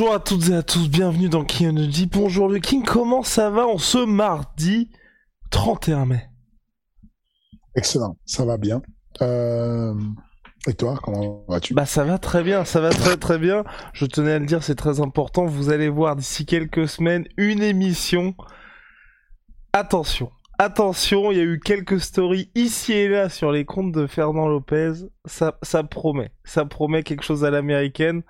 Bonjour 0.00 0.14
à 0.14 0.20
toutes 0.20 0.48
et 0.48 0.54
à 0.54 0.62
tous, 0.62 0.88
bienvenue 0.88 1.28
dans 1.28 1.44
King 1.44 1.68
Energy. 1.68 2.06
Bonjour 2.06 2.48
le 2.48 2.58
King, 2.58 2.82
comment 2.86 3.22
ça 3.22 3.50
va 3.50 3.66
en 3.66 3.76
ce 3.76 3.98
mardi 3.98 4.90
31 5.50 6.06
mai? 6.06 6.30
Excellent, 7.74 8.16
ça 8.24 8.46
va 8.46 8.56
bien. 8.56 8.80
Euh, 9.20 9.92
Et 10.66 10.72
toi, 10.72 10.98
comment 11.02 11.44
vas-tu? 11.48 11.74
Bah 11.74 11.84
ça 11.84 12.04
va 12.04 12.16
très 12.16 12.42
bien, 12.42 12.64
ça 12.64 12.80
va 12.80 12.88
très 12.88 13.18
très 13.18 13.38
bien. 13.38 13.62
Je 13.92 14.06
tenais 14.06 14.32
à 14.32 14.38
le 14.38 14.46
dire, 14.46 14.62
c'est 14.62 14.74
très 14.74 15.02
important. 15.02 15.44
Vous 15.44 15.68
allez 15.68 15.90
voir 15.90 16.16
d'ici 16.16 16.46
quelques 16.46 16.88
semaines 16.88 17.26
une 17.36 17.62
émission. 17.62 18.34
Attention, 19.74 20.30
attention, 20.58 21.30
il 21.30 21.36
y 21.36 21.42
a 21.42 21.44
eu 21.44 21.60
quelques 21.60 22.00
stories 22.00 22.50
ici 22.54 22.94
et 22.94 23.08
là 23.10 23.28
sur 23.28 23.52
les 23.52 23.66
comptes 23.66 23.92
de 23.92 24.06
Fernand 24.06 24.48
Lopez. 24.48 24.92
Ça, 25.26 25.58
ça 25.60 25.84
promet, 25.84 26.32
ça 26.42 26.64
promet 26.64 27.02
quelque 27.02 27.22
chose 27.22 27.44
à 27.44 27.50
l'américaine. 27.50 28.22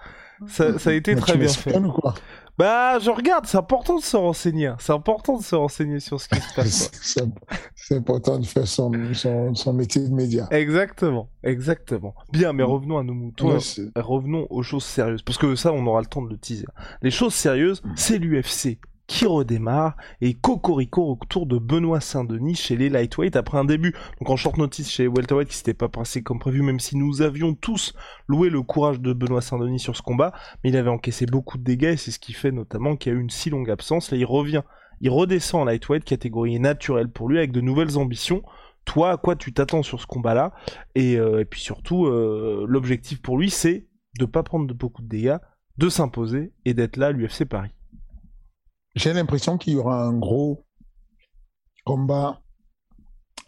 Ça, 0.49 0.79
ça 0.79 0.91
a 0.91 0.93
été 0.95 1.15
Mais 1.15 1.21
très 1.21 1.37
bien 1.37 1.49
fait. 1.49 1.77
ou 1.79 1.93
quoi 1.93 2.15
Bah, 2.59 2.99
je 2.99 3.11
regarde, 3.11 3.47
c'est 3.47 3.57
important 3.59 3.97
de 3.99 4.03
se 4.03 4.17
renseigner. 4.17 4.67
hein. 4.69 4.77
C'est 4.81 4.93
important 4.93 5.37
de 5.39 5.43
se 5.43 5.55
renseigner 5.55 6.01
sur 6.01 6.21
ce 6.21 6.29
qui 6.29 6.41
se 6.41 6.55
passe. 6.55 6.91
C'est 7.75 7.97
important 7.97 8.39
de 8.39 8.47
faire 8.47 8.69
son, 8.69 8.93
son, 9.15 9.55
son 9.55 9.73
métier 9.73 10.03
de 10.09 10.15
média. 10.15 10.47
exactement, 10.51 11.29
exactement. 11.43 12.15
Bien, 12.33 12.53
mais 12.53 12.63
revenons 12.63 12.99
à 12.99 13.03
nos 13.03 13.15
moutons. 13.15 13.59
Revenons 13.97 14.47
aux 14.51 14.63
choses 14.63 14.85
sérieuses. 14.85 15.23
Parce 15.23 15.39
que 15.39 15.57
ça, 15.57 15.73
on 15.73 15.85
aura 15.87 16.01
le 16.01 16.07
temps 16.07 16.23
de 16.23 16.29
le 16.31 16.39
teaser. 16.39 16.67
Les 17.03 17.11
choses 17.11 17.35
sérieuses, 17.35 17.83
c'est 17.97 18.19
l'UFC 18.19 18.79
qui 19.11 19.27
redémarre 19.27 19.97
et 20.21 20.35
Cocorico 20.35 21.19
autour 21.21 21.45
de 21.45 21.59
Benoît 21.59 22.01
Saint-Denis 22.01 22.55
chez 22.55 22.77
les 22.77 22.89
lightweight 22.89 23.35
après 23.35 23.59
un 23.59 23.65
début. 23.65 23.93
Donc 24.21 24.31
en 24.31 24.37
short 24.37 24.57
notice 24.57 24.89
chez 24.89 25.09
welterweight 25.09 25.49
qui 25.49 25.57
s'était 25.57 25.75
pas 25.75 25.89
passé 25.89 26.23
comme 26.23 26.39
prévu 26.39 26.63
même 26.63 26.79
si 26.79 26.97
nous 26.97 27.21
avions 27.21 27.55
tous 27.55 27.93
loué 28.29 28.51
le 28.51 28.63
courage 28.63 29.01
de 29.01 29.13
Benoît 29.13 29.41
Saint-Denis 29.41 29.81
sur 29.81 29.97
ce 29.97 30.03
combat. 30.03 30.33
Mais 30.63 30.71
il 30.71 30.77
avait 30.77 30.91
encaissé 30.91 31.27
beaucoup 31.27 31.59
de 31.59 31.65
dégâts 31.65 31.95
et 31.95 31.97
c'est 31.97 32.13
ce 32.13 32.21
qui 32.21 32.33
fait 32.33 32.53
notamment 32.53 32.95
qu'il 32.95 33.13
y 33.13 33.17
a 33.17 33.19
eu 33.19 33.21
une 33.21 33.31
si 33.31 33.51
longue 33.51 33.69
absence. 33.69 34.13
Là 34.13 34.17
il 34.17 34.25
revient 34.25 34.63
il 35.01 35.11
redescend 35.11 35.63
en 35.63 35.65
lightweight 35.65 36.05
catégorie 36.05 36.61
naturelle 36.61 37.11
pour 37.11 37.29
lui 37.29 37.39
avec 37.39 37.51
de 37.51 37.61
nouvelles 37.61 37.99
ambitions. 37.99 38.43
Toi 38.85 39.11
à 39.11 39.17
quoi 39.17 39.35
tu 39.35 39.53
t'attends 39.53 39.83
sur 39.83 40.01
ce 40.01 40.07
combat 40.07 40.35
là 40.35 40.53
et, 40.95 41.17
euh, 41.17 41.41
et 41.41 41.45
puis 41.45 41.61
surtout 41.61 42.07
euh, 42.07 42.65
l'objectif 42.69 43.21
pour 43.21 43.39
lui 43.39 43.51
c'est 43.51 43.89
de 44.21 44.25
pas 44.25 44.45
prendre 44.45 44.69
de 44.69 44.73
beaucoup 44.73 45.03
de 45.03 45.09
dégâts 45.09 45.39
de 45.79 45.89
s'imposer 45.89 46.53
et 46.65 46.75
d'être 46.75 46.97
là 46.97 47.09
à 47.09 47.11
l'UFC 47.11 47.45
Paris 47.45 47.73
J'ai 48.95 49.13
l'impression 49.13 49.57
qu'il 49.57 49.75
y 49.75 49.77
aura 49.77 50.05
un 50.05 50.19
gros 50.19 50.65
combat 51.85 52.41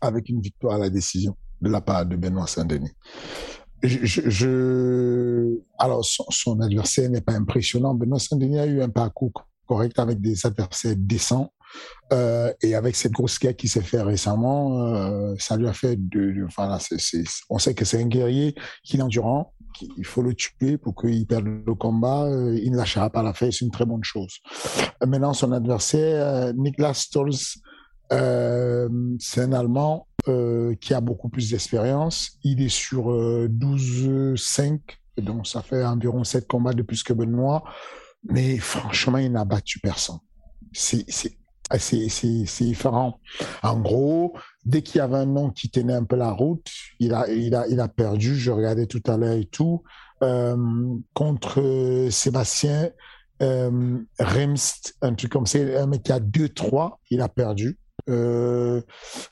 avec 0.01 0.29
une 0.29 0.41
victoire 0.41 0.75
à 0.75 0.79
la 0.79 0.91
décision 0.91 1.37
de 1.61 1.69
la 1.69 1.81
part 1.81 2.07
de 2.07 2.17
Benoît 2.17 2.47
Saint-Denis. 2.47 2.93
Alors, 5.79 6.05
son, 6.05 6.61
adversaire 6.61 7.11
n'est 7.11 7.21
pas 7.21 7.33
impressionnant. 7.33 7.95
Benoît 7.95 8.19
Saint-Denis 8.19 8.59
a 8.59 8.67
eu 8.67 8.83
un 8.83 8.89
parcours 8.89 9.33
correct 9.67 9.99
avec 9.99 10.21
des 10.21 10.47
adversaires 10.47 10.95
décents. 10.97 11.53
Euh, 12.13 12.53
et 12.63 12.75
avec 12.75 12.95
cette 12.95 13.13
grosse 13.13 13.39
guerre 13.39 13.57
qui 13.57 13.67
s'est 13.67 13.83
fait 13.83 14.03
récemment, 14.03 14.95
euh, 14.95 15.35
ça 15.39 15.57
lui 15.57 15.67
a 15.67 15.73
fait 15.73 15.97
de, 15.97 16.47
on 17.49 17.59
sait 17.59 17.75
que 17.75 17.87
c'est 17.87 18.01
un 18.03 18.07
guerrier 18.07 18.55
qui 18.85 18.99
est 18.99 19.03
endurant, 19.03 19.55
il 19.97 20.05
faut 20.05 20.23
le 20.23 20.35
tuer 20.35 20.79
pour 20.79 20.95
qu'il 20.95 21.27
perde 21.27 21.47
le 21.47 21.75
combat, 21.75 22.25
euh, 22.25 22.59
il 22.63 22.73
ne 22.73 22.77
lâchera 22.77 23.11
pas 23.11 23.23
la 23.23 23.33
c'est 23.35 23.61
une 23.61 23.71
très 23.71 23.85
bonne 23.85 24.05
chose. 24.05 24.39
Maintenant, 25.05 25.33
son 25.33 25.53
adversaire, 25.53 26.27
euh, 26.27 26.53
Niklas 26.53 26.95
Stolz, 26.95 27.61
euh, 28.13 28.89
c'est 29.19 29.41
un 29.41 29.53
Allemand 29.53 30.07
qui 30.81 30.95
a 30.95 31.01
beaucoup 31.01 31.29
plus 31.29 31.51
d'expérience. 31.51 32.39
Il 32.45 32.63
est 32.63 32.69
sur 32.69 33.11
euh, 33.11 33.49
12-5, 33.49 34.79
donc 35.19 35.47
ça 35.47 35.63
fait 35.63 35.85
environ 35.85 36.23
7 36.23 36.47
combats 36.47 36.73
de 36.73 36.83
plus 36.83 37.03
que 37.03 37.13
Benoît. 37.13 37.65
Mais 38.25 38.59
franchement, 38.59 39.19
il 39.19 39.33
n'a 39.33 39.45
battu 39.45 39.81
personne. 39.81 40.19
C'est 40.73 41.05
c'est- 41.79 42.09
c'est- 42.09 42.47
c'est- 42.47 42.65
différent. 42.65 43.19
En 43.63 43.79
gros, 43.81 44.35
dès 44.65 44.83
qu'il 44.83 44.99
y 44.99 45.01
avait 45.01 45.17
un 45.17 45.27
nom 45.27 45.51
qui 45.51 45.71
tenait 45.71 45.95
un 45.95 46.05
peu 46.05 46.17
la 46.17 46.31
route, 46.31 46.71
il 47.01 47.13
a, 47.15 47.29
il 47.31 47.55
a, 47.55 47.67
il 47.69 47.81
a 47.81 47.89
perdu. 47.89 48.37
Je 48.37 48.51
regardais 48.51 48.87
tout 48.87 49.03
à 49.07 49.17
l'heure 49.17 49.37
et 49.37 49.45
tout. 49.47 49.83
Euh, 50.23 50.57
contre 51.15 51.61
euh, 51.61 52.11
Sébastien 52.11 52.91
euh, 53.43 53.99
Remst, 54.21 54.95
un 55.03 55.15
truc 55.15 55.33
comme 55.33 55.47
ça, 55.47 55.59
un 55.59 55.87
mec 55.87 56.05
qui 56.05 56.13
a 56.13 56.21
2-3, 56.21 57.01
il 57.11 57.21
a 57.21 57.29
perdu. 57.29 57.79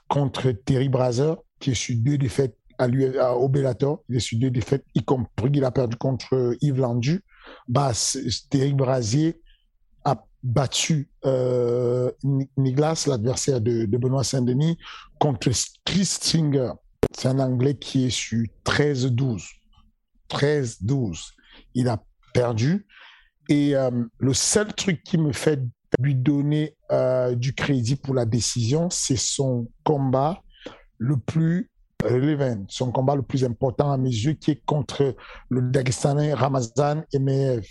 Contre 0.08 0.50
Terry 0.52 0.88
Brazer, 0.88 1.36
qui 1.60 1.70
est 1.70 1.74
sur 1.74 1.94
deux 1.98 2.18
défaites 2.18 2.56
à 2.78 2.88
lui, 2.88 3.16
à, 3.18 3.34
au 3.36 3.48
Bellator, 3.48 4.02
il 4.08 4.16
est 4.16 4.20
sur 4.20 4.38
deux 4.38 4.50
défaites, 4.50 4.84
y 4.94 5.04
compris 5.04 5.52
qu'il 5.52 5.64
a 5.64 5.70
perdu 5.70 5.96
contre 5.96 6.56
Yves 6.60 6.80
Landu. 6.80 7.22
Bah, 7.68 7.92
Terry 8.48 8.72
Brazier 8.72 9.28
a 9.28 9.34
battu 10.42 11.10
euh, 11.24 12.10
Ni- 12.24 12.50
Niklas, 12.56 13.04
l'adversaire 13.06 13.60
de, 13.60 13.84
de 13.84 13.96
Benoît 13.98 14.24
Saint-Denis, 14.24 14.78
contre 15.18 15.50
Chris 15.84 16.04
Stringer. 16.06 16.72
C'est 17.16 17.28
un 17.28 17.38
Anglais 17.38 17.74
qui 17.76 18.06
est 18.06 18.10
sur 18.10 18.44
13-12. 18.64 19.42
13-12. 20.30 21.32
Il 21.74 21.88
a 21.88 22.02
perdu. 22.32 22.86
Et 23.48 23.74
euh, 23.76 23.90
le 24.18 24.34
seul 24.34 24.72
truc 24.74 25.02
qui 25.02 25.18
me 25.18 25.32
fait 25.32 25.60
lui 25.98 26.14
donner 26.14 26.76
euh, 26.92 27.34
du 27.34 27.52
crédit 27.54 27.96
pour 27.96 28.14
la 28.14 28.24
décision, 28.24 28.88
c'est 28.90 29.16
son 29.16 29.68
combat 29.82 30.40
le 30.98 31.16
plus 31.16 31.68
relevant, 32.04 32.64
son 32.68 32.92
combat 32.92 33.16
le 33.16 33.22
plus 33.22 33.44
important 33.44 33.90
à 33.90 33.98
mes 33.98 34.08
yeux, 34.10 34.34
qui 34.34 34.52
est 34.52 34.64
contre 34.64 35.16
le 35.48 35.62
Dagestanais 35.62 36.32
Ramazan 36.32 37.02
Emeev. 37.12 37.66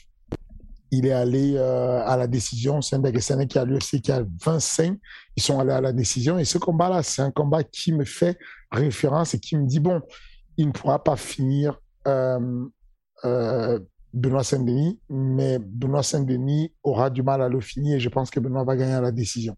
Il 0.92 1.06
est 1.06 1.12
allé 1.12 1.54
euh, 1.56 2.04
à 2.06 2.18
la 2.18 2.28
décision, 2.28 2.82
c'est 2.82 2.96
un 2.96 3.00
Dagestanais 3.00 3.48
qui 3.48 3.60
a 3.60 3.66
l'UFC 3.66 4.02
qui 4.02 4.12
a 4.12 4.24
25, 4.44 4.98
ils 5.36 5.44
sont 5.44 5.60
allés 5.60 5.72
à 5.72 5.82
la 5.82 5.94
décision. 5.94 6.40
Et 6.40 6.46
ce 6.46 6.58
combat-là, 6.58 7.04
c'est 7.04 7.22
un 7.22 7.32
combat 7.32 7.64
qui 7.64 7.94
me 7.94 8.06
fait 8.06 8.38
référence 8.72 9.34
et 9.34 9.40
qui 9.40 9.56
me 9.56 9.68
dit, 9.68 9.80
bon, 9.80 10.02
il 10.58 10.68
ne 10.68 10.72
pourra 10.72 11.04
pas 11.04 11.16
finir 11.16 11.80
euh, 12.08 12.66
euh, 13.26 13.80
Benoît 14.14 14.44
Saint-Denis, 14.44 15.00
mais 15.10 15.60
Benoît 15.60 16.04
Saint-Denis 16.04 16.74
aura 16.84 17.10
du 17.10 17.22
mal 17.22 17.42
à 17.42 17.50
le 17.50 17.62
finir 17.62 17.98
et 17.98 18.00
je 18.00 18.10
pense 18.10 18.32
que 18.32 18.40
Benoît 18.40 18.64
va 18.64 18.76
gagner 18.76 18.94
à 18.94 19.02
la 19.02 19.12
décision. 19.12 19.56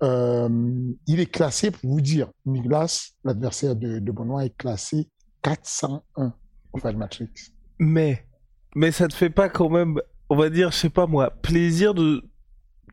Il 0.00 1.20
est 1.20 1.30
classé, 1.30 1.70
pour 1.70 1.88
vous 1.88 2.00
dire, 2.00 2.28
Niklas, 2.44 3.12
l'adversaire 3.22 3.76
de, 3.76 4.00
de 4.00 4.12
Benoît, 4.12 4.44
est 4.44 4.56
classé 4.56 5.08
401 5.42 6.34
au 6.72 6.78
Fight 6.78 6.96
Matrix. 6.96 7.30
Mais, 7.78 8.26
mais 8.74 8.92
ça 8.92 9.08
te 9.08 9.14
fait 9.14 9.30
pas 9.30 9.48
quand 9.48 9.68
même, 9.68 10.00
on 10.32 10.36
va 10.36 10.48
dire, 10.48 10.70
je 10.72 10.76
sais 10.78 10.88
pas 10.90 11.06
moi, 11.06 11.30
plaisir 11.42 11.92
de, 11.92 12.24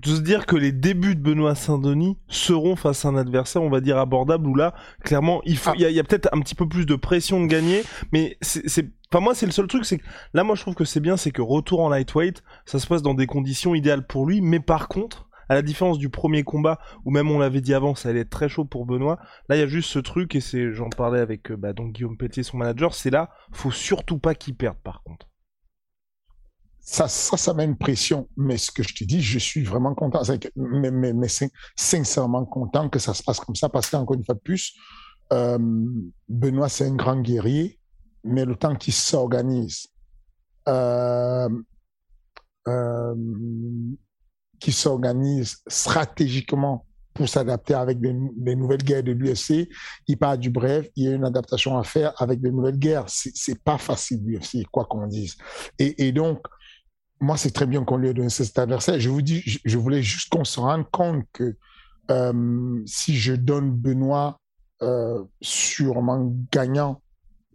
de 0.03 0.09
se 0.09 0.19
dire 0.19 0.45
que 0.45 0.57
les 0.57 0.73
débuts 0.73 1.15
de 1.15 1.21
Benoît 1.21 1.55
Saint-Denis 1.55 2.17
seront 2.27 2.75
face 2.75 3.05
à 3.05 3.07
un 3.09 3.15
adversaire, 3.15 3.61
on 3.63 3.69
va 3.69 3.79
dire, 3.79 3.97
abordable, 3.97 4.45
où 4.47 4.55
là, 4.55 4.73
clairement, 5.05 5.41
il 5.45 5.57
faut, 5.57 5.71
Ah. 5.71 5.77
y 5.77 5.99
a, 5.99 6.03
peut-être 6.03 6.27
un 6.33 6.41
petit 6.41 6.55
peu 6.55 6.67
plus 6.67 6.85
de 6.85 6.95
pression 6.95 7.41
de 7.41 7.47
gagner, 7.47 7.83
mais 8.11 8.37
c'est, 8.41 8.67
c'est- 8.67 8.89
enfin 9.09 9.23
moi, 9.23 9.33
c'est 9.35 9.45
le 9.45 9.53
seul 9.53 9.67
truc, 9.67 9.85
c'est 9.85 9.99
que 9.99 10.05
là, 10.33 10.43
moi, 10.43 10.55
je 10.55 10.61
trouve 10.63 10.75
que 10.75 10.83
c'est 10.83 10.99
bien, 10.99 11.15
c'est 11.15 11.31
que 11.31 11.41
retour 11.41 11.79
en 11.79 11.87
lightweight, 11.89 12.43
ça 12.65 12.77
se 12.77 12.87
passe 12.87 13.01
dans 13.01 13.13
des 13.13 13.25
conditions 13.25 13.73
idéales 13.73 14.05
pour 14.05 14.25
lui, 14.25 14.41
mais 14.41 14.59
par 14.59 14.89
contre, 14.89 15.29
à 15.47 15.55
la 15.55 15.61
différence 15.61 15.97
du 15.97 16.09
premier 16.09 16.43
combat, 16.43 16.77
où 17.05 17.11
même 17.11 17.31
on 17.31 17.39
l'avait 17.39 17.61
dit 17.61 17.73
avant, 17.73 17.95
ça 17.95 18.09
allait 18.09 18.19
être 18.19 18.29
très 18.29 18.49
chaud 18.49 18.65
pour 18.65 18.85
Benoît, 18.85 19.17
là, 19.47 19.55
il 19.55 19.59
y 19.59 19.63
a 19.63 19.67
juste 19.67 19.89
ce 19.89 19.99
truc, 19.99 20.35
et 20.35 20.41
c'est, 20.41 20.73
j'en 20.73 20.89
parlais 20.89 21.19
avec, 21.21 21.51
euh, 21.51 21.55
bah, 21.57 21.73
donc 21.73 21.93
Guillaume 21.93 22.17
Pelletier, 22.17 22.43
son 22.43 22.57
manager, 22.57 22.93
c'est 22.93 23.09
là, 23.09 23.29
faut 23.51 23.71
surtout 23.71 24.19
pas 24.19 24.35
qu'il 24.35 24.55
perde, 24.55 24.77
par 24.83 25.01
contre. 25.03 25.27
Ça, 26.91 27.07
ça, 27.07 27.37
ça 27.37 27.53
met 27.53 27.65
une 27.65 27.77
pression. 27.77 28.27
Mais 28.35 28.57
ce 28.57 28.71
que 28.71 28.81
je 28.81 28.95
te 28.95 29.03
dis, 29.03 29.21
je 29.21 29.37
suis 29.37 29.63
vraiment 29.63 29.93
content. 29.93 30.23
Mais, 30.55 30.89
mais, 30.89 31.13
mais 31.13 31.27
sin- 31.27 31.51
sincèrement 31.75 32.45
content 32.45 32.89
que 32.89 32.97
ça 32.97 33.13
se 33.13 33.21
passe 33.21 33.39
comme 33.39 33.55
ça 33.55 33.69
parce 33.69 33.91
qu'encore 33.91 34.15
une 34.15 34.25
fois 34.25 34.33
de 34.33 34.39
plus, 34.39 34.73
euh, 35.31 35.59
Benoît, 36.27 36.67
c'est 36.67 36.87
un 36.87 36.95
grand 36.95 37.21
guerrier. 37.21 37.79
mais 38.23 38.43
le 38.43 38.55
temps 38.55 38.75
qu'il 38.75 38.93
s'organise, 38.93 39.85
euh, 40.67 41.47
euh, 42.67 43.15
qui 44.59 44.71
s'organise 44.71 45.57
stratégiquement 45.67 46.87
pour 47.13 47.29
s'adapter 47.29 47.75
avec 47.75 47.99
des, 47.99 48.13
nouvelles 48.55 48.81
guerres 48.81 49.03
de 49.03 49.11
l'UFC. 49.11 49.69
Il 50.07 50.17
part 50.17 50.39
du 50.39 50.49
bref, 50.49 50.89
il 50.95 51.03
y 51.03 51.07
a 51.07 51.11
une 51.11 51.25
adaptation 51.25 51.77
à 51.77 51.83
faire 51.83 52.13
avec 52.17 52.41
des 52.41 52.49
nouvelles 52.49 52.79
guerres. 52.79 53.05
C'est 53.07 53.61
pas 53.61 53.77
facile 53.77 54.21
l'UFC, 54.25 54.65
quoi 54.71 54.85
qu'on 54.85 55.05
dise. 55.05 55.37
Et, 55.77 56.11
donc, 56.11 56.39
moi, 57.19 57.37
c'est 57.37 57.51
très 57.51 57.65
bien 57.65 57.83
qu'on 57.83 57.97
lui 57.97 58.09
ait 58.09 58.13
donné 58.13 58.29
cet 58.29 58.57
adversaire. 58.59 58.99
Je 58.99 59.09
vous 59.09 59.21
dis, 59.21 59.43
je, 59.45 59.77
voulais 59.77 60.01
juste 60.01 60.29
qu'on 60.29 60.45
se 60.45 60.59
rende 60.59 60.89
compte 60.91 61.25
que 61.33 61.55
euh, 62.11 62.81
si 62.85 63.17
je 63.17 63.33
donne 63.33 63.71
Benoît 63.71 64.39
euh, 64.81 65.23
sûrement 65.41 66.33
gagnant 66.51 67.01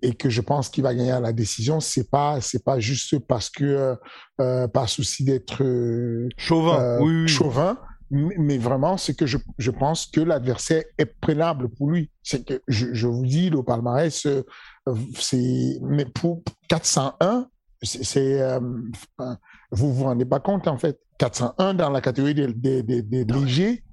et 0.03 0.15
que 0.15 0.29
je 0.29 0.43
pense 0.43 0.69
qu'il 0.69 0.83
va 0.83 0.95
gagner 0.95 1.13
à 1.13 1.21
la 1.21 1.33
décision, 1.33 1.81
c'est 1.81 2.11
pas 2.11 2.41
c'est 2.43 2.63
pas 2.63 2.79
juste 2.79 3.19
parce 3.21 3.49
que 3.49 3.65
euh, 3.65 3.97
euh 4.41 4.69
par 4.69 4.89
souci 4.89 5.25
d'être 5.25 5.65
chauvin, 6.37 6.99
oui, 7.01 7.27
chauvin, 7.27 7.79
mais 8.11 8.59
vraiment 8.59 8.99
c'est 8.99 9.15
que 9.15 9.25
je, 9.25 9.39
je 9.57 9.71
pense 9.71 10.07
que 10.07 10.21
l'adversaire 10.21 10.85
est 10.99 11.07
prenable 11.07 11.71
pour 11.71 11.91
lui. 11.91 12.11
C'est 12.23 12.45
que 12.47 12.61
je, 12.69 12.93
je 12.93 13.07
vous 13.07 13.25
dis 13.25 13.49
le 13.49 13.63
palmarès, 13.63 14.27
c'est 15.17 15.79
mais 15.81 16.05
pour 16.05 16.43
401 16.69 17.49
c'est 17.85 18.43
euh, 18.43 18.61
vous 19.71 19.93
vous 19.93 20.05
rendez 20.05 20.25
pas 20.25 20.41
compte 20.41 20.69
en 20.69 20.79
fait. 20.79 20.99
401 21.19 21.75
dans 21.75 21.91
la 21.91 22.01
catégorie 22.01 22.35
des, 22.35 22.53
des, 22.53 22.83
des, 22.83 23.25
légers. 23.25 23.85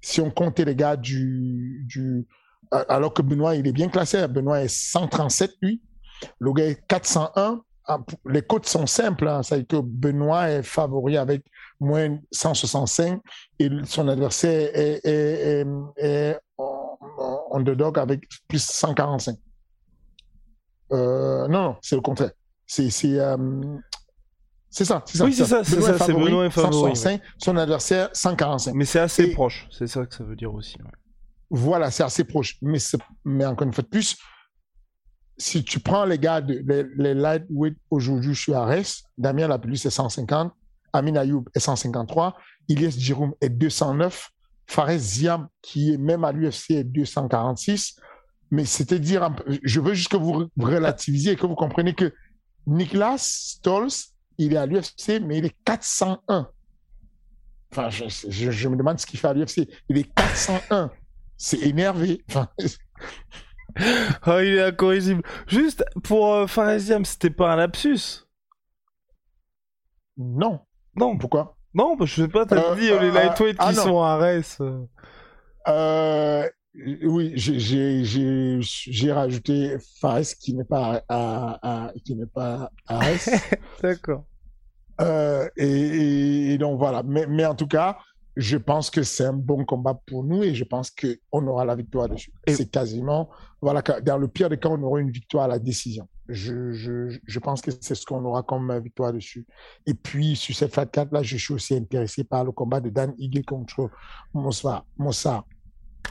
Si 0.00 0.20
on 0.20 0.30
comptait 0.30 0.64
les 0.64 0.76
gars 0.76 0.96
du, 0.96 1.84
du 1.88 2.26
alors 2.70 3.12
que 3.12 3.22
Benoît 3.22 3.56
il 3.56 3.66
est 3.66 3.72
bien 3.72 3.88
classé. 3.88 4.26
Benoît 4.28 4.62
est 4.62 4.68
137 4.68 5.52
lui. 5.62 5.82
Le 6.38 6.52
gars 6.52 6.66
est 6.66 6.86
401 6.86 7.62
ah, 7.86 7.98
les 8.24 8.40
cotes 8.40 8.64
sont 8.64 8.86
simples 8.86 9.28
hein. 9.28 9.42
c'est 9.42 9.66
que 9.66 9.76
Benoît 9.76 10.48
est 10.48 10.62
favori 10.62 11.18
avec 11.18 11.44
moins 11.78 12.16
165 12.32 13.20
et 13.58 13.68
son 13.84 14.08
adversaire 14.08 14.70
est, 14.72 15.04
est, 15.04 15.66
est, 15.98 16.38
underdog 17.52 17.98
avec 17.98 18.26
plus 18.48 18.64
145 18.64 19.36
euh, 20.92 21.48
non, 21.48 21.62
non 21.62 21.76
c'est 21.82 21.96
le 21.96 22.02
contraire. 22.02 22.30
C'est 22.66 22.90
euh, 23.04 23.36
c'est 24.74 24.84
ça, 24.84 25.04
c'est 25.06 25.18
ça. 25.18 25.24
Oui, 25.24 25.32
c'est 25.32 25.44
ça, 25.44 25.62
c'est 25.62 25.80
ça, 25.80 25.96
c'est 25.98 26.12
Benoît 26.12 26.46
est. 26.46 26.50
165, 26.50 27.20
son 27.38 27.56
adversaire 27.56 28.10
145. 28.12 28.74
Mais 28.74 28.84
c'est 28.84 28.98
assez 28.98 29.30
proche, 29.30 29.68
c'est 29.70 29.86
ça 29.86 30.04
que 30.04 30.12
ça 30.12 30.24
veut 30.24 30.34
dire 30.34 30.52
aussi. 30.52 30.76
Voilà, 31.48 31.92
c'est 31.92 32.02
assez 32.02 32.24
proche. 32.24 32.56
Mais, 32.60 32.78
mais 33.24 33.46
encore 33.46 33.68
une 33.68 33.72
fois 33.72 33.84
de 33.84 33.88
plus, 33.88 34.16
si 35.38 35.62
tu 35.62 35.78
prends 35.78 36.04
les 36.04 36.18
gars, 36.18 36.40
de, 36.40 36.60
les, 36.66 36.84
les 36.96 37.14
lightweight 37.14 37.76
aujourd'hui, 37.88 38.34
je 38.34 38.40
suis 38.40 38.52
à 38.52 38.64
Res, 38.64 39.04
Damien 39.16 39.46
Lapelus 39.46 39.76
c'est 39.76 39.90
150, 39.90 40.52
Amin 40.92 41.14
Ayoub 41.14 41.44
est 41.54 41.60
153, 41.60 42.36
Ilyes 42.66 42.98
Giroum 42.98 43.32
est 43.40 43.50
209, 43.50 44.30
Fares 44.66 44.98
Ziam, 44.98 45.46
qui 45.62 45.94
est 45.94 45.98
même 45.98 46.24
à 46.24 46.32
l'UFC, 46.32 46.70
est 46.70 46.84
246. 46.84 47.94
Mais 48.50 48.64
c'est-à-dire, 48.64 49.30
je 49.62 49.80
veux 49.80 49.94
juste 49.94 50.10
que 50.10 50.16
vous 50.16 50.48
relativisiez 50.58 51.32
et 51.32 51.36
que 51.36 51.46
vous 51.46 51.54
compreniez 51.54 51.94
que 51.94 52.12
Niklas 52.66 53.18
Stolz, 53.18 54.13
il 54.38 54.54
est 54.54 54.56
à 54.56 54.66
l'UFC, 54.66 55.20
mais 55.22 55.38
il 55.38 55.46
est 55.46 55.56
401. 55.64 56.50
Enfin, 57.72 57.90
je, 57.90 58.68
me 58.68 58.76
demande 58.76 58.98
ce 58.98 59.06
qu'il 59.06 59.18
fait 59.18 59.28
à 59.28 59.34
l'UFC. 59.34 59.68
Il 59.88 59.98
est 59.98 60.14
401. 60.14 60.90
C'est 61.36 61.60
énervé. 61.60 62.22
Enfin... 62.28 62.48
oh, 64.26 64.38
il 64.40 64.54
est 64.54 64.62
incorrigible. 64.62 65.22
Juste 65.48 65.84
pour 66.02 66.32
euh, 66.32 66.46
Faresiam, 66.46 67.04
c'était 67.04 67.30
pas 67.30 67.52
un 67.52 67.56
lapsus 67.56 68.26
Non. 70.16 70.60
Non. 70.94 71.18
Pourquoi? 71.18 71.56
Non, 71.74 71.96
je 72.00 72.22
sais 72.22 72.28
pas, 72.28 72.46
t'as 72.46 72.72
euh, 72.72 72.76
dit 72.76 72.88
euh, 72.88 73.00
les 73.00 73.10
lightweights 73.10 73.56
ah, 73.58 73.70
qui 73.70 73.74
sont 73.74 74.00
à 74.00 74.16
Res. 74.16 74.60
Euh, 75.66 76.48
oui, 76.74 77.32
j'ai 77.36 79.12
rajouté 79.12 79.76
Fares 80.00 80.34
qui 80.40 80.54
n'est 80.54 80.64
pas 80.64 81.02
à, 81.08 81.92
qui 82.04 82.16
n'est 82.16 82.26
pas 82.26 82.70
à 82.88 83.00
D'accord. 83.82 84.24
Euh, 85.00 85.48
et, 85.56 86.56
donc 86.58 86.78
voilà. 86.78 87.02
Mais, 87.04 87.26
mais, 87.26 87.46
en 87.46 87.54
tout 87.54 87.66
cas, 87.66 87.98
je 88.36 88.56
pense 88.56 88.90
que 88.90 89.02
c'est 89.02 89.24
un 89.24 89.32
bon 89.32 89.64
combat 89.64 90.00
pour 90.06 90.24
nous 90.24 90.42
et 90.42 90.54
je 90.54 90.64
pense 90.64 90.90
qu'on 90.90 91.46
aura 91.46 91.64
la 91.64 91.76
victoire 91.76 92.08
dessus. 92.08 92.32
C'est 92.48 92.70
quasiment, 92.70 93.28
voilà, 93.60 93.82
dans 94.02 94.18
le 94.18 94.28
pire 94.28 94.48
des 94.48 94.58
cas, 94.58 94.68
on 94.68 94.82
aura 94.82 95.00
une 95.00 95.10
victoire 95.10 95.44
à 95.44 95.48
la 95.48 95.58
décision. 95.58 96.08
Je, 96.28 96.72
je, 96.72 97.18
je 97.24 97.38
pense 97.38 97.60
que 97.60 97.70
c'est 97.70 97.94
ce 97.94 98.06
qu'on 98.06 98.24
aura 98.24 98.42
comme 98.42 98.76
victoire 98.80 99.12
dessus. 99.12 99.46
Et 99.86 99.94
puis, 99.94 100.36
sur 100.36 100.54
cette 100.56 100.74
Fat 100.74 100.86
4 100.86 101.12
là, 101.12 101.22
je 101.22 101.36
suis 101.36 101.54
aussi 101.54 101.74
intéressé 101.74 102.24
par 102.24 102.44
le 102.44 102.50
combat 102.50 102.80
de 102.80 102.88
Dan 102.88 103.14
Ige 103.18 103.44
contre. 103.44 103.90
Mossa. 104.32 104.84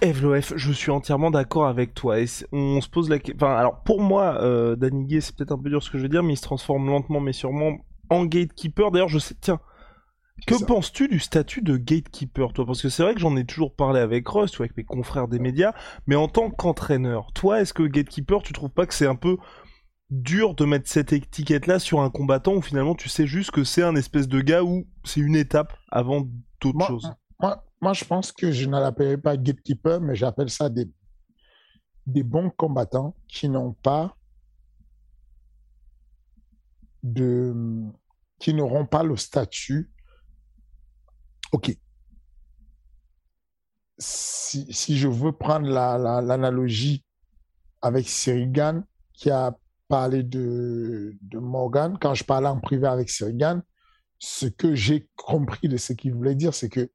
FLOF, 0.01 0.53
je 0.55 0.71
suis 0.71 0.91
entièrement 0.91 1.31
d'accord 1.31 1.67
avec 1.67 1.93
toi. 1.93 2.19
Et 2.19 2.25
on 2.51 2.81
se 2.81 2.89
pose 2.89 3.09
la 3.09 3.19
question. 3.19 3.35
Enfin, 3.37 3.55
alors 3.55 3.83
pour 3.83 4.01
moi, 4.01 4.41
euh, 4.41 4.75
c'est 4.79 5.35
peut-être 5.35 5.51
un 5.51 5.57
peu 5.57 5.69
dur 5.69 5.81
ce 5.81 5.89
que 5.89 5.97
je 5.97 6.03
veux 6.03 6.09
dire, 6.09 6.23
mais 6.23 6.33
il 6.33 6.37
se 6.37 6.41
transforme 6.41 6.87
lentement 6.87 7.19
mais 7.19 7.33
sûrement 7.33 7.77
en 8.09 8.25
gatekeeper. 8.25 8.91
D'ailleurs, 8.91 9.09
je 9.09 9.19
sais. 9.19 9.35
Tiens, 9.39 9.59
que 10.47 10.63
penses-tu 10.65 11.07
du 11.07 11.19
statut 11.19 11.61
de 11.61 11.77
gatekeeper, 11.77 12.53
toi? 12.53 12.65
Parce 12.65 12.81
que 12.81 12.89
c'est 12.89 13.03
vrai 13.03 13.13
que 13.13 13.19
j'en 13.19 13.35
ai 13.37 13.45
toujours 13.45 13.75
parlé 13.75 13.99
avec 13.99 14.27
Rust 14.27 14.59
ou 14.59 14.63
avec 14.63 14.75
mes 14.75 14.83
confrères 14.83 15.27
des 15.27 15.39
médias, 15.39 15.73
mais 16.07 16.15
en 16.15 16.27
tant 16.27 16.49
qu'entraîneur, 16.49 17.31
toi, 17.33 17.61
est-ce 17.61 17.73
que 17.73 17.83
gatekeeper, 17.83 18.41
tu 18.41 18.51
trouves 18.51 18.71
pas 18.71 18.85
que 18.85 18.93
c'est 18.93 19.07
un 19.07 19.15
peu 19.15 19.37
dur 20.09 20.53
de 20.53 20.65
mettre 20.65 20.89
cette 20.89 21.13
étiquette-là 21.13 21.79
sur 21.79 22.01
un 22.01 22.09
combattant 22.09 22.53
où 22.53 22.61
finalement 22.61 22.93
tu 22.93 23.09
sais 23.09 23.25
juste 23.25 23.49
que 23.49 23.63
c'est 23.63 23.81
un 23.81 23.95
espèce 23.95 24.27
de 24.27 24.41
gars 24.41 24.63
où 24.63 24.85
c'est 25.03 25.21
une 25.21 25.35
étape 25.35 25.73
avant 25.89 26.27
d'autres 26.61 26.85
choses? 26.85 27.11
moi, 27.39 27.63
moi, 27.83 27.91
je 27.91 28.05
pense 28.05 28.31
que 28.31 28.49
je 28.49 28.65
ne 28.69 28.79
l'appellerai 28.79 29.17
pas 29.17 29.35
gatekeeper, 29.35 29.99
mais 29.99 30.15
j'appelle 30.15 30.49
ça 30.49 30.69
des, 30.69 30.89
des 32.05 32.23
bons 32.23 32.49
combattants 32.49 33.13
qui 33.27 33.49
n'ont 33.49 33.73
pas 33.73 34.15
de. 37.03 37.53
qui 38.39 38.53
n'auront 38.53 38.85
pas 38.85 39.03
le 39.03 39.17
statut. 39.17 39.91
Ok. 41.51 41.77
Si, 43.97 44.71
si 44.71 44.97
je 44.97 45.09
veux 45.09 45.33
prendre 45.33 45.67
l'analogie 45.67 47.03
la, 47.81 47.89
avec 47.89 48.07
Sirigan, 48.07 48.83
qui 49.13 49.29
a 49.29 49.57
parlé 49.89 50.23
de, 50.23 51.17
de 51.21 51.37
Morgan, 51.37 51.97
quand 51.99 52.13
je 52.13 52.23
parlais 52.23 52.47
en 52.47 52.61
privé 52.61 52.87
avec 52.87 53.09
Sirigan, 53.09 53.61
ce 54.19 54.45
que 54.45 54.73
j'ai 54.73 55.09
compris 55.17 55.67
de 55.67 55.75
ce 55.75 55.91
qu'il 55.91 56.13
voulait 56.13 56.35
dire, 56.35 56.53
c'est 56.53 56.69
que 56.69 56.89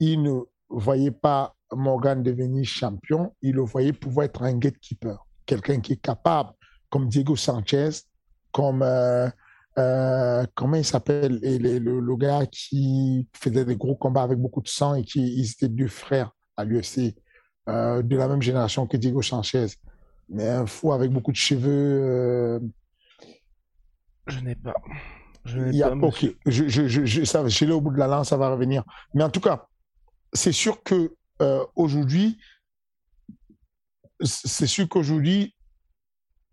il 0.00 0.22
ne 0.22 0.40
voyait 0.68 1.10
pas 1.10 1.54
Morgan 1.72 2.22
devenir 2.22 2.64
champion, 2.64 3.34
il 3.42 3.56
le 3.56 3.62
voyait 3.62 3.92
pouvoir 3.92 4.26
être 4.26 4.42
un 4.42 4.54
gatekeeper, 4.54 5.26
quelqu'un 5.46 5.80
qui 5.80 5.94
est 5.94 6.02
capable, 6.02 6.50
comme 6.90 7.08
Diego 7.08 7.36
Sanchez, 7.36 7.90
comme 8.52 8.82
euh, 8.82 9.28
euh, 9.78 10.44
comment 10.54 10.76
il 10.76 10.84
s'appelle, 10.84 11.38
le, 11.42 12.00
le, 12.00 12.16
gars 12.16 12.46
qui 12.46 13.28
faisait 13.34 13.64
des 13.64 13.76
gros 13.76 13.94
combats 13.94 14.22
avec 14.22 14.38
beaucoup 14.38 14.62
de 14.62 14.68
sang 14.68 14.94
et 14.94 15.04
qui 15.04 15.20
ils 15.20 15.50
étaient 15.50 15.68
deux 15.68 15.88
frères 15.88 16.32
à 16.56 16.64
l'UFC, 16.64 17.14
euh, 17.68 18.02
de 18.02 18.16
la 18.16 18.28
même 18.28 18.42
génération 18.42 18.86
que 18.86 18.96
Diego 18.96 19.22
Sanchez, 19.22 19.66
mais 20.28 20.48
un 20.48 20.66
fou 20.66 20.92
avec 20.92 21.10
beaucoup 21.10 21.32
de 21.32 21.36
cheveux. 21.36 22.60
Je 24.26 24.40
n'ai 24.40 24.54
pas. 24.54 24.74
Je 25.44 25.58
n'ai 25.58 25.80
pas. 25.80 25.94
Ok, 25.94 26.26
je, 26.46 26.68
je, 26.68 26.88
je, 26.88 27.04
je, 27.04 27.24
ça, 27.24 27.46
je 27.46 27.64
l'ai 27.64 27.72
au 27.72 27.80
bout 27.80 27.92
de 27.92 27.98
la 27.98 28.06
langue, 28.06 28.24
ça 28.24 28.36
va 28.36 28.50
revenir. 28.50 28.84
Mais 29.14 29.22
en 29.22 29.30
tout 29.30 29.40
cas, 29.40 29.68
c'est 30.32 30.52
sûr 30.52 30.82
que 30.82 31.14
euh, 31.40 31.64
aujourd'hui, 31.76 32.38
c'est 34.22 34.66
sûr 34.66 34.88
qu'aujourd'hui, 34.88 35.54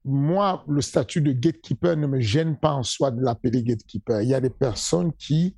moi, 0.03 0.63
le 0.67 0.81
statut 0.81 1.21
de 1.21 1.31
gatekeeper 1.31 1.97
ne 1.97 2.05
me 2.05 2.19
gêne 2.19 2.57
pas 2.57 2.73
en 2.73 2.83
soi 2.83 3.09
de 3.09 3.21
l'appeler 3.21 3.63
gatekeeper. 3.63 4.21
Il 4.21 4.29
y 4.29 4.35
a 4.35 4.41
des 4.41 4.51
personnes 4.51 5.11
qui, 5.13 5.57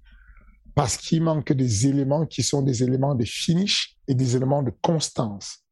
parce 0.73 0.95
qu'il 0.95 1.21
manque 1.21 1.51
des 1.51 1.87
éléments 1.87 2.25
qui 2.25 2.43
sont 2.43 2.61
des 2.61 2.81
éléments 2.81 3.13
de 3.13 3.25
finish 3.25 3.97
et 4.07 4.15
des 4.15 4.37
éléments 4.37 4.63
de 4.63 4.71
constance. 4.81 5.65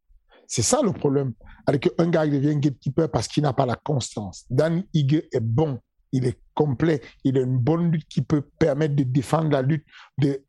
C'est 0.47 0.61
ça 0.61 0.81
le 0.83 0.91
problème. 0.91 1.33
Avec 1.65 1.89
un 1.97 2.09
gars 2.09 2.25
qui 2.25 2.31
devient 2.31 2.57
gatekeeper 2.57 3.09
parce 3.09 3.29
qu'il 3.29 3.43
n'a 3.43 3.53
pas 3.53 3.65
la 3.65 3.77
constance. 3.77 4.45
Dan 4.49 4.83
Ige 4.93 5.23
est 5.31 5.39
bon, 5.39 5.79
il 6.11 6.25
est 6.25 6.39
complet, 6.53 7.01
il 7.23 7.37
a 7.37 7.41
une 7.41 7.57
bonne 7.57 7.91
lutte 7.91 8.07
qui 8.09 8.21
peut 8.21 8.41
permettre 8.59 8.95
de 8.95 9.03
défendre 9.03 9.49
la 9.51 9.61
lutte 9.61 9.85
de 10.17 10.43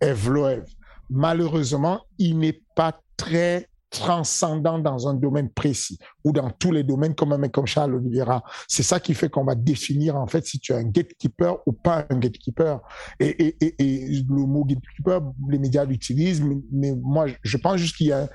Evloev. 0.00 0.64
Malheureusement, 1.10 2.02
il 2.18 2.38
n'est 2.38 2.60
pas 2.74 3.00
très 3.16 3.68
transcendant 3.90 4.78
dans 4.78 5.08
un 5.08 5.14
domaine 5.14 5.48
précis 5.48 5.98
ou 6.24 6.32
dans 6.32 6.50
tous 6.50 6.72
les 6.72 6.82
domaines 6.82 7.14
comme 7.14 7.48
comme 7.50 7.66
Charles 7.66 7.94
Oliveira. 7.94 8.42
C'est 8.68 8.82
ça 8.82 8.98
qui 9.00 9.14
fait 9.14 9.28
qu'on 9.28 9.44
va 9.44 9.54
définir 9.54 10.16
en 10.16 10.26
fait 10.26 10.44
si 10.44 10.58
tu 10.58 10.72
es 10.72 10.74
un 10.74 10.84
gatekeeper 10.84 11.56
ou 11.66 11.72
pas 11.72 12.04
un 12.10 12.18
gatekeeper. 12.18 12.80
Et, 13.20 13.56
le 13.60 14.46
mot 14.46 14.64
gatekeeper, 14.64 15.22
les 15.48 15.58
médias 15.58 15.84
l'utilisent, 15.84 16.42
mais, 16.72 16.94
moi 16.94 17.26
je 17.42 17.56
pense 17.56 17.76
juste 17.76 17.96
qu'il 17.96 18.08
y 18.08 18.12
a, 18.12 18.28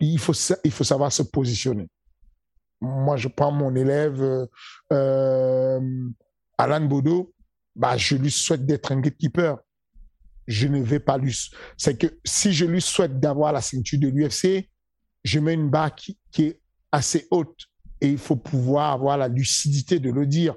il 0.00 0.18
faut, 0.18 0.32
savoir 0.32 1.12
se 1.12 1.22
positionner. 1.22 1.88
Moi, 2.80 3.16
je 3.16 3.26
prends 3.28 3.50
mon 3.50 3.74
élève 3.74 4.46
euh, 4.92 5.80
Alan 6.58 6.80
Bodo, 6.80 7.32
bah, 7.76 7.96
je 7.96 8.16
lui 8.16 8.30
souhaite 8.30 8.66
d'être 8.66 8.90
un 8.90 9.00
gatekeeper. 9.00 9.58
Je 10.48 10.66
ne 10.66 10.82
vais 10.82 10.98
pas 10.98 11.16
lui. 11.16 11.36
C'est 11.76 11.96
que 11.96 12.18
si 12.24 12.52
je 12.52 12.64
lui 12.64 12.82
souhaite 12.82 13.20
d'avoir 13.20 13.52
la 13.52 13.60
ceinture 13.60 14.00
de 14.00 14.08
l'UFC, 14.08 14.68
je 15.24 15.38
mets 15.38 15.54
une 15.54 15.70
barre 15.70 15.94
qui, 15.94 16.18
est 16.38 16.60
assez 16.90 17.28
haute 17.30 17.66
et 18.00 18.08
il 18.08 18.18
faut 18.18 18.36
pouvoir 18.36 18.92
avoir 18.92 19.16
la 19.16 19.28
lucidité 19.28 20.00
de 20.00 20.10
le 20.10 20.26
dire. 20.26 20.56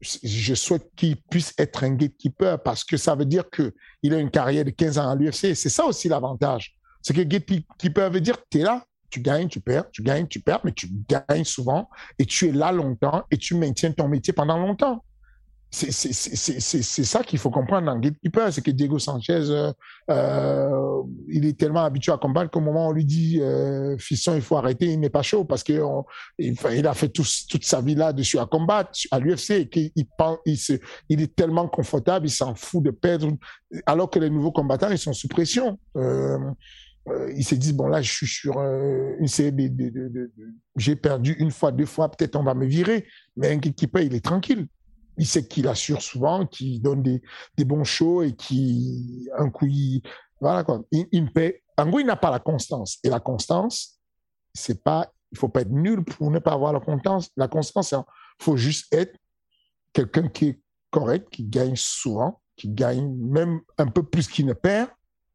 Je 0.00 0.54
souhaite 0.54 0.90
qu'il 0.94 1.20
puisse 1.22 1.52
être 1.58 1.84
un 1.84 1.94
gatekeeper 1.94 2.62
parce 2.62 2.84
que 2.84 2.96
ça 2.96 3.14
veut 3.14 3.24
dire 3.24 3.44
qu'il 3.50 4.14
a 4.14 4.18
une 4.18 4.30
carrière 4.30 4.64
de 4.64 4.70
15 4.70 4.98
ans 4.98 5.10
à 5.10 5.14
l'UFC. 5.14 5.54
C'est 5.54 5.68
ça 5.68 5.84
aussi 5.84 6.08
l'avantage. 6.08 6.78
C'est 7.02 7.14
que 7.14 7.22
gatekeeper 7.22 8.10
veut 8.10 8.20
dire 8.20 8.36
que 8.36 8.46
tu 8.50 8.60
es 8.60 8.62
là, 8.62 8.84
tu 9.10 9.20
gagnes, 9.20 9.48
tu 9.48 9.60
perds, 9.60 9.90
tu 9.90 10.02
gagnes, 10.02 10.26
tu 10.26 10.40
perds, 10.40 10.60
mais 10.64 10.72
tu 10.72 10.88
gagnes 11.08 11.44
souvent 11.44 11.88
et 12.18 12.26
tu 12.26 12.48
es 12.48 12.52
là 12.52 12.72
longtemps 12.72 13.24
et 13.30 13.38
tu 13.38 13.54
maintiens 13.54 13.92
ton 13.92 14.08
métier 14.08 14.32
pendant 14.32 14.58
longtemps 14.58 15.02
c'est 15.70 17.04
ça 17.04 17.22
qu'il 17.22 17.38
faut 17.38 17.50
comprendre 17.50 17.86
dans 17.86 17.98
Gatekeeper, 17.98 18.52
c'est 18.52 18.62
que 18.62 18.72
Diego 18.72 18.98
Sanchez, 18.98 19.44
euh, 19.50 19.72
euh, 20.10 21.02
il 21.28 21.46
est 21.46 21.56
tellement 21.56 21.84
habitué 21.84 22.10
à 22.10 22.18
combattre 22.18 22.50
qu'au 22.50 22.60
moment 22.60 22.86
où 22.86 22.90
on 22.90 22.92
lui 22.92 23.04
dit 23.04 23.40
euh, 23.40 23.96
fiston, 23.96 24.34
il 24.34 24.42
faut 24.42 24.56
arrêter, 24.56 24.86
il 24.86 24.98
n'est 24.98 25.10
pas 25.10 25.22
chaud 25.22 25.44
parce 25.44 25.62
que 25.62 25.80
il, 26.38 26.56
il, 26.72 26.86
a 26.86 26.94
fait 26.94 27.08
toute 27.08 27.64
sa 27.64 27.80
vie 27.80 27.94
là-dessus 27.94 28.38
à 28.38 28.46
combattre 28.46 28.90
à 29.12 29.20
l'UFC 29.20 29.50
et 29.50 29.68
qu'il 29.68 29.92
il, 29.94 30.06
il, 30.44 30.80
il 31.08 31.22
est 31.22 31.36
tellement 31.36 31.68
confortable, 31.68 32.26
il 32.26 32.30
s'en 32.30 32.56
fout 32.56 32.82
de 32.82 32.90
perdre, 32.90 33.28
alors 33.86 34.10
que 34.10 34.18
les 34.18 34.30
nouveaux 34.30 34.52
combattants, 34.52 34.90
ils 34.90 34.98
sont 34.98 35.12
sous 35.12 35.28
pression. 35.28 35.78
Euh, 37.08 37.32
ils 37.34 37.44
se 37.44 37.54
disent 37.54 37.72
bon 37.72 37.86
là 37.86 38.02
je 38.02 38.12
suis 38.12 38.26
sur 38.26 38.60
une 38.60 39.26
série 39.26 39.70
de 39.70 40.30
j'ai 40.76 40.96
perdu 40.96 41.34
une 41.38 41.50
fois 41.50 41.72
deux 41.72 41.86
fois 41.86 42.10
peut-être 42.10 42.36
on 42.36 42.42
va 42.42 42.52
me 42.52 42.66
virer 42.66 43.06
mais 43.38 43.48
un 43.48 43.56
gatekeeper 43.56 44.02
il 44.02 44.14
est 44.14 44.24
tranquille 44.24 44.66
il 45.20 45.26
sait 45.26 45.46
qu'il 45.46 45.68
assure 45.68 46.00
souvent, 46.00 46.46
qu'il 46.46 46.80
donne 46.80 47.02
des, 47.02 47.64
bons 47.66 47.84
shows 47.84 48.22
et 48.22 48.32
qui, 48.32 49.28
un 49.36 49.50
coup, 49.50 49.66
il, 49.66 50.02
voilà 50.40 50.64
quoi, 50.64 50.82
il, 50.90 51.06
il 51.12 51.30
paie. 51.30 51.62
En 51.76 51.86
gros, 51.86 52.00
il 52.00 52.06
n'a 52.06 52.16
pas 52.16 52.30
la 52.30 52.38
constance. 52.38 52.98
Et 53.04 53.10
la 53.10 53.20
constance, 53.20 54.00
c'est 54.54 54.82
pas, 54.82 55.12
il 55.30 55.36
faut 55.36 55.50
pas 55.50 55.60
être 55.60 55.70
nul 55.70 56.02
pour 56.04 56.30
ne 56.30 56.38
pas 56.38 56.52
avoir 56.52 56.72
la 56.72 56.80
constance. 56.80 57.28
La 57.36 57.48
constance, 57.48 57.92
il 57.92 58.02
faut 58.42 58.56
juste 58.56 58.90
être 58.94 59.14
quelqu'un 59.92 60.28
qui 60.28 60.46
est 60.46 60.60
correct, 60.90 61.28
qui 61.30 61.44
gagne 61.44 61.76
souvent, 61.76 62.40
qui 62.56 62.70
gagne 62.70 63.14
même 63.14 63.60
un 63.76 63.88
peu 63.88 64.02
plus 64.02 64.26
qu'il 64.26 64.46
ne 64.46 64.54
perd, 64.54 64.88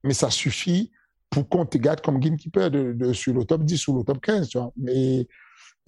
mais 0.03 0.15
ça 0.15 0.31
suffit 0.31 0.91
pour 1.29 1.47
qu'on 1.47 1.67
te 1.67 1.77
garde 1.77 2.01
comme 2.01 2.19
gamekeeper 2.19 2.71
de, 2.71 3.13
sur 3.13 3.35
le 3.35 3.45
top 3.45 3.63
10 3.63 3.87
ou 3.87 3.99
le 3.99 4.03
top 4.03 4.19
15, 4.19 4.49
tu 4.49 4.57
vois. 4.57 4.73
Mais, 4.77 5.27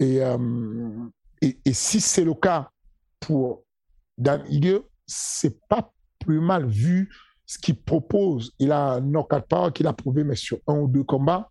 euh, 0.02 1.08
et 1.42 1.72
si 1.72 2.00
c'est 2.00 2.24
le 2.24 2.34
cas 2.34 2.70
pour 3.18 3.64
Dan 4.18 4.42
Ige, 4.48 4.80
c'est 5.06 5.58
pas 5.68 5.92
plus 6.18 6.40
mal 6.40 6.66
vu 6.66 7.08
ce 7.46 7.58
qu'il 7.58 7.80
propose. 7.80 8.52
Il 8.58 8.72
a 8.72 8.94
un 8.94 9.00
knockout 9.00 9.46
power 9.48 9.72
qu'il 9.72 9.86
a 9.86 9.92
prouvé, 9.92 10.24
mais 10.24 10.34
sur 10.34 10.58
un 10.66 10.74
ou 10.74 10.88
deux 10.88 11.04
combats. 11.04 11.50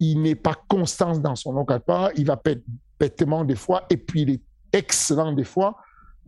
Il 0.00 0.22
n'est 0.22 0.34
pas 0.34 0.56
constant 0.68 1.16
dans 1.18 1.36
son 1.36 1.52
knockout 1.52 1.84
power. 1.84 2.08
Il 2.16 2.26
va 2.26 2.36
perdre 2.36 2.62
bêtement 2.98 3.44
des 3.44 3.56
fois, 3.56 3.84
et 3.90 3.96
puis 3.96 4.22
il 4.22 4.30
est 4.30 4.42
excellent 4.72 5.32
des 5.32 5.44
fois. 5.44 5.76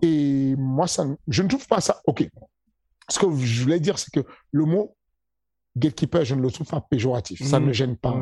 Et 0.02 0.54
moi, 0.56 0.86
ça, 0.86 1.06
je 1.28 1.42
ne 1.42 1.48
trouve 1.48 1.66
pas 1.66 1.80
ça. 1.80 2.00
OK. 2.06 2.28
Ce 3.08 3.18
que 3.18 3.26
je 3.36 3.62
voulais 3.62 3.80
dire, 3.80 3.98
c'est 3.98 4.12
que 4.12 4.26
le 4.50 4.64
mot 4.64 4.96
gatekeeper, 5.76 6.24
je 6.24 6.34
ne 6.34 6.42
le 6.42 6.50
trouve 6.50 6.66
pas 6.66 6.80
péjoratif. 6.80 7.42
Ça 7.42 7.58
ne 7.58 7.66
me 7.66 7.70
mmh. 7.70 7.74
gêne 7.74 7.96
pas. 7.96 8.14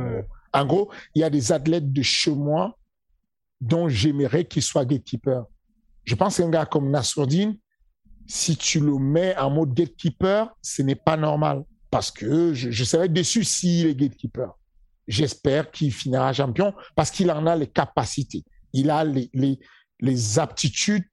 En 0.52 0.66
gros, 0.66 0.90
il 1.14 1.20
y 1.20 1.24
a 1.24 1.30
des 1.30 1.52
athlètes 1.52 1.92
de 1.92 2.02
chez 2.02 2.34
moi 2.34 2.78
dont 3.60 3.88
j'aimerais 3.88 4.44
qu'ils 4.44 4.62
soient 4.62 4.84
gatekeeper. 4.84 5.46
Je 6.04 6.14
pense 6.14 6.36
qu'un 6.36 6.50
gars 6.50 6.66
comme 6.66 6.90
Nassourdine, 6.90 7.56
si 8.26 8.56
tu 8.56 8.80
le 8.80 8.98
mets 8.98 9.36
en 9.36 9.50
mode 9.50 9.74
gatekeeper, 9.74 10.50
ce 10.62 10.82
n'est 10.82 10.94
pas 10.94 11.16
normal. 11.16 11.64
Parce 11.90 12.10
que 12.10 12.54
je, 12.54 12.70
je 12.70 12.84
serais 12.84 13.08
déçu 13.08 13.44
s'il 13.44 13.86
est 13.86 13.94
gatekeeper. 13.94 14.52
J'espère 15.06 15.70
qu'il 15.70 15.92
finira 15.92 16.32
champion 16.32 16.72
parce 16.94 17.10
qu'il 17.10 17.30
en 17.30 17.46
a 17.46 17.56
les 17.56 17.66
capacités. 17.66 18.44
Il 18.72 18.90
a 18.90 19.04
les, 19.04 19.28
les, 19.34 19.58
les 20.00 20.38
aptitudes. 20.38 21.04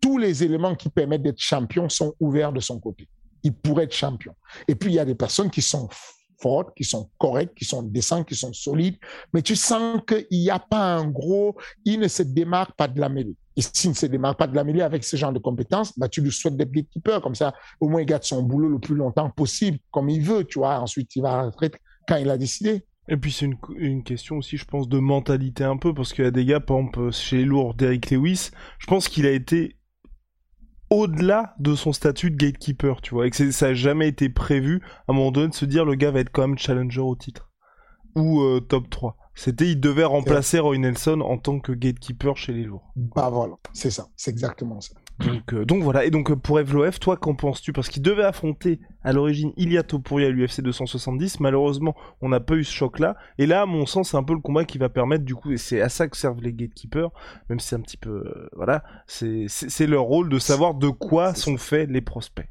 Tous 0.00 0.16
les 0.16 0.42
éléments 0.42 0.74
qui 0.74 0.88
permettent 0.88 1.22
d'être 1.22 1.40
champion 1.40 1.88
sont 1.88 2.14
ouverts 2.20 2.52
de 2.52 2.60
son 2.60 2.80
côté. 2.80 3.08
Il 3.42 3.52
pourrait 3.54 3.84
être 3.84 3.94
champion. 3.94 4.34
Et 4.66 4.74
puis, 4.74 4.92
il 4.92 4.94
y 4.94 4.98
a 4.98 5.04
des 5.04 5.14
personnes 5.14 5.50
qui 5.50 5.60
sont 5.60 5.88
fortes, 6.40 6.74
qui 6.74 6.84
sont 6.84 7.10
correctes, 7.18 7.56
qui 7.56 7.64
sont 7.64 7.82
décentes, 7.82 8.26
qui 8.26 8.34
sont 8.34 8.52
solides, 8.52 8.96
mais 9.32 9.42
tu 9.42 9.54
sens 9.54 10.00
qu'il 10.06 10.26
n'y 10.30 10.50
a 10.50 10.58
pas 10.58 10.96
un 10.96 11.06
gros, 11.06 11.56
il 11.84 12.00
ne 12.00 12.08
se 12.08 12.22
démarque 12.22 12.74
pas 12.76 12.88
de 12.88 12.98
la 12.98 13.08
mêlée. 13.08 13.36
Et 13.56 13.62
s'il 13.62 13.90
ne 13.90 13.94
se 13.94 14.06
démarque 14.06 14.38
pas 14.38 14.46
de 14.46 14.54
la 14.54 14.64
mêlée 14.64 14.82
avec 14.82 15.04
ce 15.04 15.16
genre 15.16 15.32
de 15.32 15.38
compétences, 15.38 15.98
bah, 15.98 16.08
tu 16.08 16.20
lui 16.20 16.30
souhaites 16.30 16.56
d'être 16.56 16.70
gatekeeper, 16.70 17.20
comme 17.20 17.34
ça, 17.34 17.54
au 17.80 17.88
moins 17.88 18.00
il 18.00 18.06
garde 18.06 18.22
son 18.22 18.42
boulot 18.42 18.68
le 18.68 18.78
plus 18.78 18.94
longtemps 18.94 19.30
possible, 19.30 19.78
comme 19.90 20.08
il 20.08 20.22
veut, 20.22 20.44
tu 20.44 20.58
vois. 20.58 20.78
Ensuite, 20.78 21.14
il 21.16 21.22
va 21.22 21.42
retraite 21.42 21.78
quand 22.06 22.16
il 22.16 22.30
a 22.30 22.38
décidé. 22.38 22.84
Et 23.08 23.16
puis 23.16 23.32
c'est 23.32 23.50
une, 23.76 24.04
question 24.04 24.36
aussi, 24.36 24.56
je 24.56 24.64
pense, 24.64 24.88
de 24.88 24.98
mentalité 24.98 25.64
un 25.64 25.76
peu, 25.76 25.92
parce 25.92 26.12
qu'il 26.12 26.24
y 26.24 26.28
a 26.28 26.30
des 26.30 26.44
gars, 26.44 26.60
par 26.60 26.78
exemple, 26.78 27.10
chez 27.10 27.38
les 27.38 27.44
lourds, 27.44 27.74
Derrick 27.74 28.10
Lewis, 28.10 28.50
je 28.78 28.86
pense 28.86 29.08
qu'il 29.08 29.26
a 29.26 29.32
été 29.32 29.76
au-delà 30.90 31.54
de 31.58 31.74
son 31.74 31.92
statut 31.92 32.30
de 32.30 32.36
gatekeeper, 32.36 33.00
tu 33.00 33.14
vois, 33.14 33.26
et 33.26 33.30
que 33.30 33.50
ça 33.50 33.68
n'a 33.68 33.74
jamais 33.74 34.08
été 34.08 34.28
prévu 34.28 34.80
à 35.08 35.12
un 35.12 35.14
moment 35.14 35.32
donné 35.32 35.48
de 35.48 35.54
se 35.54 35.64
dire 35.64 35.84
le 35.84 35.94
gars 35.96 36.12
va 36.12 36.20
être 36.20 36.30
quand 36.30 36.46
même 36.46 36.58
challenger 36.58 37.00
au 37.00 37.16
titre 37.16 37.50
ou 38.16 38.42
euh, 38.42 38.60
top 38.60 38.90
3. 38.90 39.16
C'était 39.42 39.70
il 39.70 39.80
devait 39.80 40.04
remplacer 40.04 40.58
Roy 40.58 40.76
Nelson 40.76 41.22
en 41.22 41.38
tant 41.38 41.60
que 41.60 41.72
gatekeeper 41.72 42.36
chez 42.36 42.52
les 42.52 42.64
lourds. 42.64 42.92
Bah 42.94 43.30
voilà, 43.30 43.54
c'est 43.72 43.90
ça, 43.90 44.08
c'est 44.14 44.30
exactement 44.30 44.82
ça. 44.82 44.92
Donc, 45.18 45.54
euh, 45.54 45.64
donc 45.64 45.82
voilà, 45.82 46.04
et 46.04 46.10
donc 46.10 46.30
euh, 46.30 46.36
pour 46.36 46.60
Evloef, 46.60 47.00
toi 47.00 47.16
qu'en 47.16 47.34
penses-tu? 47.34 47.72
Parce 47.72 47.88
qu'il 47.88 48.02
devait 48.02 48.24
affronter 48.24 48.80
à 49.02 49.14
l'origine 49.14 49.54
Ilia 49.56 49.82
Topuria 49.82 50.26
à 50.26 50.30
l'UFC 50.30 50.60
270, 50.60 51.40
malheureusement 51.40 51.96
on 52.20 52.28
n'a 52.28 52.40
pas 52.40 52.54
eu 52.54 52.64
ce 52.64 52.72
choc-là, 52.72 53.16
et 53.38 53.46
là 53.46 53.62
à 53.62 53.66
mon 53.66 53.86
sens 53.86 54.10
c'est 54.10 54.18
un 54.18 54.22
peu 54.22 54.34
le 54.34 54.40
combat 54.40 54.66
qui 54.66 54.76
va 54.76 54.90
permettre 54.90 55.24
du 55.24 55.34
coup, 55.34 55.52
et 55.52 55.56
c'est 55.56 55.80
à 55.80 55.88
ça 55.88 56.06
que 56.06 56.18
servent 56.18 56.42
les 56.42 56.52
gatekeepers, 56.52 57.10
même 57.48 57.60
si 57.60 57.68
c'est 57.68 57.76
un 57.76 57.80
petit 57.80 57.96
peu... 57.96 58.10
Euh, 58.10 58.50
voilà, 58.52 58.84
c'est 59.06 59.86
leur 59.86 60.02
rôle 60.02 60.28
de 60.28 60.38
savoir 60.38 60.74
de 60.74 60.90
quoi 60.90 61.34
sont 61.34 61.56
faits 61.56 61.88
les 61.88 62.02
prospects. 62.02 62.50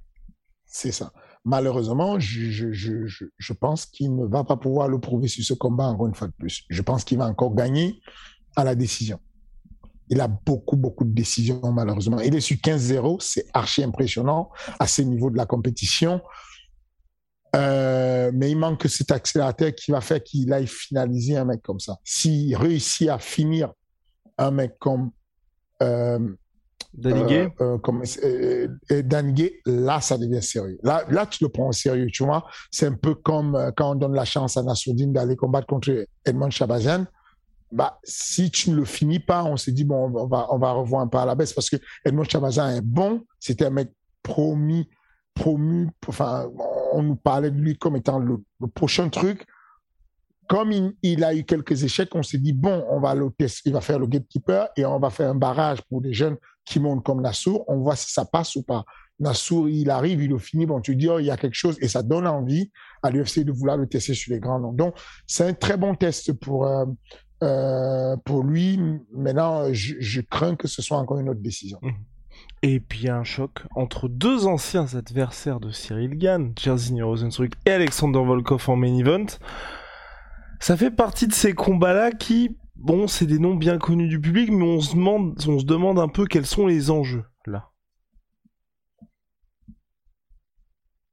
C'est 0.66 0.92
ça. 0.92 1.12
Malheureusement, 1.46 2.20
je, 2.20 3.54
pense 3.54 3.86
qu'il 3.86 4.16
ne 4.16 4.26
va 4.26 4.44
pas 4.44 4.58
pouvoir 4.58 4.88
le 4.88 5.00
prouver 5.00 5.28
sur 5.28 5.44
ce 5.44 5.54
combat 5.54 5.86
encore 5.86 6.08
une 6.08 6.16
fois 6.16 6.28
de 6.28 6.34
plus. 6.34 6.66
Je 6.70 6.82
pense 6.82 7.04
qu'il 7.04 7.18
va 7.18 7.26
encore 7.26 7.56
gagner 7.56 8.02
à 8.56 8.64
la 8.64 8.76
décision. 8.76 9.20
Il 10.10 10.20
a 10.22 10.28
beaucoup, 10.28 10.76
beaucoup 10.76 11.06
de 11.06 11.14
décisions, 11.14 11.72
malheureusement. 11.72 12.20
Il 12.20 12.36
est 12.36 12.42
sur 12.42 12.58
15-0, 12.58 13.18
c'est 13.22 13.46
archi 13.54 13.84
impressionnant 13.84 14.50
à 14.80 14.88
ce 14.88 15.02
niveau 15.02 15.30
de 15.30 15.38
la 15.38 15.46
compétition. 15.46 16.22
Euh, 17.56 18.32
mais 18.34 18.52
il 18.52 18.58
manque 18.58 18.88
cet 18.88 19.12
accélérateur 19.12 19.74
qui 19.74 19.92
va 19.92 20.02
faire 20.02 20.22
qu'il 20.24 20.52
aille 20.52 20.68
finaliser 20.68 21.38
un 21.38 21.46
mec 21.46 21.62
comme 21.62 21.80
ça. 21.80 21.98
S'il 22.04 22.56
réussit 22.56 23.10
à 23.10 23.18
finir 23.18 23.72
un 24.38 24.52
mec 24.52 24.78
comme 24.80 25.12
euh, 25.82 26.36
Euh, 27.06 27.50
euh, 27.62 27.78
comme 27.78 28.04
euh, 28.24 28.68
là 29.66 30.02
ça 30.02 30.18
devient 30.18 30.42
sérieux. 30.42 30.80
Là, 30.84 31.04
là 31.10 31.26
tu 31.28 31.44
le 31.44 31.50
prends 31.50 31.70
au 31.70 31.72
sérieux, 31.72 32.08
tu 32.12 32.24
vois. 32.24 32.46
C'est 32.72 32.88
un 32.88 32.94
peu 32.94 33.14
comme 33.16 33.72
quand 33.78 33.92
on 33.92 33.96
donne 33.96 34.16
la 34.16 34.26
chance 34.26 34.58
à 34.58 34.64
Nassoudine 34.64 35.14
d'aller 35.14 35.36
combattre 35.36 35.68
contre 35.68 36.06
Edmond 36.26 36.50
Chabazian 36.50 37.06
bah, 37.72 38.00
si 38.04 38.50
tu 38.50 38.72
ne 38.72 38.76
le 38.76 38.86
finis 38.86 39.20
pas, 39.20 39.44
on 39.44 39.58
s'est 39.58 39.72
dit, 39.72 39.84
bon, 39.84 40.12
on 40.16 40.28
va, 40.28 40.48
on 40.52 40.58
va 40.58 40.72
revoir 40.72 41.02
un 41.04 41.08
peu 41.08 41.18
à 41.18 41.26
la 41.26 41.36
baisse 41.36 41.54
parce 41.54 41.70
que 41.70 41.78
Edmond 42.04 42.24
est 42.24 42.82
bon. 42.82 43.24
C'était 43.40 43.66
un 43.66 43.70
mec 43.70 43.92
promis, 44.24 44.90
promu. 45.34 45.90
Enfin, 46.08 46.50
on 46.94 47.04
nous 47.04 47.16
parlait 47.16 47.52
de 47.52 47.60
lui 47.60 47.78
comme 47.78 47.96
étant 47.96 48.20
le, 48.20 48.40
prochain 48.74 49.10
truc. 49.10 49.46
Comme 50.48 50.72
il, 51.04 51.24
a 51.24 51.36
eu 51.36 51.44
quelques 51.44 51.84
échecs, 51.84 52.10
on 52.16 52.24
s'est 52.24 52.40
dit, 52.40 52.54
bon, 52.54 52.84
on 52.90 53.00
va 53.00 53.14
le 53.14 53.30
tester, 53.38 53.70
il 53.70 53.74
va 53.74 53.82
faire 53.82 54.00
le 54.00 54.08
gatekeeper 54.08 54.70
et 54.76 54.84
on 54.84 55.00
va 55.00 55.12
faire 55.12 55.30
un 55.30 55.36
barrage 55.36 55.84
pour 55.84 56.02
des 56.02 56.12
jeunes 56.12 56.38
qui 56.70 56.80
montent 56.80 57.04
comme 57.04 57.22
Nassour. 57.22 57.66
On 57.68 57.80
voit 57.80 57.96
si 57.96 58.12
ça 58.12 58.26
passe 58.26 58.56
ou 58.56 58.64
pas. 58.64 58.86
Nassour, 59.20 59.68
il 59.68 59.90
arrive, 59.90 60.22
il 60.22 60.30
le 60.30 60.38
finit, 60.38 60.66
bon, 60.66 60.80
tu 60.80 60.96
dis, 60.96 61.10
oh, 61.10 61.20
il 61.20 61.26
y 61.26 61.32
a 61.32 61.36
quelque 61.36 61.56
chose 61.56 61.78
et 61.82 61.88
ça 61.88 62.04
donne 62.04 62.26
envie 62.26 62.72
à 63.04 63.10
l'UFC 63.10 63.40
de 63.44 63.52
vouloir 63.52 63.76
le 63.76 63.88
tester 63.88 64.14
sur 64.14 64.34
les 64.34 64.40
grands 64.40 64.60
noms. 64.60 64.72
Donc, 64.72 64.96
c'est 65.28 65.46
un 65.46 65.54
très 65.54 65.76
bon 65.76 65.96
test 65.96 66.32
pour, 66.34 66.68
euh, 66.68 66.86
euh, 67.44 68.16
pour 68.24 68.44
lui, 68.44 68.80
maintenant, 69.14 69.74
je, 69.74 70.22
crains 70.22 70.56
que 70.56 70.68
ce 70.68 70.82
soit 70.82 70.98
encore 70.98 71.20
une 71.20 71.30
autre 71.30 71.42
décision. 71.42 71.80
Mhm. 71.82 71.94
Et 72.62 72.80
puis 72.80 73.10
un 73.10 73.24
choc 73.24 73.64
entre 73.76 74.08
deux 74.08 74.46
anciens 74.46 74.94
adversaires 74.94 75.60
de 75.60 75.72
Cyril 75.72 76.18
Gann, 76.18 76.54
Jairzinho 76.58 77.08
Rosenstruck 77.08 77.52
et 77.66 77.72
Alexander 77.72 78.20
Volkov 78.20 78.70
en 78.70 78.76
main 78.78 78.96
event. 78.96 79.26
Ça 80.62 80.78
fait 80.78 80.92
partie 80.92 81.28
de 81.28 81.34
ces 81.34 81.54
combats-là 81.54 82.12
qui, 82.12 82.58
bon, 82.80 83.08
c'est 83.08 83.26
des 83.26 83.40
noms 83.40 83.56
bien 83.56 83.78
connus 83.78 84.08
du 84.08 84.20
public, 84.20 84.52
mais 84.52 84.64
on 84.64 84.82
se 84.82 84.96
demande, 84.96 85.36
on 85.48 85.60
se 85.60 85.66
demande 85.66 86.00
un 86.00 86.08
peu 86.08 86.26
quels 86.26 86.46
sont 86.46 86.68
les 86.68 86.90
enjeux 86.90 87.26
là. 87.46 87.70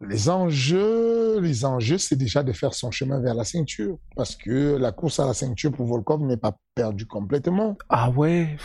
les 0.01 0.29
enjeux, 0.29 1.41
les 1.41 1.65
enjeux, 1.65 1.99
c'est 1.99 2.17
déjà 2.17 2.43
de 2.43 2.53
faire 2.53 2.75
son 2.75 2.91
chemin 2.91 3.21
vers 3.21 3.35
la 3.35 3.45
ceinture. 3.45 3.99
Parce 4.15 4.37
que 4.37 4.77
la 4.77 4.93
course 4.93 5.21
à 5.21 5.27
la 5.27 5.35
ceinture 5.35 5.73
pour 5.73 5.87
Volkov 5.87 6.23
n'est 6.23 6.37
pas 6.37 6.59
perdue 6.75 7.07
complètement. 7.07 7.77
Ah 7.89 8.11
ouais, 8.11 8.57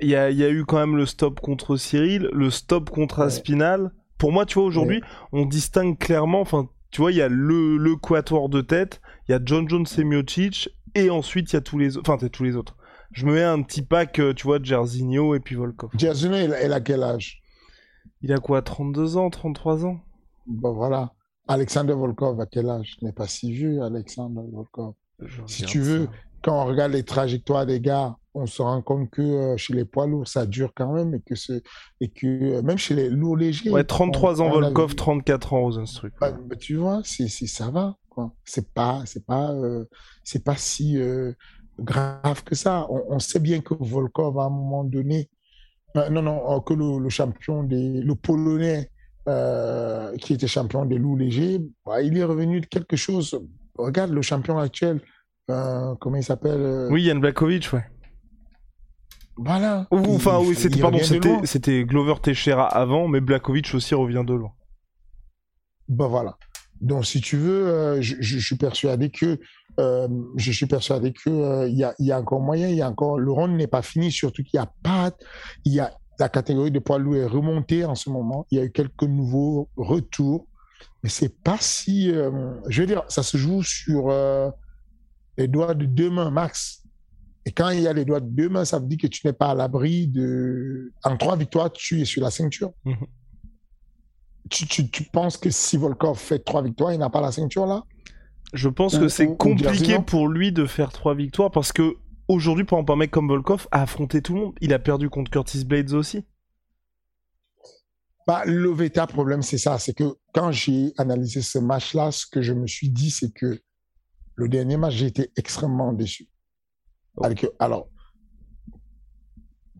il 0.00 0.08
y 0.08 0.16
a, 0.16 0.30
y 0.30 0.42
a, 0.42 0.50
eu 0.50 0.64
quand 0.64 0.78
même 0.78 0.96
le 0.96 1.06
stop 1.06 1.40
contre 1.40 1.76
Cyril, 1.76 2.28
le 2.32 2.50
stop 2.50 2.90
contre 2.90 3.20
Aspinal. 3.20 3.92
Pour 4.18 4.32
moi, 4.32 4.44
tu 4.44 4.54
vois, 4.54 4.64
aujourd'hui, 4.64 5.00
on 5.32 5.46
distingue 5.46 5.96
clairement, 5.96 6.40
enfin, 6.40 6.68
tu 6.90 7.00
vois, 7.00 7.12
il 7.12 7.18
y 7.18 7.22
a 7.22 7.28
le, 7.28 7.78
le 7.78 7.96
quatuor 7.96 8.48
de 8.48 8.60
tête, 8.60 9.00
il 9.28 9.32
y 9.32 9.34
a 9.34 9.40
John 9.42 9.68
Jones 9.68 9.86
et 9.96 10.04
Miocic, 10.04 10.68
et 10.94 11.10
ensuite 11.10 11.52
il 11.52 11.54
y 11.54 11.56
a 11.56 11.60
tous 11.60 11.78
les 11.78 11.96
autres, 11.96 12.10
enfin, 12.10 12.28
tous 12.28 12.44
les 12.44 12.56
autres. 12.56 12.76
Je 13.12 13.26
me 13.26 13.34
mets 13.34 13.42
un 13.42 13.62
petit 13.62 13.82
pack, 13.82 14.18
euh, 14.20 14.32
tu 14.32 14.44
vois, 14.44 14.58
de 14.58 14.64
Jairzinho 14.64 15.34
et 15.34 15.40
puis 15.40 15.56
Volkov. 15.56 15.90
Jairzinho, 15.96 16.36
il 16.36 16.72
a 16.72 16.80
quel 16.80 17.02
âge? 17.02 17.42
Il 18.22 18.32
a 18.32 18.38
quoi, 18.38 18.62
32 18.62 19.16
ans, 19.16 19.30
33 19.30 19.86
ans? 19.86 20.00
Bon, 20.46 20.72
voilà. 20.72 21.12
Alexander 21.48 21.94
Volkov, 21.94 22.40
à 22.40 22.46
quel 22.46 22.68
âge? 22.68 22.96
N'est 23.02 23.12
pas 23.12 23.26
si 23.26 23.52
vieux, 23.52 23.82
Alexander 23.82 24.42
Volkov. 24.52 24.94
si 25.46 25.64
tu 25.64 25.80
veux, 25.80 26.08
quand 26.42 26.62
on 26.62 26.66
regarde 26.66 26.92
les 26.92 27.02
trajectoires 27.02 27.66
des 27.66 27.80
gars, 27.80 28.16
on 28.34 28.46
se 28.46 28.62
rend 28.62 28.80
compte 28.82 29.10
que 29.10 29.22
euh, 29.22 29.56
chez 29.56 29.74
les 29.74 29.84
poids 29.84 30.06
lourds, 30.06 30.28
ça 30.28 30.46
dure 30.46 30.72
quand 30.74 30.92
même 30.92 31.14
et 31.14 31.20
que, 31.20 31.34
ce, 31.34 31.60
et 32.00 32.08
que 32.08 32.26
euh, 32.26 32.62
même 32.62 32.78
chez 32.78 32.94
les 32.94 33.10
lourds 33.10 33.36
légers. 33.36 33.70
Ouais, 33.70 33.84
33 33.84 34.40
ans 34.40 34.50
Volkov, 34.50 34.94
34 34.94 35.52
ans 35.52 35.60
Rosenstruck. 35.62 36.12
Bah, 36.20 36.32
bah, 36.32 36.56
tu 36.56 36.76
vois, 36.76 37.00
c'est, 37.04 37.28
ça 37.28 37.70
va. 37.70 37.96
C'est 38.44 38.72
pas, 38.72 39.02
c'est 39.06 39.24
pas, 39.24 39.52
euh, 39.52 39.84
c'est 40.24 40.44
pas 40.44 40.56
si 40.56 40.98
grave 41.78 42.44
que 42.44 42.54
ça. 42.54 42.86
On, 42.90 43.18
sait 43.18 43.40
bien 43.40 43.60
que 43.60 43.74
Volkov, 43.74 44.38
à 44.38 44.44
un 44.44 44.50
moment 44.50 44.84
donné, 44.84 45.30
non, 45.94 46.22
non, 46.22 46.60
que 46.60 46.74
le, 46.74 47.08
champion 47.08 47.62
des, 47.62 48.00
le 48.00 48.14
Polonais 48.14 48.90
euh, 49.28 50.16
qui 50.16 50.32
était 50.32 50.46
champion 50.46 50.86
des 50.86 50.96
loups 50.96 51.16
légers, 51.16 51.60
bah, 51.84 52.00
il 52.00 52.16
est 52.16 52.24
revenu 52.24 52.60
de 52.60 52.66
quelque 52.66 52.96
chose. 52.96 53.38
Regarde 53.76 54.12
le 54.12 54.22
champion 54.22 54.58
actuel, 54.58 55.00
euh, 55.50 55.94
comment 56.00 56.16
il 56.16 56.24
s'appelle 56.24 56.60
euh, 56.60 56.88
Oui, 56.90 57.02
Yann 57.02 57.20
Blakovic, 57.20 57.70
ouais. 57.72 57.84
Voilà. 59.36 59.86
enfin, 59.90 60.38
oui, 60.40 60.54
c'était, 60.54 60.80
pardon, 60.80 60.98
c'était, 61.44 61.84
Glover 61.84 62.14
Teixeira 62.22 62.66
avant, 62.66 63.08
mais 63.08 63.20
Blakovic 63.20 63.74
aussi 63.74 63.94
revient 63.94 64.24
de 64.26 64.34
loin. 64.34 64.52
Ben 65.88 66.06
voilà. 66.08 66.36
Donc, 66.80 67.04
si 67.04 67.20
tu 67.20 67.36
veux, 67.36 68.00
je, 68.00 68.38
suis 68.38 68.56
persuadé 68.56 69.10
que 69.10 69.38
je 69.78 70.52
suis 70.52 70.66
persuadé 70.66 71.12
que 71.12 71.68
il 71.68 71.76
y, 71.76 72.12
a, 72.12 72.18
encore 72.18 72.40
moyen, 72.40 72.68
il 72.68 72.76
y 72.76 72.82
a 72.82 72.88
encore 72.88 73.18
le 73.18 73.30
round 73.30 73.56
n'est 73.56 73.66
pas 73.66 73.82
fini, 73.82 74.10
surtout 74.10 74.42
qu'il 74.42 74.58
y 74.58 74.62
a 74.62 74.70
pas, 74.82 75.10
il 75.64 75.72
y 75.72 75.80
a 75.80 75.92
la 76.20 76.28
catégorie 76.28 76.70
de 76.70 76.78
poids 76.78 76.98
lourd 76.98 77.16
est 77.16 77.26
remontée 77.26 77.84
en 77.84 77.94
ce 77.94 78.10
moment. 78.10 78.46
Il 78.50 78.58
y 78.58 78.60
a 78.60 78.64
eu 78.64 78.70
quelques 78.70 79.02
nouveaux 79.02 79.68
retours, 79.76 80.46
mais 81.02 81.08
c'est 81.08 81.34
pas 81.42 81.56
si. 81.58 82.12
Euh, 82.12 82.52
je 82.68 82.82
veux 82.82 82.86
dire, 82.86 83.02
ça 83.08 83.22
se 83.22 83.36
joue 83.36 83.62
sur 83.62 84.10
euh, 84.10 84.50
les 85.38 85.48
doigts 85.48 85.74
de 85.74 85.86
deux 85.86 86.10
mains 86.10 86.30
max. 86.30 86.84
Et 87.46 87.52
quand 87.52 87.70
il 87.70 87.80
y 87.80 87.88
a 87.88 87.92
les 87.94 88.04
doigts 88.04 88.20
de 88.20 88.28
deux 88.28 88.50
mains, 88.50 88.66
ça 88.66 88.78
veut 88.78 88.86
dire 88.86 88.98
que 88.98 89.06
tu 89.06 89.26
n'es 89.26 89.32
pas 89.32 89.48
à 89.48 89.54
l'abri 89.54 90.06
de. 90.06 90.92
En 91.02 91.16
trois 91.16 91.36
victoires, 91.36 91.72
tu 91.72 92.02
es 92.02 92.04
sur 92.04 92.22
la 92.22 92.30
ceinture. 92.30 92.72
Mhm. 92.84 93.06
Tu, 94.50 94.66
tu, 94.66 94.90
tu, 94.90 95.04
penses 95.04 95.36
que 95.36 95.50
si 95.50 95.76
Volkov 95.76 96.18
fait 96.18 96.40
trois 96.40 96.62
victoires, 96.62 96.92
il 96.92 96.98
n'a 96.98 97.08
pas 97.08 97.20
la 97.20 97.32
ceinture 97.32 97.66
là? 97.66 97.84
Je 98.52 98.68
pense 98.68 98.98
que 98.98 99.08
c'est 99.08 99.36
compliqué 99.36 99.98
pour 100.00 100.28
lui 100.28 100.52
de 100.52 100.66
faire 100.66 100.92
trois 100.92 101.14
victoires 101.14 101.50
parce 101.50 101.72
que 101.72 101.96
aujourd'hui, 102.26 102.64
pour 102.64 102.78
un 102.78 102.96
mec 102.96 103.10
comme 103.10 103.28
Volkov, 103.28 103.68
a 103.70 103.82
affronté 103.82 104.22
tout 104.22 104.34
le 104.34 104.40
monde. 104.40 104.54
Il 104.60 104.74
a 104.74 104.78
perdu 104.78 105.08
contre 105.08 105.30
Curtis 105.30 105.64
Blades 105.64 105.92
aussi. 105.92 106.26
Bah, 108.26 108.42
le 108.44 108.70
véta 108.70 109.06
problème, 109.06 109.42
c'est 109.42 109.58
ça. 109.58 109.78
C'est 109.78 109.94
que 109.94 110.16
quand 110.32 110.50
j'ai 110.52 110.92
analysé 110.98 111.42
ce 111.42 111.58
match-là, 111.58 112.10
ce 112.10 112.26
que 112.26 112.42
je 112.42 112.52
me 112.52 112.66
suis 112.66 112.90
dit, 112.90 113.10
c'est 113.10 113.32
que 113.32 113.60
le 114.34 114.48
dernier 114.48 114.76
match, 114.76 114.94
j'ai 114.94 115.06
été 115.06 115.30
extrêmement 115.36 115.92
déçu. 115.92 116.28
Alors, 117.58 117.88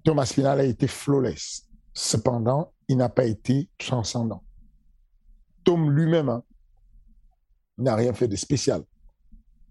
Thomas 0.05 0.27
Final 0.27 0.61
a 0.61 0.65
été 0.65 0.87
flawless. 0.87 1.67
Cependant, 1.93 2.73
il 2.89 2.97
n'a 2.97 3.09
pas 3.09 3.25
été 3.25 3.69
transcendant. 3.79 4.45
Tom 5.65 5.91
lui-même 5.91 6.29
hein, 6.29 6.43
n'a 7.79 7.95
rien 7.95 8.13
fait 8.13 8.29
de 8.29 8.37
spécial. 8.37 8.83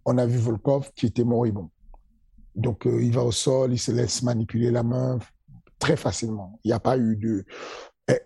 On 0.06 0.18
a 0.18 0.26
vu 0.26 0.38
Volkov 0.38 0.92
qui 0.96 1.08
était 1.08 1.24
moribond. 1.24 1.70
Donc, 2.56 2.88
euh, 2.88 3.02
il 3.02 3.14
va 3.14 3.24
au 3.24 3.32
sol, 3.32 3.74
il 3.74 3.80
se 3.80 3.92
laisse 3.92 4.24
manipuler 4.24 4.72
la 4.72 4.84
main 4.84 5.20
très 5.78 5.96
facilement. 5.96 6.60
Il 6.64 6.70
n'y 6.70 6.74
a 6.74 6.80
pas 6.80 6.98
eu 6.98 7.16
de. 7.16 7.46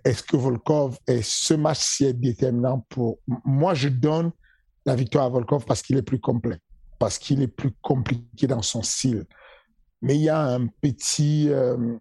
Est-ce 0.04 0.23
que 0.23 0.38
Volkov 0.38 0.97
est 1.08 1.21
ce 1.23 1.54
match-ci 1.54 2.06
est 2.06 2.13
déterminant 2.13 2.86
pour. 2.89 3.19
Moi, 3.45 3.73
je 3.73 3.89
donne 3.89 4.32
la 4.86 4.95
victoire 4.95 5.26
à 5.26 5.30
Volkov 5.30 5.65
parce 5.65 5.82
qu'il 5.82 5.97
est 5.97 6.04
plus 6.04 6.19
complet, 6.19 6.60
parce 6.99 7.17
qu'il 7.17 7.41
est 7.41 7.47
plus 7.47 7.71
compliqué 7.82 8.47
dans 8.47 8.62
son 8.62 8.82
style. 8.82 9.26
Mais 10.02 10.15
il 10.15 10.21
y 10.21 10.30
a 10.30 10.39
un 10.39 10.67
petit, 10.67 11.49
euh, 11.49 11.97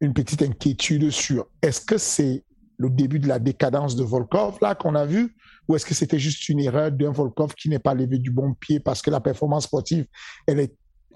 une 0.00 0.12
petite 0.12 0.42
inquiétude 0.42 1.10
sur 1.10 1.48
est-ce 1.62 1.80
que 1.80 1.98
c'est 1.98 2.44
le 2.78 2.90
début 2.90 3.18
de 3.18 3.28
la 3.28 3.38
décadence 3.38 3.96
de 3.96 4.04
Volkov 4.04 4.58
là 4.60 4.74
qu'on 4.74 4.94
a 4.94 5.04
vu 5.04 5.34
ou 5.68 5.76
est-ce 5.76 5.86
que 5.86 5.94
c'était 5.94 6.18
juste 6.18 6.48
une 6.48 6.60
erreur 6.60 6.92
d'un 6.92 7.10
Volkov 7.10 7.54
qui 7.54 7.68
n'est 7.68 7.78
pas 7.78 7.94
levé 7.94 8.18
du 8.18 8.30
bon 8.30 8.54
pied 8.54 8.80
parce 8.80 9.02
que 9.02 9.10
la 9.10 9.20
performance 9.20 9.64
sportive 9.64 10.06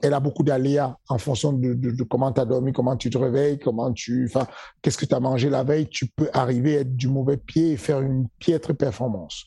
elle 0.03 0.15
a 0.15 0.21
beaucoup 0.21 0.43
d'aléas 0.43 0.97
en 1.09 1.19
fonction 1.19 1.53
de, 1.53 2.03
comment 2.05 2.33
tu 2.33 2.41
as 2.41 2.45
dormi, 2.45 2.73
comment 2.73 2.97
tu 2.97 3.11
te 3.11 3.19
réveilles, 3.19 3.59
comment 3.59 3.93
tu, 3.93 4.27
enfin, 4.27 4.47
qu'est-ce 4.83 4.99
que 4.99 5.07
tu 5.07 5.15
as 5.15 5.21
mangé 5.21 5.51
la 5.51 5.65
veille. 5.65 5.89
Tu 5.89 6.07
peux 6.07 6.31
arriver 6.33 6.79
à 6.79 6.81
être 6.81 6.97
du 6.97 7.09
mauvais 7.09 7.37
pied 7.37 7.73
et 7.73 7.77
faire 7.77 8.01
une 8.01 8.29
piètre 8.39 8.75
performance. 8.75 9.47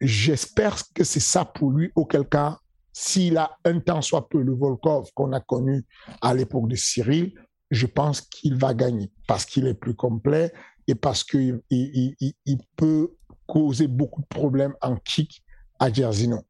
J'espère 0.00 0.76
que 0.94 1.04
c'est 1.04 1.20
ça 1.20 1.44
pour 1.44 1.70
lui, 1.70 1.90
auquel 1.94 2.26
cas, 2.28 2.58
s'il 2.92 3.36
a 3.36 3.56
un 3.64 3.80
temps 3.80 4.02
soit 4.02 4.28
peu 4.28 4.40
le 4.40 4.54
Volkov 4.54 5.10
qu'on 5.14 5.32
a 5.32 5.40
connu 5.40 5.84
à 6.22 6.32
l'époque 6.32 6.68
de 6.68 6.76
Cyril, 6.76 7.34
je 7.70 7.86
pense 7.86 8.20
qu'il 8.20 8.56
va 8.56 8.72
gagner 8.72 9.10
parce 9.26 9.44
qu'il 9.44 9.66
est 9.66 9.74
plus 9.74 9.94
complet 9.94 10.52
et 10.86 10.94
parce 10.94 11.24
qu'il 11.24 11.60
il, 11.70 12.58
peut 12.76 13.14
causer 13.46 13.86
beaucoup 13.86 14.22
de 14.22 14.26
problèmes 14.26 14.74
en 14.80 14.96
kick 14.96 15.42
à 15.78 15.92
Jerzino. 15.92 16.40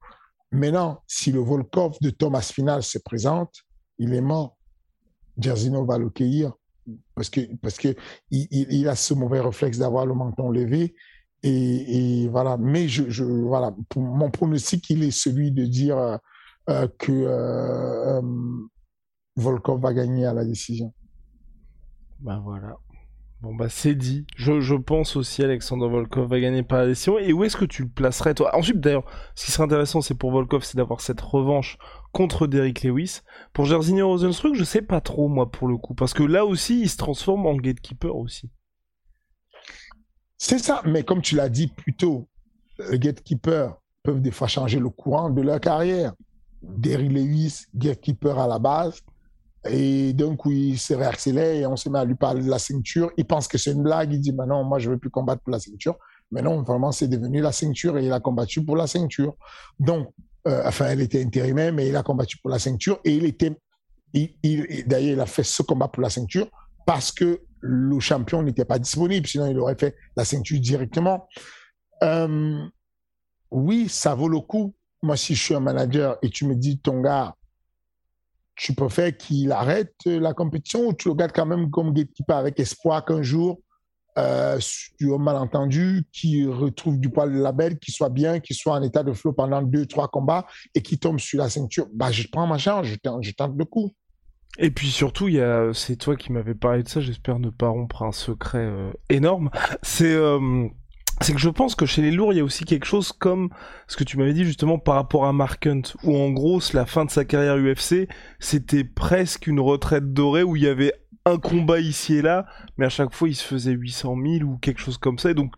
Maintenant, 0.53 1.03
si 1.07 1.33
le 1.33 1.41
Volkov 1.41 1.97
de 2.01 2.11
Thomas 2.11 2.51
Final 2.53 2.83
se 2.83 2.99
présente, 2.99 3.55
il 3.99 4.15
est 4.15 4.21
mort. 4.21 4.57
Jerzino 5.37 5.85
va 5.85 5.99
le 5.99 6.11
cueillir 6.11 6.53
parce 7.15 7.31
que 7.31 7.41
parce 7.57 7.79
que 7.79 7.95
il, 8.31 8.89
a 8.89 8.95
ce 8.95 9.15
mauvais 9.15 9.41
réflexe 9.41 9.79
d'avoir 9.79 10.07
le 10.07 10.15
menton 10.15 10.51
levé 10.51 10.95
et, 11.43 12.29
voilà. 12.29 12.57
Mais 12.57 12.89
je, 12.89 13.23
voilà 13.23 13.75
mon 13.97 14.31
pronostic 14.31 14.89
il 14.91 15.03
est 15.03 15.11
celui 15.11 15.51
de 15.51 15.65
dire 15.67 16.19
euh, 16.71 16.89
que 16.99 17.13
euh, 17.13 18.21
euh, 18.21 18.67
Volkov 19.37 19.81
va 19.81 19.93
gagner 19.93 20.25
à 20.27 20.33
la 20.33 20.45
décision. 20.45 20.93
Ben 22.21 22.41
voilà. 22.41 22.77
Bon 23.45 23.55
bah 23.55 23.69
c'est 23.69 23.95
dit. 23.95 24.27
Je, 24.37 24.75
pense 24.75 25.17
aussi 25.17 25.45
Alexander 25.45 25.87
Volkov 25.87 26.31
va 26.31 26.41
gagner 26.41 26.63
par 26.63 26.79
la 26.79 26.87
décision. 26.87 27.19
Et 27.19 27.35
où 27.35 27.45
est-ce 27.45 27.59
que 27.59 27.67
tu 27.67 27.83
le 27.83 27.89
placerais 27.91 28.33
toi? 28.33 28.57
Ensuite 28.57 28.81
d'ailleurs, 28.81 29.05
ce 29.35 29.45
qui 29.45 29.53
serait 29.53 29.65
intéressant 29.65 30.01
c'est 30.01 30.15
pour 30.15 30.31
Volkov 30.31 30.65
c'est 30.65 30.79
d'avoir 30.79 31.03
cette 31.03 31.21
revanche 31.21 31.77
contre 32.13 32.47
Derrick 32.47 32.83
Lewis. 32.83 33.21
Pour 33.53 33.67
Jairzinho 33.67 34.09
Rosenstruck 34.09 34.55
je 34.55 34.65
sais 34.65 34.81
pas 34.81 35.03
trop 35.03 35.29
moi 35.29 35.51
pour 35.51 35.69
le 35.69 35.77
coup. 35.77 35.93
Parce 35.93 36.15
que 36.15 36.23
là 36.23 36.47
aussi 36.47 36.81
il 36.81 36.89
se 36.89 36.97
transforme 36.97 37.45
en 37.45 37.55
gatekeeper 37.55 38.17
aussi. 38.17 38.51
C'est 40.39 40.59
ça, 40.59 40.81
mais 40.87 41.03
comme 41.03 41.21
tu 41.21 41.37
l'as 41.37 41.51
dit 41.51 41.67
plus 41.67 41.95
tôt, 41.95 42.31
les 42.91 42.99
gatekeepers 42.99 43.77
peuvent 44.03 44.23
des 44.23 44.31
fois 44.31 44.49
changer 44.49 44.81
le 44.81 44.89
courant 44.89 45.29
de 45.29 45.43
leur 45.43 45.61
carrière. 45.61 46.15
Derrick 46.63 47.13
Lewis, 47.13 47.67
gatekeeper 47.75 48.39
à 48.39 48.47
la 48.47 48.59
base, 48.59 49.03
et 49.69 50.13
d'un 50.13 50.37
coup, 50.37 50.51
il 50.51 50.79
se 50.79 50.95
réaccélère 50.95 51.55
et 51.55 51.67
on 51.67 51.77
se 51.77 51.89
met 51.89 51.99
à 51.99 52.05
lui 52.05 52.15
parler 52.15 52.43
de 52.43 52.51
la 52.51 52.59
ceinture. 52.59 53.11
Il 53.17 53.25
pense 53.25 53.49
que 53.49 53.59
c'est 53.59 53.73
une 53.73 53.83
blague. 53.83 54.13
Il 54.13 54.21
dit, 54.21 54.33
mais 54.33 54.47
non, 54.47 54.65
moi, 54.65 54.79
je 54.79 54.91
veux 54.91 54.99
plus 54.99 55.11
combattre 55.11 55.43
pour 55.43 55.53
la 55.53 55.59
ceinture. 55.59 55.97
Mais 56.31 56.43
non, 56.43 56.63
vraiment, 56.63 56.93
c'est 56.93 57.09
devenu 57.09 57.41
la 57.41 57.53
ceinture 57.53 57.97
et 57.99 58.07
il 58.07 58.13
a 58.13 58.21
combattu 58.21 58.65
pour 58.65 58.77
la 58.77 58.87
ceinture. 58.87 59.35
Donc, 59.79 60.09
euh, 60.47 60.63
enfin, 60.67 60.87
elle 60.87 61.01
était 61.01 61.23
intérimaire, 61.23 61.73
mais 61.73 61.89
il 61.89 61.97
a 61.97 62.03
combattu 62.03 62.39
pour 62.39 62.51
la 62.51 62.59
ceinture 62.59 63.01
et 63.05 63.15
il 63.15 63.25
était, 63.25 63.57
il, 64.13 64.85
d'ailleurs, 64.87 65.13
il 65.15 65.21
a 65.21 65.27
fait 65.27 65.43
ce 65.43 65.63
combat 65.63 65.89
pour 65.89 66.03
la 66.03 66.11
ceinture 66.11 66.49
parce 66.87 67.13
que 67.13 67.41
le 67.61 67.99
champion 68.01 68.43
n'était 68.43 68.67
pas 68.67 68.79
disponible. 68.79 69.27
Sinon, 69.27 69.47
il 69.47 69.59
aurait 69.59 69.77
fait 69.79 69.97
la 70.17 70.25
ceinture 70.25 70.61
directement. 70.61 71.27
Euh, 72.03 72.63
oui, 73.51 73.89
ça 73.89 74.15
vaut 74.15 74.29
le 74.29 74.41
coup. 74.41 74.75
Moi, 75.03 75.17
si 75.17 75.35
je 75.35 75.43
suis 75.43 75.55
un 75.55 75.61
manager 75.61 76.19
et 76.23 76.29
tu 76.29 76.47
me 76.47 76.55
dis, 76.55 76.79
ton 76.79 77.01
gars, 77.01 77.35
tu 78.57 78.75
préfères 78.75 79.17
qu'il 79.17 79.53
arrête 79.53 79.95
la 80.07 80.33
compétition 80.33 80.89
ou 80.89 80.93
tu 80.93 81.09
le 81.09 81.15
gardes 81.15 81.33
quand 81.33 81.47
même 81.47 81.71
comme 81.71 81.93
gatekeeper 81.93 82.37
avec 82.37 82.61
espoir 82.61 83.05
qu'un 83.05 83.23
jour, 83.23 83.61
euh, 84.17 84.59
sur 84.61 85.15
un 85.15 85.19
malentendu, 85.19 86.05
qui 86.13 86.47
retrouve 86.47 86.99
du 87.01 87.11
poil 87.11 87.33
de 87.33 87.41
la 87.41 87.53
belle, 87.53 87.79
qui 87.79 87.91
soit 87.91 88.11
bien, 88.11 88.39
qui 88.39 88.55
soit 88.55 88.75
en 88.75 88.83
état 88.83 89.03
de 89.03 89.13
flow 89.13 89.33
pendant 89.33 89.61
deux, 89.61 89.87
trois 89.87 90.09
combats 90.09 90.47
et 90.75 90.83
qui 90.83 90.99
tombe 90.99 91.19
sur 91.19 91.41
la 91.41 91.51
ceinture, 91.51 91.89
bah, 91.93 92.13
je 92.13 92.29
prends 92.31 92.47
ma 92.47 92.59
charge, 92.59 92.89
je 92.89 92.95
tente, 92.95 93.25
je 93.25 93.33
tente 93.33 93.55
le 93.57 93.65
coup. 93.65 93.93
Et 94.59 94.71
puis 94.71 94.89
surtout, 94.89 95.27
il 95.27 95.35
y 95.35 95.41
a, 95.41 95.73
c'est 95.75 95.97
toi 95.97 96.15
qui 96.15 96.31
m'avais 96.31 96.55
parlé 96.55 96.85
de 96.85 96.89
ça, 96.89 97.01
j'espère 97.01 97.41
ne 97.41 97.51
pas 97.51 97.69
rompre 97.69 98.05
un 98.05 98.13
secret 98.13 98.59
euh, 98.59 98.93
énorme. 99.09 99.51
C'est, 99.83 100.15
euh, 100.15 100.69
c'est 101.21 101.33
que 101.33 101.39
je 101.39 101.49
pense 101.49 101.75
que 101.75 101.87
chez 101.87 102.03
les 102.03 102.11
lourds, 102.11 102.33
il 102.33 102.37
y 102.37 102.41
a 102.41 102.45
aussi 102.45 102.65
quelque 102.65 102.87
chose 102.87 103.13
comme 103.13 103.51
ce 103.87 103.97
que 103.97 104.05
tu 104.05 104.19
m'avais 104.19 104.33
dit 104.33 104.45
justement 104.45 104.79
par 104.79 104.97
rapport 104.97 105.25
à 105.25 105.33
Mark 105.33 105.67
Hunt, 105.67 105.83
où 106.03 106.17
en 106.17 106.31
gros, 106.31 106.61
la 106.73 106.87
fin 106.87 107.05
de 107.05 107.11
sa 107.11 107.25
carrière 107.25 107.57
UFC, 107.57 108.09
c'était 108.41 108.85
presque 108.85 109.47
une 109.47 109.61
retraite 109.61 110.13
dorée 110.13 110.43
où 110.43 110.57
il 110.57 110.63
y 110.63 110.69
avait 110.69 110.93
un 111.25 111.39
combat 111.39 111.81
ici 111.81 112.17
et 112.17 112.23
là, 112.23 112.47
mais 112.77 112.87
à 112.87 112.91
chaque 112.91 113.15
fois, 113.15 113.29
il 113.29 113.35
se 113.35 113.45
faisait 113.45 113.73
800 113.73 114.17
000 114.41 114.51
ou 114.51 114.59
quelque 114.59 114.81
chose 114.81 114.99
comme 114.99 115.19
ça, 115.19 115.31
et 115.31 115.35
donc 115.35 115.53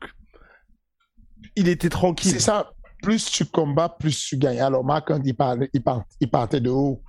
il 1.57 1.69
était 1.69 1.89
tranquille. 1.89 2.33
C'est 2.33 2.39
ça. 2.39 2.73
Plus 3.03 3.31
tu 3.31 3.45
combats, 3.45 3.89
plus 3.89 4.19
tu 4.19 4.37
gagnes. 4.37 4.61
Alors, 4.61 4.85
Mark 4.85 5.11
Hunt, 5.11 5.23
il, 5.25 5.35
partait 6.31 6.61
de 6.61 6.71
haut. 6.71 7.03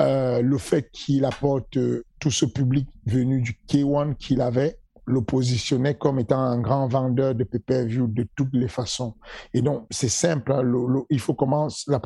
Euh, 0.00 0.40
le 0.40 0.58
fait 0.58 0.90
qu'il 0.92 1.24
apporte 1.24 1.76
euh, 1.76 2.04
tout 2.18 2.30
ce 2.30 2.46
public 2.46 2.88
venu 3.06 3.42
du 3.42 3.58
K1 3.68 4.16
qu'il 4.16 4.40
avait, 4.40 4.78
le 5.04 5.22
positionnait 5.22 5.96
comme 5.96 6.18
étant 6.18 6.40
un 6.40 6.60
grand 6.60 6.86
vendeur 6.86 7.34
de 7.34 7.44
pay-per-view 7.44 8.06
de 8.06 8.28
toutes 8.36 8.54
les 8.54 8.68
façons. 8.68 9.16
Et 9.52 9.62
donc, 9.62 9.86
c'est 9.90 10.08
simple. 10.08 10.52
Hein, 10.52 10.62
il 11.10 11.20
faut 11.20 11.34
commencer 11.34 11.90
la, 11.90 12.00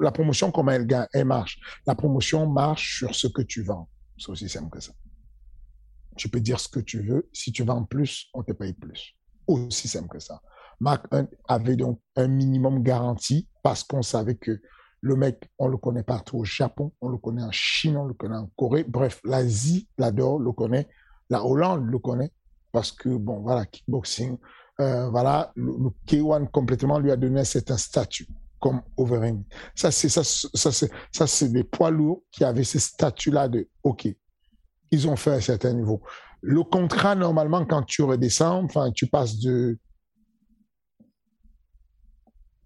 la, 0.00 0.12
promotion, 0.12 0.50
comment 0.50 0.72
elle, 0.72 0.86
elle 1.12 1.24
marche. 1.24 1.58
La 1.86 1.94
promotion 1.94 2.46
marche 2.46 2.98
sur 2.98 3.14
ce 3.14 3.26
que 3.26 3.42
tu 3.42 3.62
vends. 3.62 3.88
C'est 4.18 4.30
aussi 4.30 4.48
simple 4.48 4.70
que 4.70 4.80
ça. 4.80 4.92
Tu 6.16 6.28
peux 6.28 6.40
dire 6.40 6.60
ce 6.60 6.68
que 6.68 6.80
tu 6.80 7.02
veux. 7.02 7.28
Si 7.32 7.52
tu 7.52 7.62
vends 7.62 7.84
plus, 7.84 8.26
on 8.34 8.42
te 8.42 8.52
paye 8.52 8.72
plus. 8.72 9.16
Aussi 9.46 9.88
simple 9.88 10.08
que 10.08 10.18
ça. 10.18 10.40
Mark 10.80 11.06
avait 11.48 11.76
donc 11.76 12.00
un 12.16 12.28
minimum 12.28 12.82
garanti 12.82 13.48
parce 13.62 13.82
qu'on 13.82 14.02
savait 14.02 14.36
que 14.36 14.60
le 15.00 15.16
mec, 15.16 15.50
on 15.58 15.68
le 15.68 15.76
connaît 15.76 16.02
partout 16.02 16.38
au 16.38 16.44
Japon, 16.44 16.92
on 17.00 17.08
le 17.08 17.18
connaît 17.18 17.42
en 17.42 17.52
Chine, 17.52 17.96
on 17.96 18.04
le 18.04 18.14
connaît 18.14 18.36
en 18.36 18.50
Corée. 18.56 18.84
Bref, 18.84 19.20
l'Asie 19.24 19.88
l'adore, 19.98 20.38
le 20.38 20.52
connaît. 20.52 20.88
La 21.30 21.44
Hollande 21.44 21.86
le 21.86 21.98
connaît 21.98 22.32
parce 22.72 22.92
que, 22.92 23.08
bon, 23.08 23.40
voilà, 23.40 23.66
kickboxing, 23.66 24.36
euh, 24.80 25.08
voilà, 25.08 25.52
le, 25.56 25.90
K1 26.06 26.50
complètement 26.50 26.98
lui 26.98 27.10
a 27.10 27.16
donné 27.16 27.40
un 27.40 27.44
certain 27.44 27.78
statut 27.78 28.26
comme 28.60 28.82
Overeem. 28.96 29.42
Ça, 29.74 29.90
c'est 29.90 30.08
ça, 30.08 30.22
ça, 30.24 30.70
ça, 30.72 31.26
c'est 31.26 31.48
des 31.48 31.64
poids 31.64 31.90
lourds 31.90 32.22
qui 32.30 32.44
avaient 32.44 32.64
ce 32.64 32.78
statut-là 32.78 33.48
de 33.48 33.68
OK. 33.82 34.08
Ils 34.90 35.08
ont 35.08 35.16
fait 35.16 35.32
un 35.32 35.40
certain 35.40 35.72
niveau. 35.72 36.02
Le 36.42 36.62
contrat, 36.62 37.14
normalement, 37.14 37.64
quand 37.64 37.82
tu 37.82 38.02
redescends, 38.02 38.64
enfin, 38.64 38.92
tu 38.92 39.06
passes 39.06 39.38
de 39.38 39.78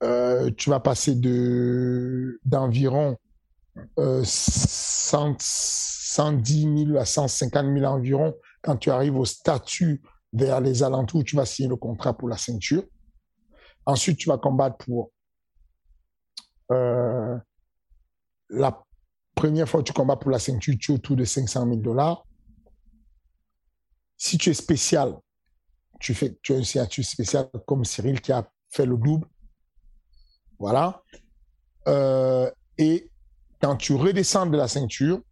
euh, 0.03 0.51
tu 0.57 0.71
vas 0.71 0.81
passer 0.81 1.15
de 1.15 2.41
d'environ 2.45 3.19
euh, 3.99 4.23
110 4.25 6.87
000 6.87 6.97
à 6.97 7.05
150 7.05 7.67
000 7.67 7.85
environ 7.85 8.35
quand 8.63 8.77
tu 8.77 8.91
arrives 8.91 9.17
au 9.17 9.25
statut 9.25 10.03
vers 10.33 10.61
les 10.61 10.83
alentours, 10.83 11.25
tu 11.25 11.37
vas 11.37 11.47
signer 11.47 11.69
le 11.69 11.77
contrat 11.77 12.17
pour 12.17 12.29
la 12.29 12.37
ceinture. 12.37 12.85
Ensuite, 13.87 14.19
tu 14.19 14.29
vas 14.29 14.39
combattre 14.39 14.77
pour 14.85 15.11
euh, 16.71 17.37
la 18.51 18.85
première 19.35 19.69
fois 19.69 19.81
que 19.81 19.87
tu 19.87 19.93
combats 19.93 20.17
pour 20.17 20.31
la 20.31 20.39
ceinture, 20.39 20.75
tu 20.79 20.93
es 20.93 20.95
autour 20.95 21.17
de 21.17 21.25
500 21.25 21.65
000 21.65 21.77
dollars. 21.77 22.25
Si 24.17 24.37
tu 24.37 24.51
es 24.51 24.55
spécial, 24.55 25.17
tu, 25.99 26.15
as 26.51 26.53
un 26.53 26.63
statut 26.63 27.03
spécial 27.03 27.49
comme 27.67 27.85
Cyril 27.85 28.21
qui 28.21 28.33
a 28.33 28.49
fait 28.69 28.87
le 28.87 28.97
double. 28.97 29.27
Voilà. 30.59 31.03
Euh, 31.89 32.51
et 32.77 33.11
quand 33.61 33.77
tu 33.77 33.95
redescends 33.95 34.47
de 34.47 34.57
la 34.57 34.69
ceinture, 34.69 35.23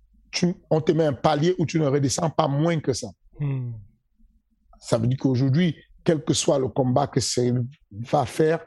on 0.71 0.81
te 0.81 0.93
met 0.93 1.07
un 1.07 1.13
palier 1.13 1.55
où 1.59 1.67
tu 1.67 1.81
ne 1.81 1.87
redescends 1.87 2.31
pas 2.31 2.49
moins 2.49 2.81
que 2.81 2.93
ça. 2.93 3.09
Hmm. 3.39 3.73
Ça 4.81 4.99
veut 4.99 5.07
dire 5.07 5.19
qu'aujourd'hui, 5.19 5.77
quel 6.05 6.25
que 6.25 6.35
soit 6.35 6.59
le 6.59 6.69
combat 6.69 7.07
que 7.07 7.21
Cyril 7.21 7.67
va 7.91 8.25
faire 8.27 8.65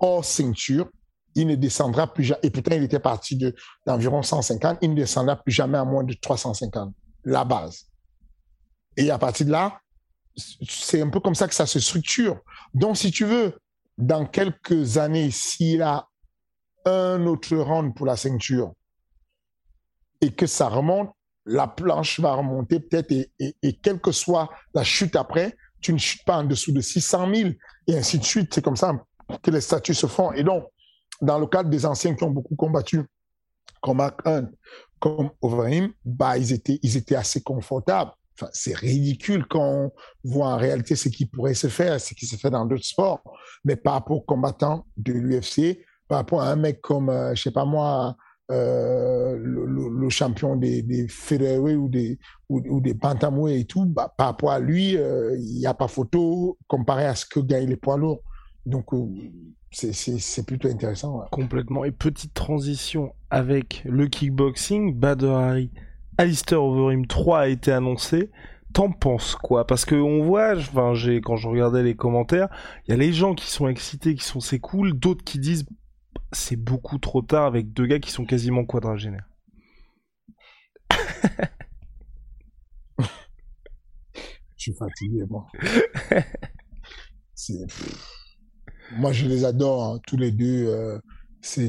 hors 0.00 0.24
ceinture, 0.24 0.88
il 1.34 1.46
ne 1.46 1.56
descendra 1.56 2.12
plus 2.12 2.24
jamais. 2.24 2.40
Et 2.42 2.50
pourtant, 2.50 2.76
il 2.76 2.84
était 2.84 3.00
parti 3.00 3.38
d'environ 3.86 4.22
150, 4.22 4.78
il 4.82 4.90
ne 4.90 4.96
descendra 4.96 5.36
plus 5.36 5.52
jamais 5.52 5.78
à 5.78 5.84
moins 5.84 6.04
de 6.04 6.14
350, 6.14 6.94
la 7.24 7.44
base. 7.44 7.86
Et 8.96 9.10
à 9.10 9.18
partir 9.18 9.46
de 9.46 9.52
là, 9.52 9.80
c'est 10.36 11.00
un 11.00 11.10
peu 11.10 11.20
comme 11.20 11.34
ça 11.34 11.48
que 11.48 11.54
ça 11.54 11.66
se 11.66 11.80
structure. 11.80 12.40
Donc, 12.72 12.96
si 12.96 13.10
tu 13.10 13.24
veux, 13.24 13.58
dans 13.98 14.26
quelques 14.26 14.98
années, 14.98 15.30
s'il 15.30 15.82
a 15.82 16.08
un 16.84 17.26
autre 17.26 17.56
round 17.56 17.94
pour 17.94 18.06
la 18.06 18.16
ceinture, 18.16 18.72
et 20.24 20.30
que 20.30 20.46
ça 20.46 20.68
remonte, 20.68 21.10
la 21.46 21.66
planche 21.66 22.20
va 22.20 22.34
remonter 22.34 22.80
peut-être 22.80 23.12
et, 23.12 23.72
quelle 23.82 24.00
que 24.00 24.12
soit 24.12 24.48
la 24.74 24.82
chute 24.82 25.16
après, 25.16 25.56
tu 25.80 25.92
ne 25.92 25.98
chutes 25.98 26.24
pas 26.24 26.38
en 26.38 26.44
dessous 26.44 26.72
de 26.72 26.80
600 26.80 27.34
000 27.34 27.50
et 27.86 27.96
ainsi 27.98 28.18
de 28.18 28.24
suite. 28.24 28.54
C'est 28.54 28.64
comme 28.64 28.76
ça 28.76 28.92
que 29.42 29.50
les 29.50 29.60
statuts 29.60 29.94
se 29.94 30.06
font. 30.06 30.32
Et 30.32 30.42
donc, 30.42 30.64
dans 31.20 31.38
le 31.38 31.46
cadre 31.46 31.68
des 31.68 31.84
anciens 31.84 32.14
qui 32.14 32.24
ont 32.24 32.30
beaucoup 32.30 32.56
combattu, 32.56 33.02
comme 33.82 33.98
Mark 33.98 34.26
Hunt, 34.26 34.48
comme 34.98 35.30
Overeem, 35.42 35.92
bah, 36.04 36.38
ils 36.38 36.52
étaient, 36.52 36.78
ils 36.82 36.96
étaient 36.96 37.16
assez 37.16 37.42
confortables. 37.42 38.12
C'est 38.52 38.74
ridicule 38.74 39.46
quand 39.46 39.60
on 39.62 39.92
voit 40.24 40.48
en 40.48 40.56
réalité 40.56 40.96
ce 40.96 41.10
qui 41.10 41.26
pourrait 41.26 41.54
se 41.54 41.68
faire, 41.68 42.00
ce 42.00 42.14
qui 42.14 42.26
se 42.26 42.36
fait 42.36 42.50
dans 42.50 42.64
d'autres 42.64 42.86
sports. 42.86 43.22
Mais 43.64 43.76
par 43.76 43.92
rapport 43.92 44.16
aux 44.16 44.22
combattants 44.22 44.86
de 44.96 45.12
l'UFC, 45.12 45.84
par 46.08 46.18
rapport 46.18 46.40
à 46.40 46.48
un 46.48 46.56
mec 46.56 46.80
comme, 46.80 47.10
euh, 47.10 47.34
je 47.34 47.42
sais 47.42 47.50
pas 47.50 47.66
moi, 47.66 48.16
euh, 48.50 49.38
le, 49.38 50.08
champion 50.10 50.56
des, 50.56 50.82
des 50.82 51.06
ou 51.76 51.88
des, 51.88 52.18
ou, 52.50 52.80
des 52.80 52.96
et 53.48 53.64
tout, 53.64 53.86
bah, 53.86 54.12
par 54.16 54.26
rapport 54.28 54.50
à 54.50 54.60
lui, 54.60 54.96
euh, 54.96 55.34
il 55.38 55.58
n'y 55.58 55.66
a 55.66 55.72
pas 55.72 55.88
photo 55.88 56.58
comparé 56.66 57.06
à 57.06 57.14
ce 57.14 57.24
que 57.24 57.40
gagnent 57.40 57.68
les 57.68 57.76
poids 57.76 57.96
lourds. 57.96 58.20
Donc, 58.66 58.92
euh, 58.92 59.06
c'est 59.70 60.46
plutôt 60.46 60.68
intéressant. 60.68 61.24
Complètement. 61.30 61.84
Et 61.84 61.90
petite 61.90 62.34
transition 62.34 63.14
avec 63.30 63.82
le 63.86 64.06
kickboxing, 64.08 65.02
Hari, 65.02 65.70
Alistair 66.18 66.62
Overeem 66.62 67.06
3 67.06 67.38
a 67.38 67.48
été 67.48 67.72
annoncé. 67.72 68.30
T'en 68.74 68.90
penses 68.90 69.36
quoi? 69.36 69.66
Parce 69.66 69.84
que 69.84 69.94
on 69.94 70.22
voit, 70.22 70.56
enfin, 70.56 70.92
quand 71.24 71.36
je 71.36 71.48
regardais 71.48 71.82
les 71.82 71.94
commentaires, 71.94 72.48
il 72.86 72.90
y 72.90 72.94
a 72.94 72.96
les 72.96 73.12
gens 73.12 73.34
qui 73.34 73.50
sont 73.50 73.68
excités, 73.68 74.14
qui 74.14 74.24
sont 74.24 74.40
c'est 74.40 74.58
cool, 74.58 74.92
d'autres 74.98 75.24
qui 75.24 75.38
disent 75.38 75.64
c'est 76.34 76.56
beaucoup 76.56 76.98
trop 76.98 77.22
tard 77.22 77.46
avec 77.46 77.72
deux 77.72 77.86
gars 77.86 77.98
qui 77.98 78.10
sont 78.10 78.24
quasiment 78.24 78.64
quadragénaires. 78.64 79.28
je 82.98 83.06
suis 84.56 84.74
fatigué, 84.74 85.24
moi. 85.28 85.46
moi, 88.96 89.12
je 89.12 89.26
les 89.26 89.44
adore, 89.44 89.84
hein, 89.84 90.00
tous 90.06 90.16
les 90.16 90.30
deux. 90.30 90.66
Euh, 90.66 90.98
c'est 91.40 91.68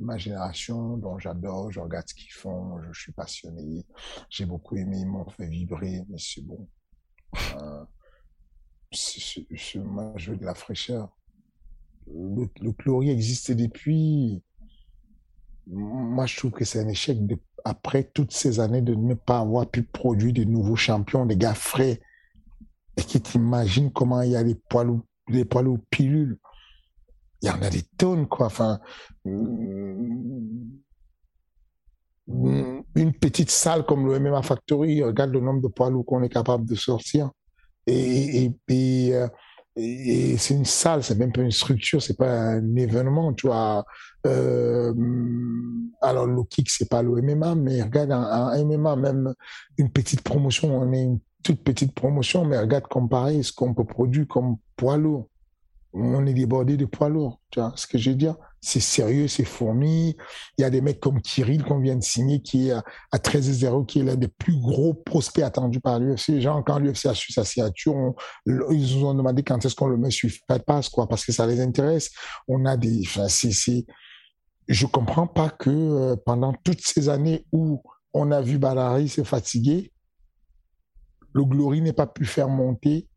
ma 0.00 0.18
génération 0.18 0.98
dont 0.98 1.18
j'adore, 1.18 1.72
je 1.72 1.80
regarde 1.80 2.06
ce 2.08 2.14
qu'ils 2.14 2.32
font, 2.32 2.78
je 2.92 3.00
suis 3.00 3.12
passionné. 3.12 3.86
J'ai 4.28 4.44
beaucoup 4.44 4.76
aimé, 4.76 4.98
ils 5.00 5.06
m'ont 5.06 5.28
fait 5.30 5.46
vibrer, 5.46 6.04
mais 6.08 6.18
c'est 6.18 6.42
bon. 6.42 6.68
Euh, 7.56 7.84
moi, 9.76 10.12
je 10.16 10.32
veux 10.32 10.36
de 10.36 10.44
la 10.44 10.54
fraîcheur 10.54 11.16
le, 12.06 12.48
le 12.60 13.08
existe 13.08 13.52
depuis. 13.52 14.42
Moi, 15.66 16.26
je 16.26 16.36
trouve 16.36 16.50
que 16.50 16.64
c'est 16.64 16.80
un 16.80 16.88
échec 16.88 17.18
après 17.64 18.04
toutes 18.04 18.32
ces 18.32 18.60
années 18.60 18.82
de 18.82 18.94
ne 18.94 19.14
pas 19.14 19.40
avoir 19.40 19.66
pu 19.68 19.82
produire 19.82 20.32
de 20.32 20.44
nouveaux 20.44 20.76
champions, 20.76 21.26
des 21.26 21.36
gars 21.36 21.54
frais. 21.54 22.00
Et 22.96 23.02
qui 23.02 23.20
t'imaginent 23.20 23.92
comment 23.92 24.20
il 24.22 24.32
y 24.32 24.36
a 24.36 24.42
les 24.42 24.54
poils 24.56 25.00
les 25.28 25.44
poils 25.44 25.78
pilules. 25.90 26.38
Il 27.42 27.48
y 27.48 27.50
en 27.50 27.62
a 27.62 27.70
des 27.70 27.82
tonnes, 27.96 28.26
quoi. 28.26 28.46
Enfin, 28.46 28.80
mm, 29.24 30.40
une 32.26 33.12
petite 33.14 33.50
salle 33.50 33.84
comme 33.86 34.06
le 34.06 34.18
MMA 34.18 34.42
Factory, 34.42 35.02
regarde 35.02 35.32
le 35.32 35.40
nombre 35.40 35.62
de 35.62 35.68
poids 35.68 35.90
qu'on 36.04 36.22
est 36.22 36.28
capable 36.28 36.66
de 36.66 36.74
sortir. 36.74 37.30
Et, 37.86 38.44
et, 38.44 38.52
et 38.68 39.14
euh, 39.14 39.28
et, 39.80 40.36
c'est 40.36 40.54
une 40.54 40.64
salle, 40.64 41.02
c'est 41.02 41.18
même 41.18 41.32
pas 41.32 41.42
une 41.42 41.50
structure, 41.50 42.02
c'est 42.02 42.16
pas 42.16 42.30
un 42.30 42.76
événement, 42.76 43.32
tu 43.32 43.46
vois. 43.46 43.84
Euh, 44.26 44.92
alors 46.02 46.26
le 46.26 46.42
kick, 46.44 46.68
c'est 46.70 46.88
pas 46.88 47.02
le 47.02 47.22
MMA, 47.22 47.54
mais 47.54 47.82
regarde 47.82 48.12
un, 48.12 48.64
MMA, 48.64 48.96
même 48.96 49.34
une 49.78 49.90
petite 49.90 50.22
promotion, 50.22 50.76
on 50.76 50.92
est 50.92 51.02
une 51.02 51.20
toute 51.42 51.64
petite 51.64 51.94
promotion, 51.94 52.44
mais 52.44 52.58
regarde 52.58 52.84
comparer 52.84 53.42
ce 53.42 53.52
qu'on 53.52 53.72
peut 53.72 53.84
produire 53.84 54.28
comme 54.28 54.56
poids 54.76 54.98
lourd. 54.98 55.29
On 55.92 56.24
est 56.26 56.34
débordé 56.34 56.76
de 56.76 56.84
poids 56.84 57.08
lourds, 57.08 57.40
tu 57.50 57.58
vois 57.60 57.72
ce 57.74 57.86
que 57.86 57.98
je 57.98 58.10
veux 58.10 58.16
dire? 58.16 58.36
C'est 58.60 58.80
sérieux, 58.80 59.26
c'est 59.26 59.44
fourni. 59.44 60.16
Il 60.58 60.62
y 60.62 60.64
a 60.64 60.70
des 60.70 60.80
mecs 60.80 61.00
comme 61.00 61.20
Kirill 61.20 61.64
qu'on 61.64 61.80
vient 61.80 61.96
de 61.96 62.02
signer, 62.02 62.42
qui 62.42 62.68
est 62.68 62.72
à, 62.72 62.82
13-0, 63.18 63.86
qui 63.86 64.00
est 64.00 64.02
l'un 64.04 64.16
des 64.16 64.28
plus 64.28 64.56
gros 64.60 64.94
prospects 64.94 65.42
attendus 65.42 65.80
par 65.80 65.98
l'UFC. 65.98 66.40
Genre, 66.40 66.62
quand 66.64 66.78
l'UFC 66.78 67.06
a 67.06 67.14
su 67.14 67.32
sa 67.32 67.44
signature, 67.44 68.14
ils 68.46 68.54
nous 68.98 69.04
ont 69.04 69.14
demandé 69.14 69.42
quand 69.42 69.64
est-ce 69.64 69.74
qu'on 69.74 69.88
le 69.88 69.96
met 69.96 70.10
sur 70.10 70.30
Fight 70.46 70.62
Pass, 70.64 70.88
quoi, 70.90 71.08
parce 71.08 71.24
que 71.24 71.32
ça 71.32 71.46
les 71.46 71.60
intéresse. 71.60 72.10
On 72.46 72.66
a 72.66 72.76
des, 72.76 73.00
enfin, 73.06 73.28
c'est, 73.28 73.86
je 74.68 74.86
comprends 74.86 75.26
pas 75.26 75.50
que 75.50 75.70
euh, 75.70 76.16
pendant 76.24 76.52
toutes 76.52 76.80
ces 76.80 77.08
années 77.08 77.46
où 77.52 77.82
on 78.12 78.30
a 78.30 78.40
vu 78.40 78.58
Balari 78.58 79.08
se 79.08 79.24
fatiguer, 79.24 79.92
le 81.32 81.44
Glory 81.44 81.80
n'ait 81.80 81.92
pas 81.92 82.06
pu 82.06 82.24
faire 82.24 82.48
monter 82.48 83.08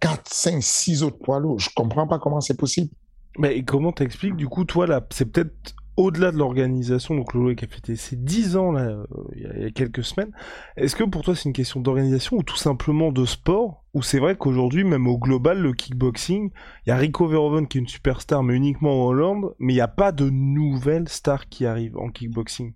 4, 0.00 0.32
5, 0.32 0.62
6 0.62 1.02
autres 1.02 1.18
poids 1.18 1.40
lourds. 1.40 1.58
Je 1.58 1.70
comprends 1.74 2.06
pas 2.06 2.18
comment 2.18 2.40
c'est 2.40 2.56
possible. 2.56 2.90
Mais 3.38 3.62
comment 3.64 3.92
t'expliques, 3.92 4.36
du 4.36 4.48
coup, 4.48 4.64
toi, 4.64 4.86
là, 4.86 5.06
c'est 5.10 5.26
peut-être 5.26 5.74
au-delà 5.98 6.30
de 6.30 6.36
l'organisation, 6.36 7.16
donc 7.16 7.34
Lolo 7.34 7.56
qui 7.56 7.64
a 7.64 7.68
fêté 7.68 7.96
ses 7.96 8.14
10 8.14 8.56
ans, 8.56 8.70
là, 8.70 8.82
euh, 8.82 9.04
il 9.34 9.62
y 9.62 9.66
a 9.66 9.70
quelques 9.72 10.04
semaines. 10.04 10.30
Est-ce 10.76 10.94
que 10.94 11.02
pour 11.02 11.22
toi, 11.22 11.34
c'est 11.34 11.46
une 11.46 11.52
question 11.52 11.80
d'organisation 11.80 12.36
ou 12.36 12.44
tout 12.44 12.56
simplement 12.56 13.10
de 13.10 13.24
sport? 13.24 13.84
Ou 13.94 14.02
c'est 14.02 14.20
vrai 14.20 14.36
qu'aujourd'hui, 14.36 14.84
même 14.84 15.08
au 15.08 15.18
global, 15.18 15.60
le 15.60 15.72
kickboxing, 15.72 16.50
il 16.86 16.88
y 16.88 16.92
a 16.92 16.96
Rico 16.96 17.26
Verhoeven 17.26 17.66
qui 17.66 17.78
est 17.78 17.80
une 17.80 17.88
superstar, 17.88 18.44
mais 18.44 18.54
uniquement 18.54 19.02
en 19.02 19.08
Hollande, 19.08 19.54
mais 19.58 19.72
il 19.72 19.76
n'y 19.76 19.82
a 19.82 19.88
pas 19.88 20.12
de 20.12 20.30
nouvelles 20.30 21.08
stars 21.08 21.48
qui 21.48 21.66
arrivent 21.66 21.96
en 21.96 22.10
kickboxing 22.10 22.74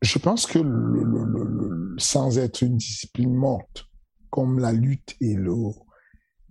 Je 0.00 0.18
pense 0.18 0.46
que 0.46 0.60
sans 1.98 2.38
être 2.38 2.62
une 2.62 2.78
discipline 2.78 3.34
morte, 3.34 3.86
comme 4.30 4.58
la 4.58 4.72
lutte 4.72 5.14
et 5.20 5.34
le, 5.34 5.52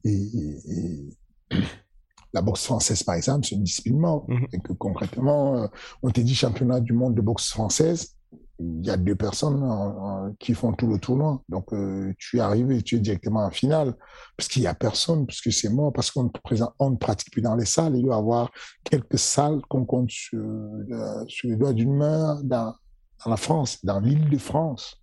et, 0.03 1.09
la 2.33 2.41
boxe 2.41 2.63
française, 2.65 3.01
par 3.03 3.15
exemple, 3.15 3.47
c'est 3.47 3.55
une 3.55 3.63
discipline 3.63 3.97
morte. 3.97 4.27
Mhm. 4.27 4.47
Et 4.53 4.59
que 4.59 4.73
concrètement, 4.73 5.63
euh, 5.63 5.67
on 6.03 6.11
t'a 6.11 6.21
dit 6.21 6.35
championnat 6.35 6.79
du 6.79 6.93
monde 6.93 7.15
de 7.15 7.21
boxe 7.21 7.49
française, 7.49 8.15
il 8.59 8.85
y 8.85 8.89
a 8.89 8.97
deux 8.97 9.15
personnes 9.15 10.35
qui 10.37 10.53
font 10.53 10.73
tout 10.73 10.87
le 10.87 10.99
tournoi. 10.99 11.41
Donc, 11.47 11.71
euh, 11.73 12.13
tu 12.17 12.37
es 12.37 12.39
arrivé, 12.41 12.81
tu 12.81 12.97
es 12.97 12.99
directement 12.99 13.45
en 13.45 13.51
finale, 13.51 13.95
parce 14.35 14.49
qu'il 14.49 14.63
y 14.63 14.67
a 14.67 14.73
personne, 14.73 15.25
parce 15.25 15.41
que 15.41 15.49
c'est 15.49 15.69
mort, 15.69 15.93
parce 15.93 16.11
qu'on 16.11 16.25
ne, 16.25 16.29
on 16.77 16.89
ne 16.91 16.97
pratique 16.97 17.31
plus 17.31 17.41
dans 17.41 17.55
les 17.55 17.65
salles. 17.65 17.95
Il 17.95 18.03
doit 18.03 18.15
y 18.15 18.19
avoir 18.19 18.51
quelques 18.83 19.17
salles 19.17 19.61
qu'on 19.69 19.85
compte 19.85 20.09
sur, 20.09 20.39
euh, 20.39 21.23
sur 21.27 21.49
les 21.49 21.55
doigts 21.55 21.73
d'une 21.73 21.95
main 21.95 22.41
dans, 22.43 22.75
dans 23.23 23.31
la 23.31 23.37
France, 23.37 23.83
dans 23.83 23.99
l'île 23.99 24.29
de 24.29 24.37
France. 24.37 24.98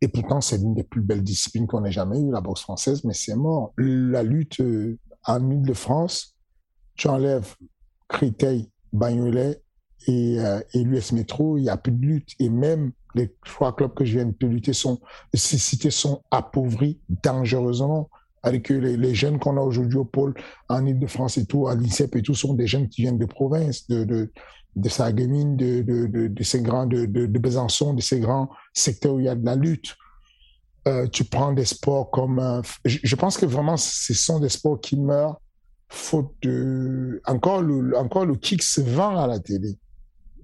Et 0.00 0.08
pourtant, 0.08 0.40
c'est 0.40 0.58
l'une 0.58 0.74
des 0.74 0.84
plus 0.84 1.00
belles 1.00 1.22
disciplines 1.22 1.66
qu'on 1.66 1.84
ait 1.84 1.92
jamais 1.92 2.20
eues, 2.20 2.30
la 2.30 2.40
boxe 2.40 2.60
française, 2.60 3.04
mais 3.04 3.14
c'est 3.14 3.34
mort. 3.34 3.72
La 3.76 4.22
lutte 4.22 4.60
euh, 4.60 4.98
en 5.24 5.50
Ile-de-France, 5.50 6.36
tu 6.94 7.08
enlèves 7.08 7.56
Créteil, 8.08 8.70
Bagnolet 8.92 9.60
et, 10.06 10.40
euh, 10.40 10.60
et 10.72 10.82
l'US 10.82 11.12
Métro, 11.12 11.58
il 11.58 11.62
n'y 11.64 11.68
a 11.68 11.76
plus 11.76 11.92
de 11.92 12.04
lutte. 12.04 12.30
Et 12.38 12.48
même 12.48 12.92
les 13.14 13.34
trois 13.44 13.74
clubs 13.74 13.92
que 13.94 14.04
je 14.04 14.14
viens 14.14 14.26
de 14.26 14.32
te 14.32 14.46
lutter 14.46 14.72
sont, 14.72 15.00
ces 15.34 15.58
cités 15.58 15.90
sont 15.90 16.22
appauvries 16.30 17.00
dangereusement. 17.24 18.08
Avec 18.44 18.68
les, 18.68 18.96
les 18.96 19.14
jeunes 19.16 19.40
qu'on 19.40 19.56
a 19.56 19.60
aujourd'hui 19.60 19.98
au 19.98 20.04
pôle 20.04 20.32
en 20.68 20.86
Ile-de-France 20.86 21.38
et 21.38 21.44
tout, 21.44 21.66
à 21.66 21.74
l'INSEP 21.74 22.14
et 22.14 22.22
tout, 22.22 22.34
sont 22.34 22.54
des 22.54 22.68
jeunes 22.68 22.88
qui 22.88 23.02
viennent 23.02 23.18
de 23.18 23.26
province, 23.26 23.88
de, 23.88 24.04
de, 24.04 24.32
de 24.78 24.88
Sarreguemines, 24.88 25.56
de, 25.56 25.82
de, 25.82 26.06
de, 26.06 26.28
de, 26.28 26.42
ces 26.42 26.62
grands, 26.62 26.86
de, 26.86 27.06
de, 27.06 27.26
de, 27.26 27.38
Besançon, 27.38 27.94
de 27.94 28.00
ces 28.00 28.20
grands 28.20 28.48
secteurs 28.72 29.14
où 29.14 29.20
il 29.20 29.26
y 29.26 29.28
a 29.28 29.34
de 29.34 29.44
la 29.44 29.56
lutte. 29.56 29.96
Euh, 30.86 31.06
tu 31.08 31.24
prends 31.24 31.52
des 31.52 31.64
sports 31.64 32.10
comme... 32.10 32.38
Euh, 32.38 32.62
je, 32.84 33.16
pense 33.16 33.36
que 33.36 33.46
vraiment, 33.46 33.76
ce 33.76 34.14
sont 34.14 34.38
des 34.38 34.48
sports 34.48 34.80
qui 34.80 34.96
meurent 34.96 35.40
faute 35.88 36.32
de... 36.42 37.20
Encore 37.26 37.62
le, 37.62 37.96
encore 37.96 38.24
le 38.24 38.36
kick 38.36 38.62
se 38.62 38.80
vend 38.80 39.18
à 39.18 39.26
la 39.26 39.38
télé. 39.38 39.76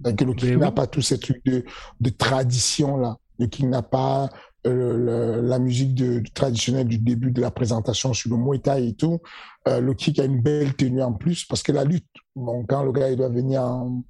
Donc, 0.01 0.19
le 0.21 0.33
kick 0.33 0.57
n'a 0.57 0.71
pas 0.71 0.87
tous 0.87 1.01
ces 1.01 1.17
trucs 1.17 1.43
de, 1.45 1.63
de 1.99 2.09
tradition 2.09 2.97
là. 2.97 3.17
Le 3.39 3.47
kick 3.47 3.65
n'a 3.65 3.81
pas 3.81 4.29
euh, 4.65 5.41
la 5.43 5.59
musique 5.59 5.93
de, 5.93 6.23
traditionnelle 6.33 6.87
du 6.87 6.97
début 6.97 7.31
de 7.31 7.39
la 7.39 7.51
présentation 7.51 8.13
sur 8.13 8.31
le 8.31 8.37
Muay 8.37 8.59
Thai 8.59 8.87
et 8.87 8.93
tout. 8.95 9.19
Euh, 9.67 9.79
le 9.79 9.93
kick 9.93 10.19
a 10.19 10.25
une 10.25 10.41
belle 10.41 10.75
tenue 10.75 11.03
en 11.03 11.13
plus 11.13 11.45
parce 11.45 11.61
que 11.61 11.71
la 11.71 11.83
lutte, 11.83 12.07
bon, 12.35 12.65
quand 12.67 12.83
le 12.83 12.91
gars 12.91 13.09
il 13.09 13.17
doit 13.17 13.29
venir 13.29 13.61
en, 13.61 14.03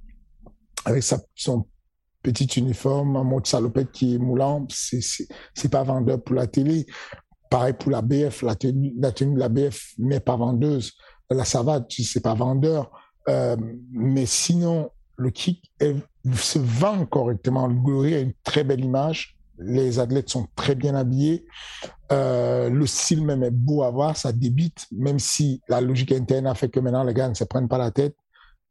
avec 0.86 1.02
son 1.34 1.66
petit 2.22 2.46
uniforme, 2.58 3.16
un 3.16 3.24
mode 3.24 3.46
salopette 3.46 3.90
qui 3.92 4.14
est 4.14 4.18
moulant, 4.18 4.66
c'est, 4.70 5.00
c'est, 5.02 5.68
pas 5.68 5.82
vendeur 5.82 6.22
pour 6.22 6.34
la 6.34 6.46
télé. 6.46 6.86
Pareil 7.50 7.74
pour 7.74 7.90
la 7.90 8.02
BF, 8.02 8.42
la 8.42 8.54
tenue, 8.54 8.94
la 8.98 9.12
tenue 9.12 9.34
de 9.34 9.40
la 9.40 9.48
BF 9.48 9.94
n'est 9.98 10.20
pas 10.20 10.36
vendeuse. 10.36 10.92
La 11.30 11.44
savate, 11.44 11.86
c'est 11.90 12.22
pas 12.22 12.34
vendeur. 12.34 12.90
Euh, 13.28 13.56
mais 13.92 14.26
sinon, 14.26 14.90
le 15.16 15.30
kick 15.30 15.72
se 16.34 16.58
vend 16.58 17.04
correctement. 17.06 17.66
Le 17.66 17.74
Glory 17.74 18.14
a 18.14 18.20
une 18.20 18.34
très 18.44 18.62
belle 18.62 18.84
image. 18.84 19.36
Les 19.58 19.98
athlètes 19.98 20.28
sont 20.28 20.46
très 20.54 20.74
bien 20.74 20.94
habillés. 20.94 21.46
Euh, 22.12 22.70
le 22.70 22.86
style 22.86 23.24
même 23.24 23.42
est 23.42 23.50
beau 23.50 23.82
à 23.82 23.90
voir, 23.90 24.16
ça 24.16 24.30
débite, 24.30 24.86
même 24.92 25.18
si 25.18 25.60
la 25.68 25.80
logique 25.80 26.12
interne 26.12 26.46
a 26.46 26.54
fait 26.54 26.68
que 26.68 26.78
maintenant 26.78 27.02
les 27.02 27.14
gars 27.14 27.28
ne 27.28 27.34
se 27.34 27.44
prennent 27.44 27.68
pas 27.68 27.78
la 27.78 27.90
tête 27.90 28.14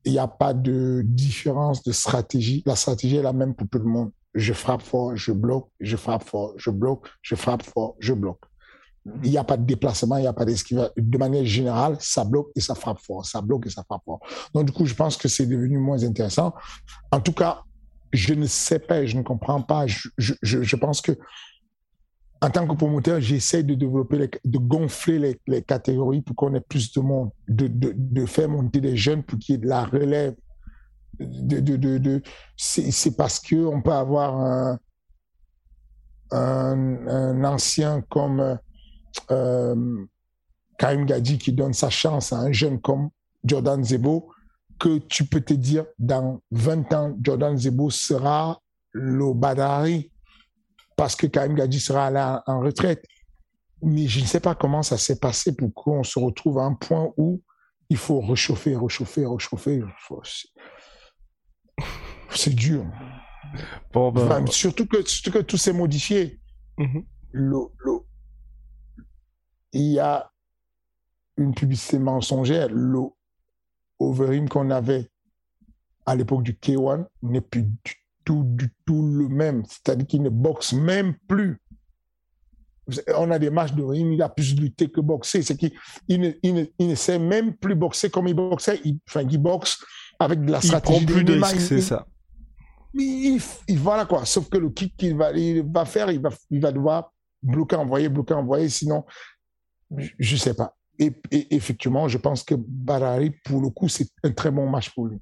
il 0.06 0.12
n'y 0.13 0.20
a 0.20 0.28
pas 0.28 0.54
de 0.54 1.02
différence 1.04 1.84
de 1.84 1.91
stratégie. 1.91 2.63
La 2.65 2.76
stratégie 2.76 3.18
est 3.18 3.24
la 3.24 3.34
même 3.34 3.56
pour 3.56 3.68
tout 3.68 3.80
le 3.80 3.86
monde. 3.86 4.12
Je 4.34 4.54
frappe 4.54 4.82
fort, 4.82 5.15
je 5.15 5.32
bloque, 5.32 5.68
je 5.80 5.98
frappe 5.98 6.24
fort, 6.24 6.54
je 6.58 6.70
bloque, 6.70 7.08
je 7.22 7.36
frappe 7.36 7.63
fort, 7.63 7.96
je 8.00 8.13
bloque. 8.13 8.41
Il 9.24 9.30
n'y 9.30 9.38
a 9.38 9.44
pas 9.44 9.56
de 9.58 9.63
déplacement, 9.63 10.18
il 10.18 10.22
n'y 10.22 10.28
a 10.28 10.34
pas 10.34 10.46
d'esquive. 10.46 10.89
De 10.98 11.18
manière 11.18 11.46
générale, 11.46 11.96
ça 12.00 12.24
bloque 12.24 12.50
et 12.56 12.60
ça 12.60 12.76
frappe 12.76 13.00
fort, 13.00 13.26
ça 13.26 13.41
bloque 13.41 13.68
et 13.68 13.70
ça 13.70 13.84
frappe 13.84 14.04
fort. 14.04 14.20
Donc, 14.54 14.65
du 14.65 14.72
coup, 14.72 14.86
je 14.86 14.96
pense 14.96 15.15
que 15.15 15.28
c'est 15.28 15.46
devenu 15.46 15.78
moins 15.78 16.04
intéressant. 16.04 16.54
En 17.12 17.20
tout 17.20 17.34
cas, 17.34 17.62
je 18.12 18.34
ne 18.34 18.46
sais 18.46 18.80
pas, 18.80 19.06
je 19.06 19.15
ne 19.18 19.24
comprends 19.24 19.62
pas. 19.62 19.86
Je, 19.88 20.10
je 20.18 20.76
pense 20.76 21.02
que 21.02 21.18
en 22.45 22.51
tant 22.51 22.67
que 22.67 22.75
promoteur, 22.75 23.19
j'essaie 23.19 23.63
de 23.63 23.73
développer, 23.73 24.29
de 24.43 24.58
gonfler 24.60 25.39
les, 25.47 25.63
catégories 25.63 26.21
pour 26.21 26.36
qu'on 26.36 26.53
ait 26.53 26.62
plus 26.62 26.93
de 26.93 26.99
monde, 26.99 27.31
de, 27.47 28.25
faire 28.27 28.49
monter 28.49 28.81
des 28.81 28.95
jeunes 28.95 29.23
pour 29.23 29.39
qu'il 29.39 29.53
y 29.53 29.58
ait 29.58 29.62
de 29.62 29.67
la 29.67 29.84
relève. 29.84 30.36
C'est 32.55 33.17
parce 33.17 33.39
qu'on 33.39 33.81
peut 33.81 33.91
avoir 33.91 34.77
un, 36.29 37.43
ancien 37.43 38.01
comme 38.10 38.60
euh, 39.31 40.05
Karim 40.77 41.08
Gadi 41.08 41.39
qui 41.39 41.51
donne 41.51 41.73
sa 41.73 41.89
chance 41.89 42.31
à 42.31 42.38
un 42.38 42.51
jeune 42.51 42.79
comme 42.79 43.10
Jordan 43.43 43.84
Zebo, 43.84 44.29
que 44.77 44.99
tu 44.99 45.25
peux 45.25 45.41
te 45.41 45.55
dire, 45.55 45.86
dans 45.97 46.41
20 46.51 46.93
ans, 46.93 47.17
Jordan 47.23 47.58
Zebo 47.58 47.89
sera 47.89 48.62
le 48.91 49.34
Badari 49.34 50.12
parce 50.95 51.15
que 51.15 51.27
Karim 51.27 51.55
Gadji 51.55 51.79
sera 51.79 52.10
là 52.10 52.43
en 52.47 52.60
retraite. 52.60 53.05
Mais 53.81 54.08
je 54.08 54.21
ne 54.21 54.25
sais 54.25 54.39
pas 54.39 54.55
comment 54.55 54.84
ça 54.84 54.97
s'est 54.97 55.19
passé 55.19 55.55
pour 55.55 55.73
qu'on 55.73 56.03
se 56.03 56.17
retrouve 56.17 56.60
à 56.60 56.63
un 56.63 56.73
point 56.73 57.12
où 57.17 57.43
il 57.89 57.97
faut 57.97 58.21
réchauffer, 58.21 58.75
réchauffer, 58.75 59.25
réchauffer. 59.25 59.84
C'est 62.31 62.55
dur. 62.55 62.86
Ben, 63.93 64.45
surtout, 64.47 64.88
que, 64.88 65.08
surtout 65.08 65.39
que 65.39 65.43
tout 65.43 65.58
s'est 65.58 65.73
modifié. 65.73 66.39
Mm-hmm. 66.77 68.01
Il 69.73 69.91
y 69.91 69.99
a 69.99 70.31
une 71.38 71.53
publicité 71.53 71.99
mensongère. 71.99 72.69
Le 72.71 73.01
Overeem 73.99 74.49
qu'on 74.49 74.71
avait 74.71 75.10
à 76.05 76.15
l'époque 76.15 76.43
du 76.43 76.53
K1 76.53 77.05
n'est 77.21 77.41
plus 77.41 77.63
du 77.63 77.95
tout 78.25 78.43
du 78.43 78.69
tout 78.85 79.01
le 79.07 79.29
même. 79.29 79.63
C'est-à-dire 79.67 80.07
qu'il 80.07 80.21
ne 80.23 80.29
boxe 80.29 80.73
même 80.73 81.15
plus. 81.27 81.61
On 83.15 83.31
a 83.31 83.39
des 83.39 83.49
matchs 83.49 83.73
de 83.73 83.83
ring, 83.83 84.13
il 84.13 84.21
a 84.21 84.29
plus 84.29 84.55
lutté 84.59 84.89
que 84.89 84.99
boxer. 84.99 85.41
C'est 85.41 85.55
qu'il 85.55 85.71
il 86.07 86.19
ne, 86.19 86.31
il 86.41 86.88
ne, 86.88 86.95
sait 86.95 87.17
même 87.17 87.55
plus 87.55 87.75
boxer 87.75 88.09
comme 88.09 88.27
il 88.27 88.35
boxait. 88.35 88.79
Il, 88.83 88.99
enfin, 89.07 89.23
il 89.29 89.38
boxe 89.38 89.83
avec 90.19 90.43
de 90.43 90.51
la 90.51 90.61
stratégie. 90.61 90.99
Il 90.99 91.05
prend 91.05 91.13
plus 91.13 91.23
de 91.23 91.33
risques, 91.33 91.61
c'est 91.61 91.81
ça. 91.81 92.05
Il, 92.93 93.41
il, 93.67 93.79
voilà 93.79 94.05
quoi. 94.05 94.25
Sauf 94.25 94.49
que 94.49 94.57
le 94.57 94.69
kick 94.69 94.95
qu'il 94.97 95.15
va, 95.15 95.31
il 95.31 95.63
va 95.63 95.85
faire, 95.85 96.11
il 96.11 96.21
va, 96.21 96.29
il 96.51 96.61
va 96.61 96.71
devoir 96.71 97.11
bloquer, 97.41 97.75
envoyer, 97.75 98.09
bloquer, 98.09 98.33
envoyer. 98.33 98.69
Sinon, 98.69 99.03
je 99.97 100.33
ne 100.33 100.39
sais 100.39 100.53
pas. 100.53 100.75
Et, 100.97 101.11
effectivement, 101.31 102.07
je 102.07 102.17
pense 102.17 102.43
que 102.43 102.55
Barari, 102.55 103.31
pour 103.43 103.61
le 103.61 103.69
coup, 103.69 103.89
c'est 103.89 104.07
un 104.23 104.31
très 104.31 104.51
bon 104.51 104.69
match 104.69 104.91
pour 104.91 105.07
lui. 105.07 105.19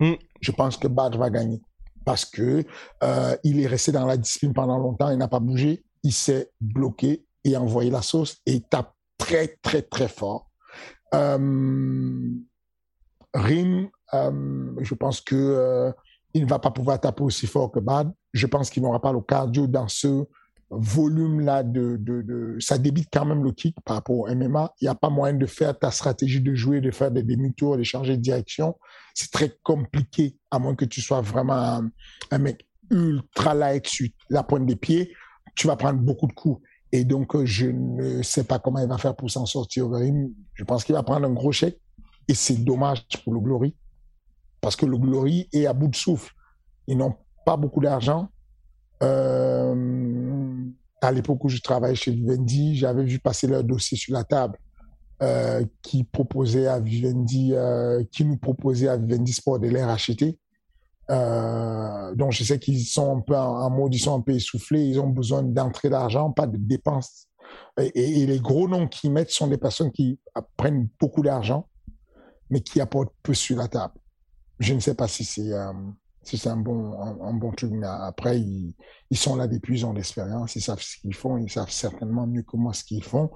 Hmm. 0.00 0.14
Je 0.40 0.52
pense 0.52 0.76
que 0.76 0.88
Bad 0.88 1.16
va 1.16 1.28
gagner 1.30 1.60
parce 2.04 2.24
que 2.24 2.64
euh, 3.02 3.36
il 3.44 3.60
est 3.60 3.66
resté 3.66 3.92
dans 3.92 4.06
la 4.06 4.16
discipline 4.16 4.52
pendant 4.52 4.78
longtemps, 4.78 5.10
il 5.10 5.18
n'a 5.18 5.28
pas 5.28 5.40
bougé, 5.40 5.84
il 6.02 6.12
s'est 6.12 6.50
bloqué 6.60 7.24
et 7.44 7.56
envoyé 7.56 7.90
la 7.90 8.02
sauce 8.02 8.38
et 8.46 8.54
il 8.54 8.62
tape 8.62 8.94
très 9.18 9.58
très 9.62 9.82
très 9.82 10.08
fort. 10.08 10.50
Euh, 11.14 12.30
Rim, 13.34 13.88
euh, 14.14 14.72
je 14.80 14.94
pense 14.94 15.20
que 15.20 15.92
il 16.34 16.44
ne 16.44 16.48
va 16.48 16.58
pas 16.58 16.70
pouvoir 16.70 17.00
taper 17.00 17.22
aussi 17.22 17.46
fort 17.46 17.70
que 17.70 17.78
Bad. 17.78 18.12
Je 18.32 18.46
pense 18.46 18.70
qu'il 18.70 18.82
n'aura 18.82 19.00
pas 19.00 19.12
le 19.12 19.20
cardio 19.20 19.66
dans 19.66 19.88
ce 19.88 20.24
volume-là 20.72 21.62
de, 21.62 21.96
de, 21.98 22.56
ça 22.58 22.78
débite 22.78 23.08
quand 23.12 23.26
même 23.26 23.44
le 23.44 23.52
kick 23.52 23.76
par 23.84 23.96
rapport 23.96 24.16
au 24.16 24.34
MMA. 24.34 24.72
Il 24.80 24.84
n'y 24.84 24.88
a 24.88 24.94
pas 24.94 25.10
moyen 25.10 25.34
de 25.34 25.46
faire 25.46 25.78
ta 25.78 25.90
stratégie 25.90 26.40
de 26.40 26.54
jouer, 26.54 26.80
de 26.80 26.90
faire 26.90 27.10
des 27.10 27.22
demi-tours, 27.22 27.76
de 27.76 27.82
changer 27.82 28.16
de 28.16 28.22
direction. 28.22 28.76
C'est 29.14 29.30
très 29.30 29.54
compliqué, 29.62 30.36
à 30.50 30.58
moins 30.58 30.74
que 30.74 30.86
tu 30.86 31.00
sois 31.02 31.20
vraiment 31.20 31.82
un, 32.30 32.38
mec 32.38 32.66
ultra 32.90 33.54
light 33.54 33.86
sur 33.86 34.08
la 34.30 34.42
pointe 34.42 34.66
des 34.66 34.76
pieds. 34.76 35.12
Tu 35.54 35.66
vas 35.66 35.76
prendre 35.76 36.00
beaucoup 36.00 36.26
de 36.26 36.32
coups. 36.32 36.62
Et 36.90 37.04
donc, 37.04 37.34
euh, 37.34 37.44
je 37.44 37.66
ne 37.66 38.22
sais 38.22 38.44
pas 38.44 38.58
comment 38.58 38.78
il 38.78 38.88
va 38.88 38.98
faire 38.98 39.14
pour 39.14 39.30
s'en 39.30 39.46
sortir. 39.46 39.88
Je 40.54 40.64
pense 40.64 40.84
qu'il 40.84 40.94
va 40.94 41.02
prendre 41.02 41.26
un 41.26 41.32
gros 41.32 41.52
chèque. 41.52 41.78
Et 42.28 42.34
c'est 42.34 42.64
dommage 42.64 43.06
pour 43.24 43.34
le 43.34 43.40
Glory. 43.40 43.74
Parce 44.60 44.76
que 44.76 44.86
le 44.86 44.96
Glory 44.96 45.48
est 45.52 45.66
à 45.66 45.72
bout 45.72 45.88
de 45.88 45.96
souffle. 45.96 46.32
Ils 46.86 46.96
n'ont 46.96 47.14
pas 47.44 47.56
beaucoup 47.56 47.80
d'argent. 47.80 48.28
Euh, 49.02 50.41
à 51.02 51.12
l'époque 51.12 51.44
où 51.44 51.48
je 51.48 51.60
travaillais 51.60 51.94
chez 51.94 52.12
Vivendi, 52.12 52.76
j'avais 52.76 53.04
vu 53.04 53.18
passer 53.18 53.46
leur 53.46 53.64
dossier 53.64 53.96
sur 53.96 54.14
la 54.14 54.24
table. 54.24 54.58
euh, 55.22 55.64
qui 55.82 56.02
proposait 56.02 56.66
à 56.66 56.80
Vivendi, 56.80 57.52
euh, 57.52 58.02
qui 58.10 58.24
nous 58.24 58.36
proposait 58.36 58.88
à 58.88 58.96
Vivendi 58.96 59.32
Sport 59.32 59.60
de 59.60 59.68
les 59.68 59.84
racheter. 59.84 60.36
Euh, 61.10 62.12
donc 62.16 62.32
je 62.32 62.42
sais 62.42 62.58
qu'ils 62.58 62.84
sont 62.84 63.18
un 63.18 63.20
peu 63.20 63.36
en, 63.36 63.70
mode, 63.70 63.94
ils 63.94 64.00
sont 64.00 64.16
un 64.16 64.20
peu 64.20 64.32
essoufflés, 64.32 64.84
ils 64.84 64.98
ont 64.98 65.08
besoin 65.08 65.44
d'entrée 65.44 65.90
d'argent, 65.90 66.32
pas 66.32 66.48
de 66.48 66.56
dépenses. 66.56 67.28
Et, 67.80 68.22
et, 68.22 68.26
les 68.26 68.40
gros 68.40 68.66
noms 68.66 68.88
qu'ils 68.88 69.12
mettent 69.12 69.30
sont 69.30 69.46
des 69.46 69.58
personnes 69.58 69.92
qui 69.92 70.18
prennent 70.56 70.88
beaucoup 70.98 71.22
d'argent, 71.22 71.68
mais 72.50 72.60
qui 72.60 72.80
apportent 72.80 73.14
peu 73.22 73.34
sur 73.34 73.56
la 73.58 73.68
table. 73.68 73.94
Je 74.58 74.74
ne 74.74 74.80
sais 74.80 74.94
pas 74.94 75.06
si 75.08 75.24
c'est 75.24 75.52
euh, 75.52 75.72
c'est 76.22 76.46
un 76.46 76.56
bon 76.56 76.92
un, 77.22 77.34
bon 77.34 77.50
truc, 77.52 77.72
mais 77.72 77.86
après 77.86 78.38
ils, 78.38 78.74
ils 79.10 79.16
sont 79.16 79.36
là 79.36 79.46
depuis 79.46 79.80
ils 79.80 79.86
ont 79.86 79.92
l'expérience, 79.92 80.56
ils 80.56 80.62
savent 80.62 80.80
ce 80.80 80.98
qu'ils 80.98 81.14
font, 81.14 81.36
ils 81.36 81.50
savent 81.50 81.70
certainement 81.70 82.26
mieux 82.26 82.42
que 82.42 82.56
moi 82.56 82.72
ce 82.72 82.84
qu'ils 82.84 83.04
font. 83.04 83.30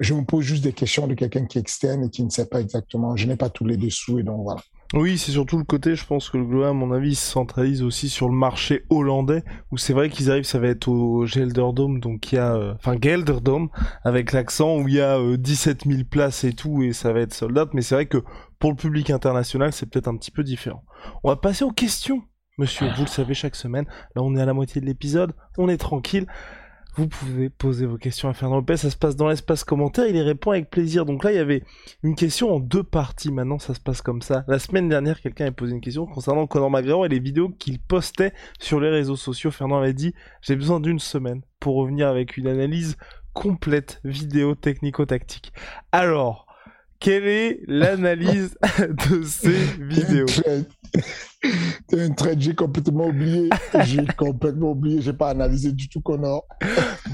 Je 0.00 0.14
me 0.14 0.24
pose 0.24 0.44
juste 0.44 0.64
des 0.64 0.72
questions 0.72 1.06
de 1.06 1.14
quelqu'un 1.14 1.46
qui 1.46 1.58
est 1.58 1.60
externe 1.60 2.04
et 2.04 2.10
qui 2.10 2.24
ne 2.24 2.30
sait 2.30 2.46
pas 2.46 2.60
exactement. 2.60 3.16
Je 3.16 3.26
n'ai 3.26 3.36
pas 3.36 3.50
tous 3.50 3.64
les 3.64 3.76
dessous 3.76 4.18
et 4.18 4.22
donc 4.24 4.42
voilà. 4.42 4.60
Oui, 4.94 5.16
c'est 5.16 5.32
surtout 5.32 5.56
le 5.56 5.64
côté, 5.64 5.96
je 5.96 6.04
pense 6.04 6.28
que 6.28 6.36
le 6.36 6.44
Gloa, 6.44 6.68
à 6.68 6.72
mon 6.74 6.92
avis, 6.92 7.14
se 7.14 7.24
centralise 7.24 7.82
aussi 7.82 8.10
sur 8.10 8.28
le 8.28 8.34
marché 8.34 8.84
hollandais, 8.90 9.42
où 9.70 9.78
c'est 9.78 9.94
vrai 9.94 10.10
qu'ils 10.10 10.30
arrivent, 10.30 10.44
ça 10.44 10.58
va 10.58 10.68
être 10.68 10.88
au 10.88 11.24
Gelderdome, 11.24 11.98
donc 11.98 12.30
il 12.30 12.34
y 12.34 12.38
a, 12.38 12.54
euh, 12.54 12.74
enfin 12.74 12.96
Gelderdome, 13.00 13.70
avec 14.04 14.32
l'accent, 14.32 14.76
où 14.76 14.88
il 14.88 14.96
y 14.96 15.00
a 15.00 15.18
17 15.38 15.86
euh, 15.86 15.90
000 15.92 16.04
places 16.04 16.44
et 16.44 16.52
tout, 16.52 16.82
et 16.82 16.92
ça 16.92 17.10
va 17.10 17.20
être 17.20 17.32
sold 17.32 17.58
mais 17.72 17.80
c'est 17.80 17.94
vrai 17.94 18.04
que 18.04 18.18
pour 18.58 18.68
le 18.68 18.76
public 18.76 19.08
international, 19.08 19.72
c'est 19.72 19.86
peut-être 19.86 20.08
un 20.08 20.16
petit 20.18 20.30
peu 20.30 20.44
différent. 20.44 20.84
On 21.24 21.30
va 21.30 21.36
passer 21.36 21.64
aux 21.64 21.72
questions, 21.72 22.22
monsieur, 22.62 22.86
vous 22.94 23.02
le 23.02 23.08
savez 23.08 23.34
chaque 23.34 23.56
semaine, 23.56 23.86
là 24.14 24.22
on 24.22 24.36
est 24.36 24.40
à 24.40 24.46
la 24.46 24.54
moitié 24.54 24.80
de 24.80 24.86
l'épisode, 24.86 25.32
on 25.58 25.68
est 25.68 25.78
tranquille. 25.78 26.26
Vous 26.94 27.08
pouvez 27.08 27.48
poser 27.48 27.86
vos 27.86 27.96
questions 27.96 28.28
à 28.28 28.34
Fernand 28.34 28.56
Lopez, 28.56 28.76
ça 28.76 28.90
se 28.90 28.96
passe 28.96 29.16
dans 29.16 29.26
l'espace 29.26 29.64
commentaire, 29.64 30.06
il 30.06 30.14
y 30.14 30.20
répond 30.20 30.50
avec 30.52 30.70
plaisir. 30.70 31.06
Donc 31.06 31.24
là, 31.24 31.32
il 31.32 31.36
y 31.36 31.40
avait 31.40 31.64
une 32.02 32.14
question 32.14 32.54
en 32.54 32.60
deux 32.60 32.84
parties, 32.84 33.32
maintenant 33.32 33.58
ça 33.58 33.74
se 33.74 33.80
passe 33.80 34.00
comme 34.00 34.22
ça. 34.22 34.44
La 34.46 34.60
semaine 34.60 34.88
dernière, 34.88 35.20
quelqu'un 35.20 35.46
a 35.46 35.50
posé 35.50 35.72
une 35.72 35.80
question 35.80 36.06
concernant 36.06 36.46
Conor 36.46 36.70
McGregor 36.70 37.06
et 37.06 37.08
les 37.08 37.18
vidéos 37.18 37.48
qu'il 37.48 37.80
postait 37.80 38.32
sur 38.60 38.78
les 38.78 38.90
réseaux 38.90 39.16
sociaux. 39.16 39.50
Fernand 39.50 39.78
avait 39.78 39.94
dit, 39.94 40.14
j'ai 40.42 40.54
besoin 40.54 40.78
d'une 40.78 41.00
semaine 41.00 41.40
pour 41.58 41.76
revenir 41.76 42.06
avec 42.06 42.36
une 42.36 42.46
analyse 42.46 42.96
complète 43.32 44.00
vidéo 44.04 44.54
technico-tactique. 44.54 45.52
Alors, 45.90 46.46
quelle 47.00 47.26
est 47.26 47.60
l'analyse 47.66 48.56
de 48.78 49.22
ces 49.24 49.64
vidéos? 49.80 50.26
C'est 51.88 52.00
un 52.00 52.10
trade, 52.10 52.40
j'ai 52.40 52.54
complètement 52.54 53.06
oublié. 53.06 53.48
J'ai 53.84 54.06
complètement 54.16 54.70
oublié. 54.70 55.00
J'ai 55.02 55.12
pas 55.12 55.30
analysé 55.30 55.72
du 55.72 55.88
tout 55.88 56.00
Connor. 56.00 56.46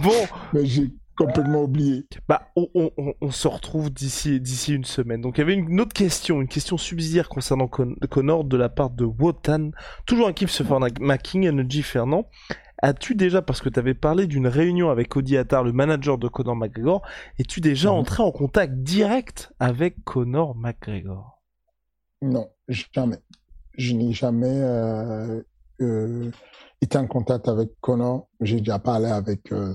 Bon. 0.02 0.26
Mais 0.52 0.66
j'ai 0.66 0.92
complètement 1.16 1.62
oublié. 1.62 2.06
Bah, 2.28 2.48
on, 2.54 3.30
se 3.30 3.48
retrouve 3.48 3.90
d'ici 3.90 4.40
d'ici 4.40 4.74
une 4.74 4.84
semaine. 4.84 5.20
Donc, 5.20 5.38
il 5.38 5.40
y 5.40 5.42
avait 5.42 5.54
une 5.54 5.80
autre 5.80 5.92
question, 5.92 6.40
une 6.40 6.48
question 6.48 6.76
subsidiaire 6.76 7.28
concernant 7.28 7.66
Connor 7.66 8.44
de 8.44 8.56
la 8.56 8.68
part 8.68 8.90
de 8.90 9.04
Wotan. 9.04 9.70
Toujours 10.06 10.28
un 10.28 10.32
kiff 10.32 10.50
se 10.50 10.62
faire 10.62 10.78
Macking, 11.00 11.48
Energy 11.48 11.82
Fernand. 11.82 12.28
As-tu 12.80 13.16
déjà, 13.16 13.42
parce 13.42 13.60
que 13.60 13.68
tu 13.68 13.78
avais 13.78 13.94
parlé 13.94 14.28
d'une 14.28 14.46
réunion 14.46 14.90
avec 14.90 15.08
Cody 15.08 15.36
Attar, 15.36 15.64
le 15.64 15.72
manager 15.72 16.16
de 16.16 16.28
Conor 16.28 16.54
McGregor, 16.54 17.02
es-tu 17.38 17.60
déjà 17.60 17.90
entré 17.90 18.22
en 18.22 18.30
contact 18.30 18.72
direct 18.74 19.52
avec 19.58 20.04
Conor 20.04 20.54
McGregor? 20.54 21.42
Non, 22.22 22.48
jamais. 22.68 23.18
Je 23.78 23.94
n'ai 23.94 24.12
jamais 24.12 24.46
euh, 24.50 25.40
euh, 25.80 26.30
été 26.82 26.98
en 26.98 27.06
contact 27.06 27.48
avec 27.48 27.70
Conor. 27.80 28.28
J'ai 28.40 28.58
déjà 28.58 28.78
parlé 28.78 29.06
avec. 29.06 29.52
Euh, 29.52 29.72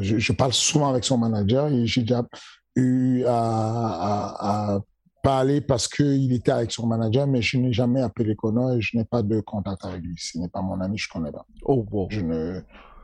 je, 0.00 0.32
parle 0.32 0.52
souvent 0.52 0.88
avec 0.88 1.04
son 1.04 1.18
manager 1.18 1.68
et 1.68 1.86
j'ai 1.86 2.00
déjà 2.00 2.26
eu 2.74 3.24
à, 3.26 4.74
à 4.74 4.80
parler 5.22 5.60
parce 5.60 5.86
qu'il 5.86 6.32
était 6.32 6.50
avec 6.50 6.72
son 6.72 6.86
manager, 6.86 7.26
mais 7.26 7.42
je 7.42 7.58
n'ai 7.58 7.72
jamais 7.72 8.00
appelé 8.00 8.34
Conor 8.34 8.72
et 8.72 8.80
je 8.80 8.96
n'ai 8.96 9.04
pas 9.04 9.22
de 9.22 9.40
contact 9.40 9.84
avec 9.84 10.02
lui. 10.02 10.16
Ce 10.18 10.38
n'est 10.38 10.48
pas 10.48 10.62
mon 10.62 10.80
ami, 10.80 10.98
je 10.98 11.08
ne 11.08 11.12
connais 11.12 11.32
pas. 11.32 11.46
Oh, 11.64 11.82
bon. 11.82 12.08
Je 12.10 12.20
ne, 12.20 12.60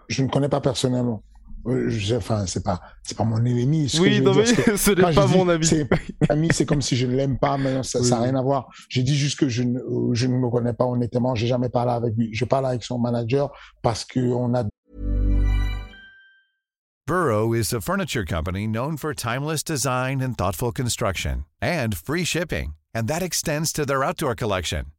je 0.08 0.22
ne 0.22 0.28
connais 0.28 0.48
pas 0.48 0.60
personnellement. 0.60 1.22
Euh, 1.66 1.88
je, 1.88 2.14
enfin, 2.14 2.46
c'est 2.46 2.62
pas, 2.62 2.80
c'est 3.02 3.16
pas 3.16 3.24
mon 3.24 3.44
ennemi. 3.44 3.88
Ce 3.88 4.00
oui, 4.00 4.20
non, 4.20 4.34
mais 4.34 4.46
ce 4.76 4.90
n'est 4.90 5.14
pas 5.14 5.26
mon 5.26 5.48
ami. 5.48 5.66
C'est 5.66 5.88
ami, 6.28 6.48
c'est 6.52 6.66
comme 6.66 6.82
si 6.82 6.96
je 6.96 7.06
ne 7.06 7.14
l'aime 7.14 7.38
pas, 7.38 7.58
mais 7.58 7.82
ça 7.82 8.00
n'a 8.00 8.22
rien 8.22 8.34
à 8.36 8.42
voir. 8.42 8.68
J'ai 8.88 9.02
dit 9.02 9.16
juste 9.16 9.38
que 9.38 9.48
je 9.48 9.62
ne, 9.62 9.78
je 10.12 10.26
ne 10.26 10.36
me 10.36 10.50
connais 10.50 10.72
pas 10.72 10.84
honnêtement. 10.84 11.34
J'ai 11.34 11.46
jamais 11.46 11.68
parlé 11.68 11.92
avec 11.92 12.14
lui. 12.16 12.30
Je 12.32 12.44
parle 12.44 12.66
avec 12.66 12.82
son 12.84 12.98
manager 12.98 13.50
parce 13.82 14.04
que 14.04 14.20
on 14.20 14.54
a. 14.54 14.64
Burrow 17.06 17.54
is 17.54 17.72
a 17.72 17.80
furniture 17.80 18.24
company 18.24 18.66
known 18.66 18.98
for 18.98 19.14
timeless 19.14 19.62
design 19.62 20.20
and 20.20 20.36
thoughtful 20.36 20.72
construction, 20.72 21.46
and 21.62 21.96
free 21.96 22.24
shipping, 22.24 22.74
and 22.94 23.08
that 23.08 23.22
extends 23.22 23.72
to 23.72 23.86
their 23.86 24.04
outdoor 24.04 24.34
collection. 24.34 24.92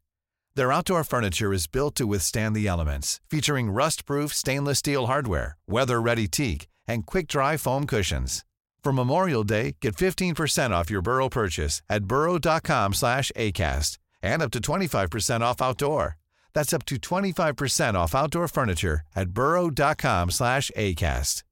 Their 0.56 0.72
outdoor 0.72 1.04
furniture 1.04 1.54
is 1.54 1.68
built 1.68 1.96
to 1.96 2.08
withstand 2.08 2.56
the 2.56 2.68
elements, 2.68 3.20
featuring 3.30 3.72
rust-proof 3.72 4.34
stainless 4.34 4.80
steel 4.80 5.08
hardware, 5.08 5.58
weather-ready 5.68 6.28
teak, 6.28 6.68
and 6.88 7.06
quick-dry 7.06 7.58
foam 7.58 7.86
cushions. 7.86 8.44
For 8.84 8.94
Memorial 8.94 9.44
Day, 9.44 9.76
get 9.82 9.96
15% 9.96 10.72
off 10.72 10.90
your 10.90 11.02
Burrow 11.02 11.30
purchase 11.30 11.82
at 11.90 12.06
burrow.com 12.06 12.94
slash 12.94 13.32
ACAST 13.36 13.98
and 14.22 14.42
up 14.42 14.52
to 14.52 14.60
25% 14.60 15.42
off 15.42 15.62
outdoor. 15.62 16.18
That's 16.54 16.74
up 16.74 16.86
to 16.86 16.96
25% 16.96 17.94
off 17.94 18.16
outdoor 18.16 18.48
furniture 18.48 19.02
at 19.16 19.30
burrow.com 19.30 20.32
slash 20.32 20.72
ACAST. 20.76 21.44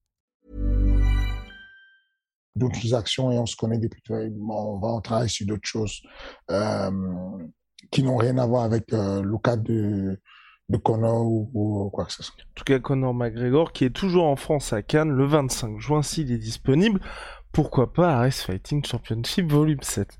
D'autres 2.57 2.91
actions 2.91 3.31
et 3.31 3.37
on 3.37 3.45
se 3.45 3.55
connaît 3.55 3.77
depuis, 3.77 4.01
on 4.49 4.79
va 4.79 4.99
travailler 5.03 5.29
sur 5.29 5.45
d'autres 5.45 5.67
choses. 5.67 6.01
Euh, 6.49 6.89
qui 7.91 8.03
n'ont 8.03 8.17
rien 8.17 8.37
à 8.37 8.45
voir 8.45 8.63
avec 8.63 8.93
euh, 8.93 9.21
le 9.21 9.37
cas 9.37 9.55
de, 9.55 10.19
Conor 10.83 11.25
ou, 11.25 11.89
quoi 11.93 12.05
que 12.05 12.11
ce 12.11 12.23
soit. 12.23 12.35
En 12.35 12.53
tout 12.55 12.65
cas, 12.65 12.79
Conor 12.79 13.13
McGregor, 13.13 13.71
qui 13.71 13.85
est 13.85 13.95
toujours 13.95 14.25
en 14.25 14.35
France 14.35 14.73
à 14.73 14.81
Cannes 14.81 15.11
le 15.11 15.25
25 15.25 15.79
juin, 15.79 16.01
s'il 16.01 16.31
est 16.31 16.37
disponible. 16.37 16.99
Pourquoi 17.53 17.91
pas 17.91 18.17
Race 18.17 18.41
Fighting 18.41 18.85
Championship 18.85 19.51
Volume 19.51 19.81
7 19.81 20.15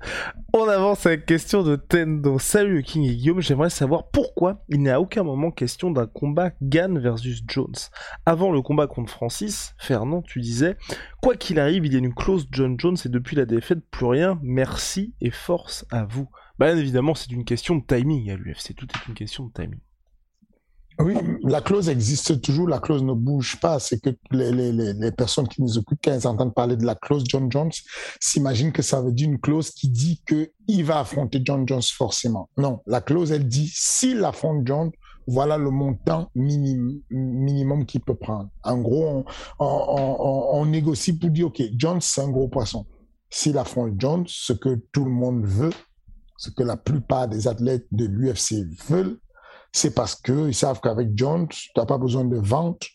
On 0.54 0.66
avance 0.66 1.06
avec 1.06 1.24
question 1.24 1.62
de 1.62 1.76
Tendo. 1.76 2.38
Salut 2.40 2.82
King 2.82 3.04
et 3.04 3.14
Guillaume, 3.14 3.40
j'aimerais 3.40 3.70
savoir 3.70 4.08
pourquoi 4.08 4.64
il 4.68 4.82
n'est 4.82 4.90
à 4.90 5.00
aucun 5.00 5.22
moment 5.22 5.52
question 5.52 5.92
d'un 5.92 6.06
combat 6.06 6.50
Gann 6.62 6.98
versus 6.98 7.44
Jones. 7.46 7.76
Avant 8.26 8.50
le 8.50 8.60
combat 8.60 8.88
contre 8.88 9.12
Francis, 9.12 9.74
Fernand, 9.78 10.22
tu 10.22 10.40
disais, 10.40 10.76
quoi 11.22 11.36
qu'il 11.36 11.60
arrive, 11.60 11.86
il 11.86 11.92
y 11.92 11.96
a 11.96 12.00
une 12.00 12.14
clause 12.14 12.48
John 12.50 12.74
Jones 12.80 12.96
et 13.04 13.08
depuis 13.08 13.36
la 13.36 13.44
défaite, 13.44 13.88
plus 13.88 14.06
rien, 14.06 14.40
merci 14.42 15.14
et 15.20 15.30
force 15.30 15.86
à 15.92 16.04
vous. 16.06 16.28
Bien 16.58 16.76
évidemment, 16.76 17.14
c'est 17.14 17.30
une 17.30 17.44
question 17.44 17.76
de 17.76 17.84
timing 17.86 18.30
à 18.30 18.36
l'UFC. 18.36 18.74
Tout 18.74 18.86
est 18.86 19.08
une 19.08 19.14
question 19.14 19.46
de 19.46 19.52
timing. 19.52 19.80
Oui, 21.00 21.14
la 21.44 21.60
clause 21.60 21.88
existe 21.88 22.40
toujours, 22.40 22.68
la 22.68 22.80
clause 22.80 23.04
ne 23.04 23.12
bouge 23.12 23.60
pas. 23.60 23.78
C'est 23.78 24.00
que 24.00 24.10
les, 24.32 24.50
les, 24.50 24.72
les, 24.72 25.12
personnes 25.12 25.46
qui 25.46 25.62
nous 25.62 25.78
écoutent, 25.78 26.00
quand 26.02 26.10
elles 26.10 26.26
entendent 26.26 26.54
parler 26.54 26.76
de 26.76 26.84
la 26.84 26.96
clause 26.96 27.22
John 27.28 27.50
Jones, 27.52 27.70
s'imaginent 28.18 28.72
que 28.72 28.82
ça 28.82 29.00
veut 29.00 29.12
dire 29.12 29.28
une 29.28 29.38
clause 29.38 29.70
qui 29.70 29.88
dit 29.88 30.20
qu'il 30.26 30.84
va 30.84 30.98
affronter 30.98 31.40
John 31.44 31.68
Jones 31.68 31.82
forcément. 31.82 32.48
Non, 32.56 32.80
la 32.86 33.00
clause, 33.00 33.30
elle 33.30 33.46
dit 33.46 33.70
s'il 33.72 34.24
affronte 34.24 34.66
John, 34.66 34.90
voilà 35.28 35.56
le 35.56 35.70
montant 35.70 36.30
minimum, 36.34 37.00
minimum 37.10 37.86
qu'il 37.86 38.00
peut 38.00 38.16
prendre. 38.16 38.48
En 38.64 38.78
gros, 38.78 39.24
on, 39.60 40.66
négocie 40.66 41.16
pour 41.16 41.30
dire, 41.30 41.46
OK, 41.46 41.62
Jones, 41.76 42.00
c'est 42.00 42.22
un 42.22 42.30
gros 42.30 42.48
poisson. 42.48 42.86
S'il 43.30 43.56
affronte 43.58 43.92
Jones, 43.98 44.24
ce 44.26 44.52
que 44.52 44.74
tout 44.90 45.04
le 45.04 45.10
monde 45.10 45.44
veut, 45.44 45.72
ce 46.38 46.50
que 46.50 46.62
la 46.62 46.76
plupart 46.76 47.28
des 47.28 47.48
athlètes 47.48 47.86
de 47.90 48.06
l'UFC 48.06 48.64
veulent, 48.88 49.18
c'est 49.72 49.94
parce 49.94 50.14
qu'ils 50.14 50.54
savent 50.54 50.80
qu'avec 50.80 51.10
Jones, 51.14 51.48
tu 51.48 51.70
n'as 51.76 51.84
pas 51.84 51.98
besoin 51.98 52.24
de 52.24 52.36
vente. 52.36 52.86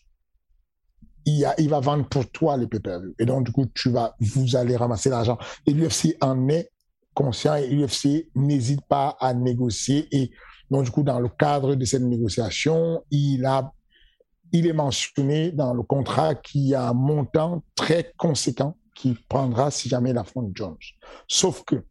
Il, 1.26 1.68
va 1.68 1.80
vendre 1.80 2.08
pour 2.08 2.30
toi 2.30 2.56
les 2.56 2.66
pay 2.66 2.80
Et 3.18 3.24
donc, 3.24 3.46
du 3.46 3.52
coup, 3.52 3.66
tu 3.74 3.90
vas, 3.90 4.14
vous 4.18 4.56
allez 4.56 4.76
ramasser 4.76 5.08
l'argent. 5.08 5.38
Et 5.66 5.72
l'UFC 5.72 6.16
en 6.20 6.48
est 6.48 6.70
conscient 7.14 7.54
et 7.54 7.68
l'UFC 7.68 8.30
n'hésite 8.34 8.80
pas 8.88 9.16
à 9.20 9.32
négocier. 9.32 10.08
Et 10.10 10.32
donc, 10.70 10.84
du 10.84 10.90
coup, 10.90 11.02
dans 11.02 11.20
le 11.20 11.28
cadre 11.28 11.74
de 11.74 11.84
cette 11.84 12.02
négociation, 12.02 13.04
il 13.10 13.46
est 14.52 14.72
mentionné 14.72 15.52
dans 15.52 15.72
le 15.74 15.82
contrat 15.82 16.34
qu'il 16.34 16.62
y 16.62 16.74
a 16.74 16.88
un 16.88 16.94
montant 16.94 17.62
très 17.74 18.12
conséquent 18.16 18.76
qu'il 18.94 19.16
prendra 19.26 19.70
si 19.70 19.88
jamais 19.88 20.10
il 20.10 20.18
affronte 20.18 20.50
Jones. 20.54 20.76
Sauf 21.28 21.62
que, 21.64 21.84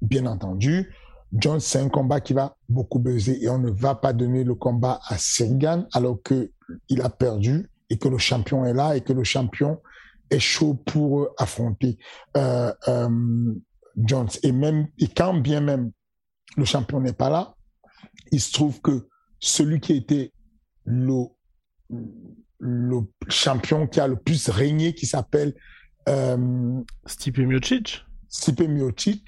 bien 0.00 0.26
entendu, 0.26 0.92
Jones, 1.32 1.60
c'est 1.60 1.78
un 1.78 1.88
combat 1.88 2.20
qui 2.20 2.32
va 2.32 2.56
beaucoup 2.68 2.98
buzzer 2.98 3.42
et 3.42 3.48
on 3.48 3.58
ne 3.58 3.70
va 3.70 3.94
pas 3.94 4.12
donner 4.12 4.44
le 4.44 4.54
combat 4.54 5.00
à 5.08 5.18
Sergan 5.18 5.86
alors 5.92 6.18
qu'il 6.22 7.02
a 7.02 7.10
perdu 7.10 7.70
et 7.90 7.98
que 7.98 8.08
le 8.08 8.18
champion 8.18 8.64
est 8.64 8.72
là 8.72 8.96
et 8.96 9.02
que 9.02 9.12
le 9.12 9.24
champion 9.24 9.80
est 10.30 10.38
chaud 10.38 10.74
pour 10.74 11.28
affronter 11.38 11.98
euh, 12.36 12.72
euh, 12.88 13.54
Jones. 13.96 14.28
Et 14.42 14.52
même, 14.52 14.88
et 14.98 15.08
quand 15.08 15.34
bien 15.34 15.60
même 15.60 15.92
le 16.56 16.64
champion 16.64 17.00
n'est 17.00 17.12
pas 17.12 17.30
là, 17.30 17.54
il 18.32 18.40
se 18.40 18.52
trouve 18.52 18.80
que 18.80 19.08
celui 19.38 19.80
qui 19.80 19.94
était 19.94 20.32
le, 20.84 21.24
champion 23.28 23.86
qui 23.86 24.00
a 24.00 24.08
le 24.08 24.16
plus 24.16 24.48
régné, 24.48 24.94
qui 24.94 25.06
s'appelle 25.06 25.54
euh, 26.08 26.82
Stipe 27.06 27.38
Miocic 27.38 28.04
Stipe 28.28 28.60
Miocic 28.60 29.24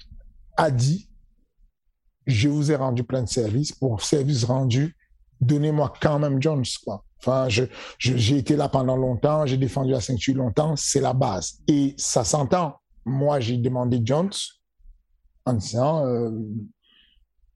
a 0.57 0.71
dit 0.71 1.11
je 2.27 2.49
vous 2.49 2.71
ai 2.71 2.75
rendu 2.75 3.03
plein 3.03 3.23
de 3.23 3.29
services. 3.29 3.71
Pour 3.71 4.01
service 4.01 4.43
rendu, 4.43 4.95
donnez-moi 5.39 5.93
quand 6.01 6.19
même 6.19 6.41
Jones, 6.41 6.65
quoi. 6.83 7.03
Enfin, 7.19 7.49
je, 7.49 7.65
j'ai 7.99 8.37
été 8.37 8.55
là 8.55 8.67
pendant 8.67 8.97
longtemps, 8.97 9.45
j'ai 9.45 9.57
défendu 9.57 9.91
la 9.91 10.01
ceinture 10.01 10.35
longtemps, 10.35 10.75
c'est 10.75 11.01
la 11.01 11.13
base. 11.13 11.59
Et 11.67 11.93
ça 11.97 12.23
s'entend. 12.23 12.77
Moi, 13.05 13.39
j'ai 13.39 13.57
demandé 13.57 14.01
Jones 14.03 14.31
en 15.45 15.53
disant, 15.53 16.05
euh, 16.05 16.31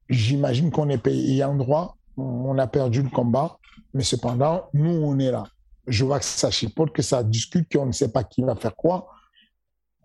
j'imagine 0.07 0.71
qu'on 0.71 0.89
est 0.89 0.99
payé 0.99 1.43
en 1.43 1.55
droit, 1.55 1.97
on 2.17 2.57
a 2.57 2.67
perdu 2.67 3.01
le 3.01 3.09
combat, 3.09 3.57
mais 3.93 4.03
cependant, 4.03 4.69
nous, 4.73 4.91
on 4.91 5.17
est 5.19 5.31
là. 5.31 5.45
Je 5.87 6.05
vois 6.05 6.19
que 6.19 6.25
ça 6.25 6.51
chipote, 6.51 6.91
que 6.91 7.01
ça 7.01 7.23
discute, 7.23 7.71
qu'on 7.71 7.87
ne 7.87 7.91
sait 7.91 8.11
pas 8.11 8.23
qui 8.23 8.41
va 8.41 8.55
faire 8.55 8.75
quoi. 8.75 9.07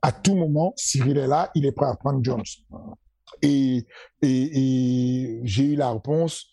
À 0.02 0.12
tout 0.12 0.34
moment, 0.34 0.72
Cyril 0.76 1.18
est 1.18 1.26
là, 1.26 1.50
il 1.54 1.66
est 1.66 1.72
prêt 1.72 1.86
à 1.86 1.94
prendre 1.94 2.20
Jones. 2.22 2.42
Et, 3.42 3.86
et, 4.22 5.40
j'ai 5.44 5.64
eu 5.64 5.76
la 5.76 5.92
réponse, 5.92 6.46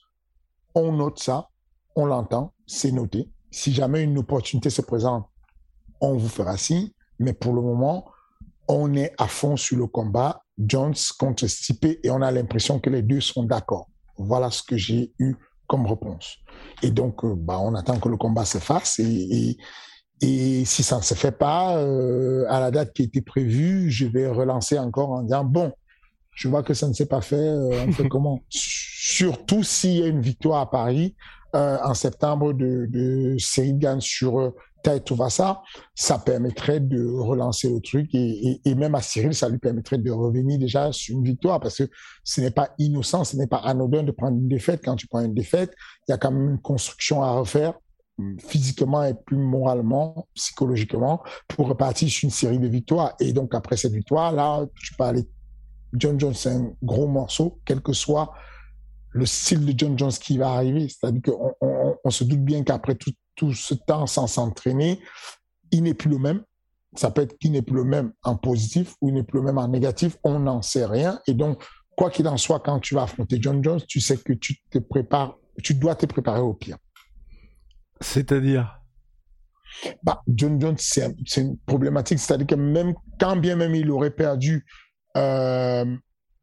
on 0.76 0.94
note 0.94 1.20
ça, 1.20 1.50
on 1.96 2.06
l'entend, 2.06 2.54
c'est 2.66 2.92
noté. 2.92 3.30
Si 3.52 3.74
jamais 3.74 4.04
une 4.04 4.18
opportunité 4.18 4.70
se 4.70 4.82
présente, 4.82 5.26
on 6.02 6.16
vous 6.16 6.30
fera 6.30 6.58
signe. 6.58 6.90
Mais 7.20 7.34
pour 7.34 7.54
le 7.54 7.62
moment, 7.62 8.06
on 8.68 8.94
est 8.94 9.14
à 9.18 9.28
fond 9.28 9.58
sur 9.58 9.78
le 9.78 9.88
combat, 9.88 10.44
Jones 10.58 10.94
contre 11.18 11.48
Stipe, 11.48 11.86
et 12.04 12.12
on 12.12 12.22
a 12.22 12.32
l'impression 12.32 12.80
que 12.80 12.90
les 12.90 13.02
deux 13.02 13.22
sont 13.22 13.44
d'accord. 13.44 13.90
Voilà 14.18 14.52
ce 14.52 14.62
que 14.62 14.78
j'ai 14.78 15.14
eu 15.20 15.36
comme 15.68 15.86
réponse. 15.86 16.38
Et 16.82 16.92
donc, 16.92 17.24
euh, 17.24 17.36
bah, 17.36 17.60
on 17.60 17.76
attend 17.76 18.00
que 18.00 18.10
le 18.10 18.18
combat 18.18 18.46
se 18.46 18.58
fasse. 18.58 19.00
Et, 19.00 19.06
et, 19.06 19.58
si 20.22 20.84
ça 20.84 20.98
ne 20.98 21.04
se 21.04 21.14
fait 21.14 21.32
pas, 21.32 21.78
euh, 21.78 22.46
à 22.50 22.60
la 22.60 22.72
date 22.72 22.94
qui 22.94 23.04
était 23.04 23.22
prévue, 23.22 23.90
je 23.90 24.06
vais 24.06 24.28
relancer 24.28 24.80
encore 24.80 25.12
en 25.12 25.22
disant, 25.24 25.44
bon, 25.44 25.72
je 26.38 26.48
vois 26.48 26.64
que 26.64 26.74
ça 26.74 26.88
ne 26.88 26.94
s'est 26.94 27.08
pas 27.08 27.22
fait. 27.22 27.36
Euh, 27.36 27.86
on 27.88 27.92
fait 27.92 28.08
comment? 28.08 28.42
Surtout 28.50 29.64
s'il 29.64 29.98
y 29.98 30.04
a 30.04 30.08
une 30.08 30.22
victoire 30.22 30.62
à 30.62 30.70
Paris 30.70 31.16
euh, 31.56 31.78
en 31.84 31.94
septembre 31.94 32.54
de, 32.54 32.88
de 32.90 33.38
sur 34.00 34.40
euh, 34.40 34.50
ça, 35.30 35.62
ça 35.96 36.20
permettrait 36.20 36.80
de 36.80 37.06
relancer 37.06 37.70
le 37.70 37.82
truc 37.82 38.14
et, 38.14 38.48
et, 38.48 38.62
et, 38.64 38.76
même 38.76 38.96
à 38.96 39.02
Cyril, 39.02 39.34
ça 39.34 39.50
lui 39.50 39.58
permettrait 39.58 39.98
de 39.98 40.12
revenir 40.12 40.60
déjà 40.60 40.94
sur 40.94 41.18
une 41.18 41.26
victoire 41.26 41.60
parce 41.60 41.78
que 41.78 41.90
ce 42.24 42.40
n'est 42.40 42.52
pas 42.52 42.70
innocent, 42.78 43.26
ce 43.26 43.36
n'est 43.36 43.48
pas 43.48 43.58
anodin 43.58 44.04
de 44.04 44.12
prendre 44.12 44.38
une 44.38 44.48
défaite. 44.48 44.82
Quand 44.86 44.96
tu 44.96 45.08
prends 45.08 45.22
une 45.22 45.34
défaite, 45.34 45.74
il 46.08 46.12
y 46.12 46.14
a 46.14 46.18
quand 46.18 46.32
même 46.32 46.52
une 46.52 46.62
construction 46.62 47.22
à 47.22 47.32
refaire 47.32 47.74
physiquement 48.40 49.04
et 49.04 49.14
plus 49.14 49.38
moralement, 49.38 50.28
psychologiquement, 50.34 51.24
pour 51.48 51.68
repartir 51.68 52.10
sur 52.10 52.26
une 52.26 52.32
série 52.32 52.60
de 52.60 52.68
victoires. 52.68 53.14
Et 53.20 53.34
donc, 53.34 53.54
après 53.54 53.78
cette 53.78 53.94
victoire, 53.94 54.32
là, 54.32 54.66
tu 54.76 54.96
peux 54.96 55.04
aller 55.04 55.28
John 55.94 56.20
Jones, 56.20 56.34
c'est 56.34 56.52
un 56.52 56.74
gros 56.84 57.08
morceau, 57.08 57.60
quel 57.66 57.82
que 57.82 57.94
soit 57.94 58.34
le 59.12 59.26
style 59.26 59.66
de 59.66 59.74
John 59.78 59.98
Jones 59.98 60.12
qui 60.12 60.38
va 60.38 60.52
arriver. 60.52 60.88
C'est-à-dire 60.90 61.22
qu'on 61.22 61.54
on, 61.62 61.96
on, 62.04 62.10
se 62.10 62.24
doute 62.24 62.44
bien 62.44 62.64
qu'après 62.64 62.96
tout, 62.96 63.14
tout, 63.36 63.54
ce 63.54 63.74
temps 63.74 64.06
sans 64.06 64.28
s'entraîner, 64.28 65.00
il 65.72 65.84
n'est 65.84 65.94
plus 65.94 66.10
le 66.10 66.18
même. 66.18 66.44
Ça 66.96 67.12
peut 67.12 67.22
être 67.22 67.38
qu'il 67.38 67.52
n'est 67.52 67.62
plus 67.62 67.76
le 67.76 67.84
même 67.84 68.12
en 68.24 68.36
positif 68.36 68.96
ou 69.02 69.10
il 69.10 69.16
n'est 69.16 69.24
plus 69.24 69.40
le 69.40 69.46
même 69.46 69.58
en 69.58 69.68
négatif. 69.68 70.18
On 70.24 70.40
n'en 70.40 70.62
sait 70.62 70.86
rien. 70.86 71.20
Et 71.28 71.34
donc, 71.34 71.64
quoi 71.96 72.10
qu'il 72.10 72.28
en 72.28 72.38
soit, 72.38 72.60
quand 72.60 72.80
tu 72.80 72.96
vas 72.96 73.04
affronter 73.04 73.38
John 73.42 73.64
Jones, 73.64 73.82
tu 73.88 74.00
sais 74.00 74.18
que 74.18 74.34
tu 74.34 74.62
te 74.70 74.80
prépares, 74.80 75.38
tu 75.64 75.74
dois 75.74 75.96
te 75.96 76.06
préparer 76.06 76.42
au 76.42 76.54
pire. 76.54 76.78
C'est-à-dire? 78.02 78.80
Bah, 80.04 80.22
John 80.28 80.60
Jones, 80.60 80.78
c'est 80.78 81.16
une 81.38 81.58
problématique. 81.66 82.20
C'est-à-dire 82.20 82.48
que 82.48 82.56
même 82.56 82.94
quand 83.20 83.36
bien 83.36 83.56
même 83.56 83.76
il 83.76 83.92
aurait 83.92 84.12
perdu 84.12 84.66
euh, 85.16 85.86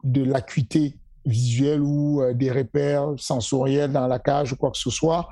de 0.02 0.22
l'acuité 0.22 0.98
visuelle 1.24 1.80
ou 1.80 2.22
euh, 2.22 2.34
des 2.34 2.50
repères 2.50 3.14
sensoriels 3.16 3.92
dans 3.92 4.06
la 4.06 4.18
cage 4.18 4.52
ou 4.52 4.56
quoi 4.56 4.70
que 4.70 4.78
ce 4.78 4.90
soit, 4.90 5.28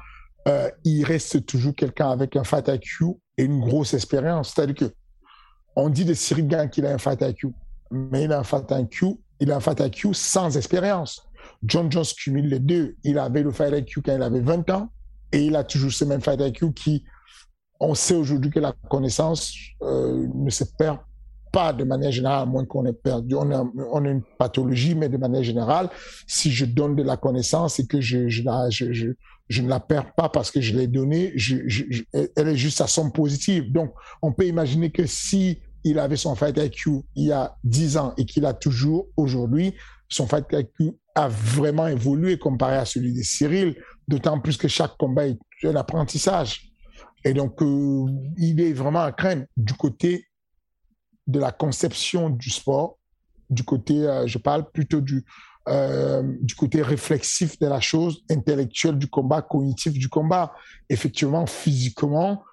euh, 0.48 0.70
il 0.84 1.04
reste 1.04 1.44
toujours 1.46 1.74
quelqu'un 1.74 2.10
avec 2.10 2.34
un 2.36 2.44
fat 2.44 2.62
IQ 2.66 3.04
et 3.36 3.44
une 3.44 3.60
grosse 3.60 3.94
expérience. 3.94 4.52
C'est-à-dire 4.54 4.74
que 4.74 4.94
on 5.76 5.88
dit 5.88 6.04
de 6.04 6.14
Cyril 6.14 6.48
Gann 6.48 6.68
qu'il 6.68 6.86
a 6.86 6.92
un 6.92 6.98
fat 6.98 7.16
IQ, 7.20 7.48
mais 7.90 8.24
il 8.24 8.32
a 8.32 8.40
un 8.40 8.44
fat 8.44 8.66
il 9.40 9.50
a 9.50 9.56
un 9.56 9.60
fat 9.60 9.76
IQ 9.78 10.14
sans 10.14 10.56
expérience. 10.56 11.26
John 11.64 11.90
Jones 11.90 12.04
cumule 12.16 12.48
les 12.48 12.58
deux. 12.58 12.96
Il 13.04 13.18
avait 13.18 13.42
le 13.42 13.50
fat 13.50 13.70
IQ 13.70 14.02
quand 14.02 14.14
il 14.14 14.22
avait 14.22 14.40
20 14.40 14.70
ans 14.70 14.92
et 15.32 15.44
il 15.44 15.56
a 15.56 15.64
toujours 15.64 15.92
ce 15.92 16.04
même 16.04 16.20
fat 16.20 16.34
IQ 16.34 16.72
qui, 16.72 17.04
on 17.80 17.94
sait 17.94 18.14
aujourd'hui 18.14 18.50
que 18.50 18.60
la 18.60 18.72
connaissance 18.88 19.52
euh, 19.82 20.26
ne 20.34 20.50
se 20.50 20.64
perd 20.64 20.98
pas 21.52 21.72
de 21.72 21.84
manière 21.84 22.10
générale, 22.10 22.42
à 22.42 22.46
moins 22.46 22.64
qu'on 22.64 22.86
ait 22.86 22.94
perdu, 22.94 23.34
on 23.34 23.50
a, 23.50 23.62
on 23.92 24.04
a 24.04 24.08
une 24.08 24.22
pathologie, 24.38 24.94
mais 24.94 25.08
de 25.08 25.18
manière 25.18 25.42
générale, 25.42 25.90
si 26.26 26.50
je 26.50 26.64
donne 26.64 26.96
de 26.96 27.02
la 27.02 27.18
connaissance 27.18 27.78
et 27.78 27.86
que 27.86 28.00
je, 28.00 28.28
je, 28.28 28.42
je, 28.70 29.12
je, 29.48 29.62
ne 29.62 29.68
la 29.68 29.78
perds 29.78 30.14
pas 30.14 30.30
parce 30.30 30.50
que 30.50 30.62
je 30.62 30.74
l'ai 30.74 30.86
donnée, 30.86 31.34
elle 32.36 32.48
est 32.48 32.56
juste 32.56 32.80
à 32.80 32.86
somme 32.86 33.12
positive. 33.12 33.70
Donc, 33.70 33.92
on 34.22 34.32
peut 34.32 34.46
imaginer 34.46 34.90
que 34.90 35.04
si 35.04 35.58
il 35.84 35.98
avait 35.98 36.16
son 36.16 36.34
fight 36.34 36.56
IQ 36.56 37.02
il 37.16 37.26
y 37.26 37.32
a 37.32 37.54
10 37.64 37.96
ans 37.98 38.14
et 38.16 38.24
qu'il 38.24 38.46
a 38.46 38.54
toujours 38.54 39.08
aujourd'hui, 39.16 39.74
son 40.08 40.26
fight 40.26 40.46
IQ 40.52 40.92
a 41.14 41.28
vraiment 41.28 41.86
évolué 41.86 42.38
comparé 42.38 42.76
à 42.76 42.86
celui 42.86 43.12
de 43.12 43.22
Cyril, 43.22 43.76
d'autant 44.12 44.38
plus 44.40 44.58
que 44.58 44.68
chaque 44.68 44.96
combat 44.98 45.26
est 45.26 45.38
un 45.64 45.74
apprentissage. 45.74 46.70
Et 47.24 47.32
donc, 47.32 47.62
euh, 47.62 48.06
il 48.36 48.60
est 48.60 48.74
vraiment 48.74 49.00
à 49.00 49.12
craindre 49.12 49.44
du 49.56 49.72
côté 49.72 50.26
de 51.26 51.38
la 51.38 51.50
conception 51.50 52.28
du 52.28 52.50
sport, 52.50 52.98
du 53.48 53.64
côté, 53.64 54.06
euh, 54.06 54.26
je 54.26 54.36
parle 54.36 54.70
plutôt 54.70 55.00
du, 55.00 55.24
euh, 55.68 56.22
du 56.42 56.54
côté 56.54 56.82
réflexif 56.82 57.58
de 57.58 57.66
la 57.66 57.80
chose, 57.80 58.22
intellectuel 58.30 58.98
du 58.98 59.08
combat, 59.08 59.40
cognitif 59.40 59.94
du 59.94 60.08
combat. 60.10 60.52
Effectivement, 60.90 61.46
physiquement, 61.46 62.44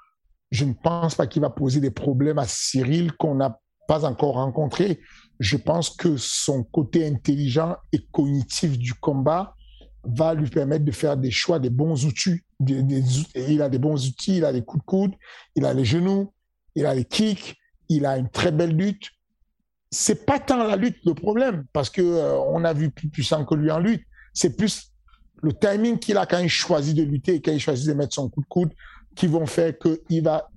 je 0.52 0.64
ne 0.64 0.74
pense 0.74 1.16
pas 1.16 1.28
qu'il 1.28 1.42
va 1.42 1.50
poser 1.50 1.82
des 1.82 1.92
problèmes 1.92 2.40
à 2.40 2.46
Cyril 2.48 3.12
qu'on 3.14 3.36
n'a 3.36 3.60
pas 3.88 4.06
encore 4.06 4.36
rencontré. 4.36 5.02
Je 5.40 5.58
pense 5.58 5.90
que 5.90 6.16
son 6.16 6.64
côté 6.64 7.06
intelligent 7.06 7.76
et 7.92 8.06
cognitif 8.12 8.78
du 8.78 8.94
combat 8.94 9.56
va 10.04 10.34
lui 10.34 10.50
permettre 10.50 10.86
de 10.86 10.92
faire 10.92 11.18
des 11.18 11.32
choix, 11.32 11.60
des 11.60 11.70
bons 11.70 12.06
outils. 12.06 12.42
Des, 12.60 12.84
des, 12.84 13.04
il 13.36 13.62
a 13.62 13.70
des 13.70 13.80
bons 13.80 14.08
outils, 14.08 14.38
il 14.38 14.46
a 14.46 14.52
les 14.52 14.64
coups 14.64 14.84
de 14.84 14.86
coude, 14.86 15.12
il 15.56 15.66
a 15.66 15.74
les 15.74 15.86
genoux, 15.86 16.34
il 16.76 16.86
a 16.86 16.94
les 16.94 17.06
kicks, 17.06 17.56
il 17.90 18.06
a 18.06 18.18
une 18.18 18.30
très 18.30 18.52
belle 18.52 18.76
lutte. 18.76 19.10
C'est 19.92 20.26
pas 20.26 20.40
tant 20.40 20.64
la 20.64 20.76
lutte 20.76 20.98
le 21.06 21.14
problème, 21.14 21.66
parce 21.74 21.90
que 21.90 22.02
euh, 22.02 22.38
on 22.38 22.64
a 22.64 22.74
vu 22.74 22.92
plus 22.92 23.10
puissant 23.10 23.44
que 23.46 23.56
lui 23.56 23.72
en 23.72 23.80
lutte. 23.80 24.04
C'est 24.34 24.56
plus 24.56 24.92
le 25.42 25.54
timing 25.54 25.98
qu'il 25.98 26.18
a 26.18 26.26
quand 26.26 26.40
il 26.40 26.50
choisit 26.50 26.96
de 26.96 27.04
lutter 27.04 27.36
et 27.36 27.42
quand 27.42 27.52
il 27.52 27.60
choisit 27.60 27.88
de 27.88 27.94
mettre 27.94 28.14
son 28.14 28.30
coup 28.30 28.42
de 28.42 28.48
coude 28.48 28.72
qui 29.16 29.28
vont 29.28 29.46
faire 29.46 29.74
qu'il 29.78 30.24
va 30.24 30.50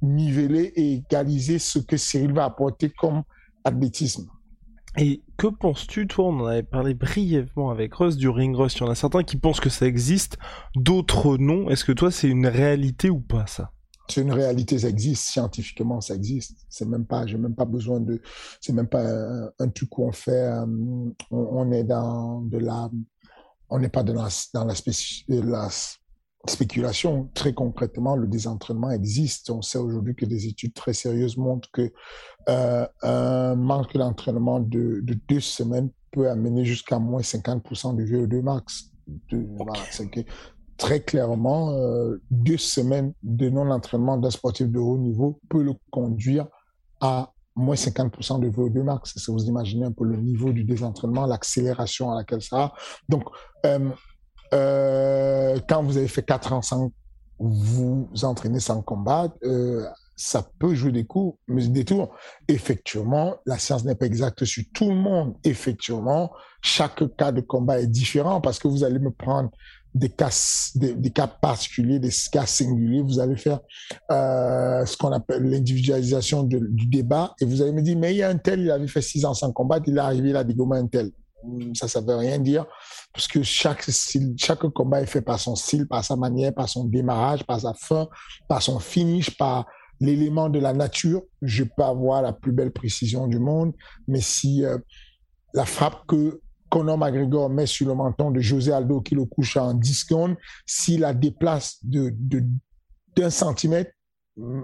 niveler 0.00 0.72
et 0.74 0.94
égaliser 0.94 1.58
ce 1.58 1.78
que 1.78 1.96
Cyril 1.96 2.32
va 2.32 2.44
apporter 2.44 2.90
comme 2.90 3.22
athlétisme. 3.64 4.28
Et 4.98 5.22
que 5.38 5.46
penses-tu, 5.46 6.06
toi, 6.06 6.26
on 6.26 6.40
en 6.40 6.46
avait 6.46 6.62
parlé 6.62 6.92
brièvement 6.94 7.70
avec 7.70 7.94
Russ 7.94 8.16
du 8.16 8.28
ring 8.28 8.54
Rust, 8.54 8.76
il 8.76 8.80
y 8.80 8.82
en 8.84 8.90
a 8.90 8.94
certains 8.94 9.22
qui 9.22 9.36
pensent 9.36 9.60
que 9.60 9.70
ça 9.70 9.86
existe, 9.86 10.36
d'autres 10.76 11.38
non. 11.38 11.70
Est-ce 11.70 11.84
que 11.84 11.92
toi, 11.92 12.10
c'est 12.10 12.28
une 12.28 12.46
réalité 12.46 13.08
ou 13.08 13.20
pas, 13.20 13.46
ça? 13.46 13.70
C'est 14.08 14.20
une 14.20 14.32
réalité, 14.32 14.80
ça 14.80 14.88
existe 14.88 15.24
scientifiquement, 15.28 16.00
ça 16.02 16.14
existe. 16.14 16.66
C'est 16.68 16.84
même 16.84 17.06
pas, 17.06 17.26
j'ai 17.26 17.38
même 17.38 17.54
pas 17.54 17.64
besoin 17.64 18.00
de, 18.00 18.20
c'est 18.60 18.74
même 18.74 18.88
pas 18.88 19.02
un, 19.58 19.68
truc 19.68 19.96
où 19.96 20.04
on 20.04 20.12
fait, 20.12 20.32
euh, 20.32 20.66
on, 21.30 21.72
est 21.72 21.84
dans 21.84 22.42
de 22.42 22.58
la, 22.58 22.90
on 23.70 23.78
n'est 23.78 23.88
pas 23.88 24.02
dans 24.02 24.14
la, 24.14 24.28
dans 24.52 24.64
la 24.64 24.74
spéculation. 26.48 27.30
Très 27.34 27.52
concrètement, 27.52 28.16
le 28.16 28.26
désentraînement 28.26 28.90
existe. 28.90 29.50
On 29.50 29.62
sait 29.62 29.78
aujourd'hui 29.78 30.14
que 30.14 30.24
des 30.24 30.46
études 30.46 30.74
très 30.74 30.92
sérieuses 30.92 31.36
montrent 31.36 31.70
que 31.72 31.92
euh, 32.48 32.86
un 33.02 33.54
manque 33.54 33.96
d'entraînement 33.96 34.60
de, 34.60 35.00
de, 35.02 35.18
deux 35.28 35.40
semaines 35.40 35.90
peut 36.10 36.28
amener 36.28 36.64
jusqu'à 36.64 36.98
moins 36.98 37.20
50% 37.20 37.96
du 37.96 38.04
VO2 38.04 38.42
max. 38.42 38.90
De, 39.30 39.46
voilà, 39.56 39.72
que 40.12 40.20
très 40.76 41.00
clairement, 41.00 41.72
euh, 41.72 42.20
deux 42.30 42.56
semaines 42.56 43.12
de 43.22 43.48
non-entraînement 43.48 44.16
d'un 44.16 44.30
sportif 44.30 44.68
de 44.68 44.78
haut 44.78 44.98
niveau 44.98 45.40
peut 45.48 45.62
le 45.62 45.74
conduire 45.90 46.48
à 47.00 47.32
moins 47.54 47.74
50% 47.74 48.40
de 48.40 48.48
VO2 48.48 48.82
max. 48.82 49.14
Si 49.16 49.30
vous 49.30 49.44
imaginez 49.44 49.86
un 49.86 49.92
peu 49.92 50.04
le 50.04 50.16
niveau 50.16 50.52
du 50.52 50.64
désentraînement, 50.64 51.26
l'accélération 51.26 52.10
à 52.10 52.16
laquelle 52.16 52.42
ça 52.42 52.62
a. 52.64 52.72
Donc, 53.08 53.24
euh, 53.66 53.90
euh, 54.52 55.58
quand 55.68 55.82
vous 55.82 55.96
avez 55.96 56.08
fait 56.08 56.22
quatre 56.22 56.52
ans 56.52 56.62
sans 56.62 56.92
vous 57.38 58.08
entraîner 58.22 58.60
sans 58.60 58.82
combattre, 58.82 59.34
euh, 59.44 59.84
ça 60.16 60.46
peut 60.58 60.74
jouer 60.74 60.92
des 60.92 61.04
coups, 61.04 61.36
mais 61.48 61.66
des 61.66 61.84
tours. 61.84 62.14
Effectivement, 62.46 63.36
la 63.46 63.58
science 63.58 63.84
n'est 63.84 63.94
pas 63.94 64.06
exacte 64.06 64.44
sur 64.44 64.62
tout 64.72 64.88
le 64.88 64.94
monde. 64.94 65.34
Effectivement, 65.42 66.30
chaque 66.60 67.02
cas 67.16 67.32
de 67.32 67.40
combat 67.40 67.80
est 67.80 67.86
différent 67.86 68.40
parce 68.40 68.58
que 68.58 68.68
vous 68.68 68.84
allez 68.84 68.98
me 68.98 69.10
prendre 69.10 69.50
des 69.94 70.08
cas, 70.08 70.30
des, 70.74 71.10
cas 71.10 71.26
particuliers, 71.26 71.98
des 71.98 72.10
cas 72.30 72.46
singuliers. 72.46 73.02
Vous 73.02 73.18
allez 73.18 73.36
faire 73.36 73.60
euh, 74.10 74.86
ce 74.86 74.96
qu'on 74.96 75.12
appelle 75.12 75.42
l'individualisation 75.42 76.44
du 76.44 76.86
débat 76.86 77.34
et 77.40 77.44
vous 77.44 77.60
allez 77.62 77.72
me 77.72 77.82
dire, 77.82 77.98
mais 77.98 78.14
il 78.14 78.18
y 78.18 78.22
a 78.22 78.28
un 78.28 78.38
tel, 78.38 78.60
il 78.60 78.70
avait 78.70 78.86
fait 78.86 79.02
six 79.02 79.24
ans 79.24 79.34
sans 79.34 79.52
combattre, 79.52 79.84
il 79.88 79.96
est 79.96 80.00
arrivé, 80.00 80.30
il 80.30 80.36
a 80.36 80.44
dégommé 80.44 80.78
un 80.78 80.86
tel. 80.86 81.10
Hmm, 81.44 81.74
ça, 81.74 81.88
ça 81.88 82.00
veut 82.00 82.16
rien 82.16 82.38
dire 82.38 82.66
parce 83.12 83.28
que 83.28 83.42
chaque 83.42 83.84
combat 84.74 85.02
est 85.02 85.06
fait 85.06 85.20
par 85.20 85.38
son 85.38 85.54
style, 85.54 85.86
par 85.86 86.04
sa 86.04 86.16
manière, 86.16 86.54
par 86.54 86.68
son 86.68 86.84
démarrage, 86.84 87.44
par 87.44 87.60
sa 87.60 87.74
fin, 87.74 88.08
par 88.48 88.62
son 88.62 88.78
finish, 88.78 89.36
par 89.36 89.66
l'élément 90.00 90.48
de 90.48 90.58
la 90.58 90.72
nature. 90.72 91.22
Je 91.42 91.64
peux 91.64 91.82
avoir 91.82 92.22
la 92.22 92.32
plus 92.32 92.52
belle 92.52 92.72
précision 92.72 93.26
du 93.26 93.38
monde, 93.38 93.74
mais 94.08 94.20
si 94.20 94.64
euh, 94.64 94.78
la 95.52 95.66
frappe 95.66 96.06
que 96.06 96.40
Conor 96.70 96.96
McGregor 96.96 97.50
met 97.50 97.66
sur 97.66 97.86
le 97.86 97.94
menton 97.94 98.30
de 98.30 98.40
José 98.40 98.72
Aldo 98.72 99.02
qui 99.02 99.14
le 99.14 99.26
couche 99.26 99.58
en 99.58 99.74
10 99.74 99.94
secondes, 99.94 100.36
s'il 100.64 101.00
la 101.00 101.12
déplace 101.12 101.78
de, 101.82 102.14
d'un 103.14 103.28
centimètre, 103.28 103.92
mm, 104.38 104.62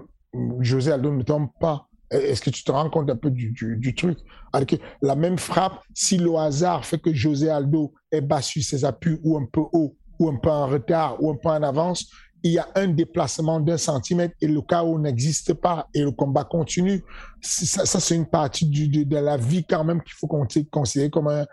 José 0.61 0.91
Aldo 0.91 1.13
ne 1.13 1.21
tombe 1.21 1.49
pas. 1.59 1.87
Est-ce 2.11 2.41
que 2.41 2.49
tu 2.49 2.63
te 2.63 2.71
rends 2.71 2.89
compte 2.89 3.09
un 3.09 3.15
peu 3.15 3.29
du, 3.29 3.51
du, 3.51 3.95
truc? 3.95 4.17
Avec 4.51 4.81
la 5.01 5.15
même 5.15 5.37
frappe, 5.37 5.79
si 5.93 6.17
le 6.17 6.35
hasard 6.35 6.85
fait 6.85 6.97
que 6.97 7.13
José 7.13 7.49
Aldo 7.49 7.93
est 8.11 8.21
bas 8.21 8.41
sur 8.41 8.63
ses 8.63 8.83
appuis 8.83 9.19
ou 9.23 9.37
un 9.37 9.45
peu 9.45 9.61
haut, 9.73 9.95
ou 10.17 10.29
un 10.29 10.37
peu 10.37 10.49
en 10.49 10.67
retard, 10.67 11.21
ou 11.21 11.29
un 11.29 11.35
peu 11.35 11.49
en 11.49 11.61
avance, 11.61 12.09
il 12.43 12.51
y 12.53 12.57
a 12.57 12.67
un 12.75 12.87
déplacement 12.87 13.59
d'un 13.59 13.77
centimètre 13.77 14.33
et 14.41 14.47
le 14.47 14.61
chaos 14.61 14.97
n'existe 14.97 15.53
pas 15.53 15.87
et 15.93 16.01
le 16.01 16.11
combat 16.11 16.45
continue. 16.45 17.03
Ça, 17.41 17.85
c'est 17.85 18.15
une 18.15 18.25
partie 18.25 18.65
de, 18.65 19.03
de, 19.03 19.17
la 19.17 19.37
vie 19.37 19.65
quand 19.65 19.83
même 19.83 20.01
qu'il 20.01 20.13
faut 20.13 20.27
considérer 20.27 21.09
comme 21.09 21.27
un, 21.27 21.45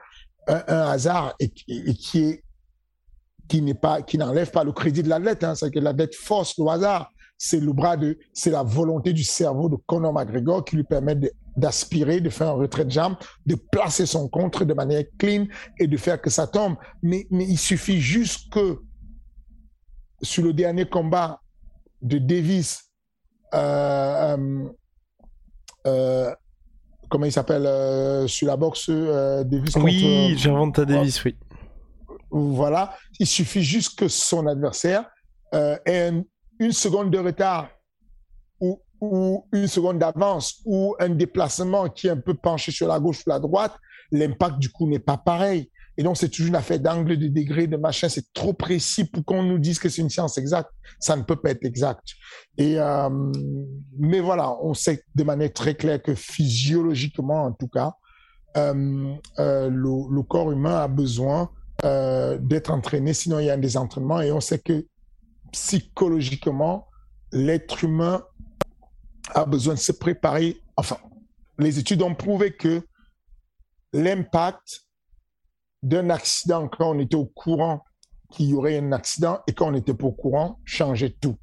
un, 0.46 0.62
hasard 0.68 1.34
et, 1.40 1.50
qui 1.50 2.20
est 2.20 2.42
qui 3.48 3.62
n'est 3.62 3.74
pas 3.74 4.02
qui 4.02 4.18
n'enlève 4.18 4.50
pas 4.50 4.64
le 4.64 4.72
crédit 4.72 5.04
de 5.04 5.08
l'athlète 5.08 5.44
hein, 5.44 5.54
c'est 5.54 5.70
que 5.70 5.78
l'athlète 5.78 6.16
force 6.16 6.58
le 6.58 6.66
hasard 6.66 7.12
c'est 7.38 7.60
le 7.60 7.72
bras 7.72 7.96
de 7.96 8.18
c'est 8.32 8.50
la 8.50 8.62
volonté 8.62 9.12
du 9.12 9.24
cerveau 9.24 9.68
de 9.68 9.76
Conor 9.86 10.12
McGregor 10.12 10.64
qui 10.64 10.76
lui 10.76 10.84
permet 10.84 11.16
d'aspirer 11.56 12.20
de, 12.20 12.30
faire 12.30 12.48
un 12.48 12.52
retrait 12.52 12.84
de 12.84 12.90
jambe 12.90 13.16
de 13.44 13.54
placer 13.54 14.06
son 14.06 14.28
contre 14.28 14.64
de 14.64 14.74
manière 14.74 15.04
clean 15.18 15.46
et 15.78 15.86
de 15.86 15.96
faire 15.96 16.20
que 16.20 16.30
ça 16.30 16.46
tombe 16.46 16.76
mais 17.02 17.26
mais 17.30 17.44
il 17.44 17.58
suffit 17.58 18.00
juste 18.00 18.52
que 18.52 18.80
sur 20.22 20.44
le 20.44 20.52
dernier 20.52 20.88
combat 20.88 21.40
de 22.00 22.18
Davis 22.18 22.90
euh, 23.54 24.36
euh, 24.36 24.68
euh 25.86 26.34
comment 27.08 27.26
il 27.26 27.32
s'appelle 27.32 28.28
sur 28.28 28.48
la 28.48 28.56
boxe 28.56 28.90
Davis 28.90 29.76
Oui, 29.76 30.36
contre, 30.42 30.84
Davis, 30.84 31.22
oui. 31.24 31.36
Voilà, 32.30 32.96
il 33.20 33.28
suffit 33.28 33.62
juste 33.62 33.96
que 33.96 34.08
son 34.08 34.48
adversaire 34.48 35.08
ait 35.52 36.10
une 36.58 36.72
seconde 36.72 37.10
de 37.10 37.18
retard 37.18 37.68
ou, 38.60 39.44
une 39.52 39.66
seconde 39.66 39.98
d'avance 39.98 40.62
ou 40.64 40.96
un 40.98 41.10
déplacement 41.10 41.88
qui 41.90 42.06
est 42.06 42.10
un 42.10 42.16
peu 42.16 42.34
penché 42.34 42.72
sur 42.72 42.88
la 42.88 42.98
gauche 42.98 43.22
ou 43.26 43.30
la 43.30 43.38
droite, 43.38 43.74
l'impact 44.10 44.58
du 44.58 44.70
coup 44.70 44.88
n'est 44.88 44.98
pas 44.98 45.18
pareil. 45.18 45.70
Et 45.98 46.02
donc, 46.02 46.16
c'est 46.16 46.28
toujours 46.28 46.48
une 46.48 46.56
affaire 46.56 46.78
d'angle, 46.78 47.16
de 47.16 47.28
degré, 47.28 47.66
de 47.66 47.76
machin. 47.76 48.08
C'est 48.08 48.32
trop 48.34 48.52
précis 48.52 49.04
pour 49.04 49.24
qu'on 49.24 49.42
nous 49.42 49.58
dise 49.58 49.78
que 49.78 49.88
c'est 49.88 50.02
une 50.02 50.10
science 50.10 50.36
exacte. 50.36 50.70
Ça 51.00 51.16
ne 51.16 51.22
peut 51.22 51.36
pas 51.36 51.50
être 51.50 51.64
exact. 51.64 52.04
Et 52.58 52.78
euh, 52.78 53.08
mais 53.98 54.20
voilà, 54.20 54.54
on 54.62 54.74
sait 54.74 55.02
de 55.14 55.24
manière 55.24 55.52
très 55.52 55.74
claire 55.74 56.02
que 56.02 56.14
physiologiquement, 56.14 57.44
en 57.44 57.52
tout 57.52 57.68
cas, 57.68 57.94
euh, 58.58 59.14
euh, 59.38 59.70
le, 59.70 60.14
le, 60.14 60.22
corps 60.22 60.52
humain 60.52 60.76
a 60.76 60.88
besoin 60.88 61.50
d'être 61.82 62.70
entraîné. 62.70 63.12
Sinon, 63.12 63.38
il 63.38 63.46
y 63.46 63.50
a 63.50 63.56
des 63.56 63.76
entraînements. 63.76 64.20
Et 64.20 64.32
on 64.32 64.40
sait 64.40 64.58
que 64.58 64.86
psychologiquement, 65.52 66.88
l'être 67.32 67.84
humain 67.84 68.24
a 69.34 69.44
besoin 69.44 69.74
de 69.74 69.78
se 69.78 69.92
préparer. 69.92 70.60
Enfin, 70.76 70.98
les 71.58 71.78
études 71.78 72.02
ont 72.02 72.14
prouvé 72.14 72.54
que 72.54 72.82
l'impact 73.92 74.86
d'un 75.82 76.10
accident 76.10 76.68
quand 76.68 76.90
on 76.90 76.98
était 76.98 77.16
au 77.16 77.26
courant 77.26 77.82
qu'il 78.30 78.46
y 78.46 78.54
aurait 78.54 78.78
un 78.78 78.92
accident 78.92 79.40
et 79.46 79.52
quand 79.52 79.68
on 79.68 79.72
n'était 79.72 79.94
pas 79.94 80.06
au 80.06 80.12
courant, 80.12 80.58
changeait 80.64 81.16
tout. 81.20 81.36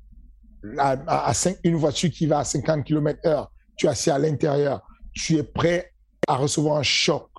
À, 0.78 1.34
une 1.64 1.76
voiture 1.76 2.10
qui 2.10 2.26
va 2.26 2.40
à 2.40 2.44
50 2.44 2.86
km 2.86 3.20
heure, 3.26 3.52
tu 3.76 3.86
es 3.86 3.90
assis 3.90 4.12
à 4.12 4.20
l'intérieur, 4.20 4.82
tu 5.14 5.36
es 5.38 5.44
prêt 5.44 5.94
à 6.28 6.36
recevoir 6.36 6.78
un 6.78 6.84
choc. 6.84 7.30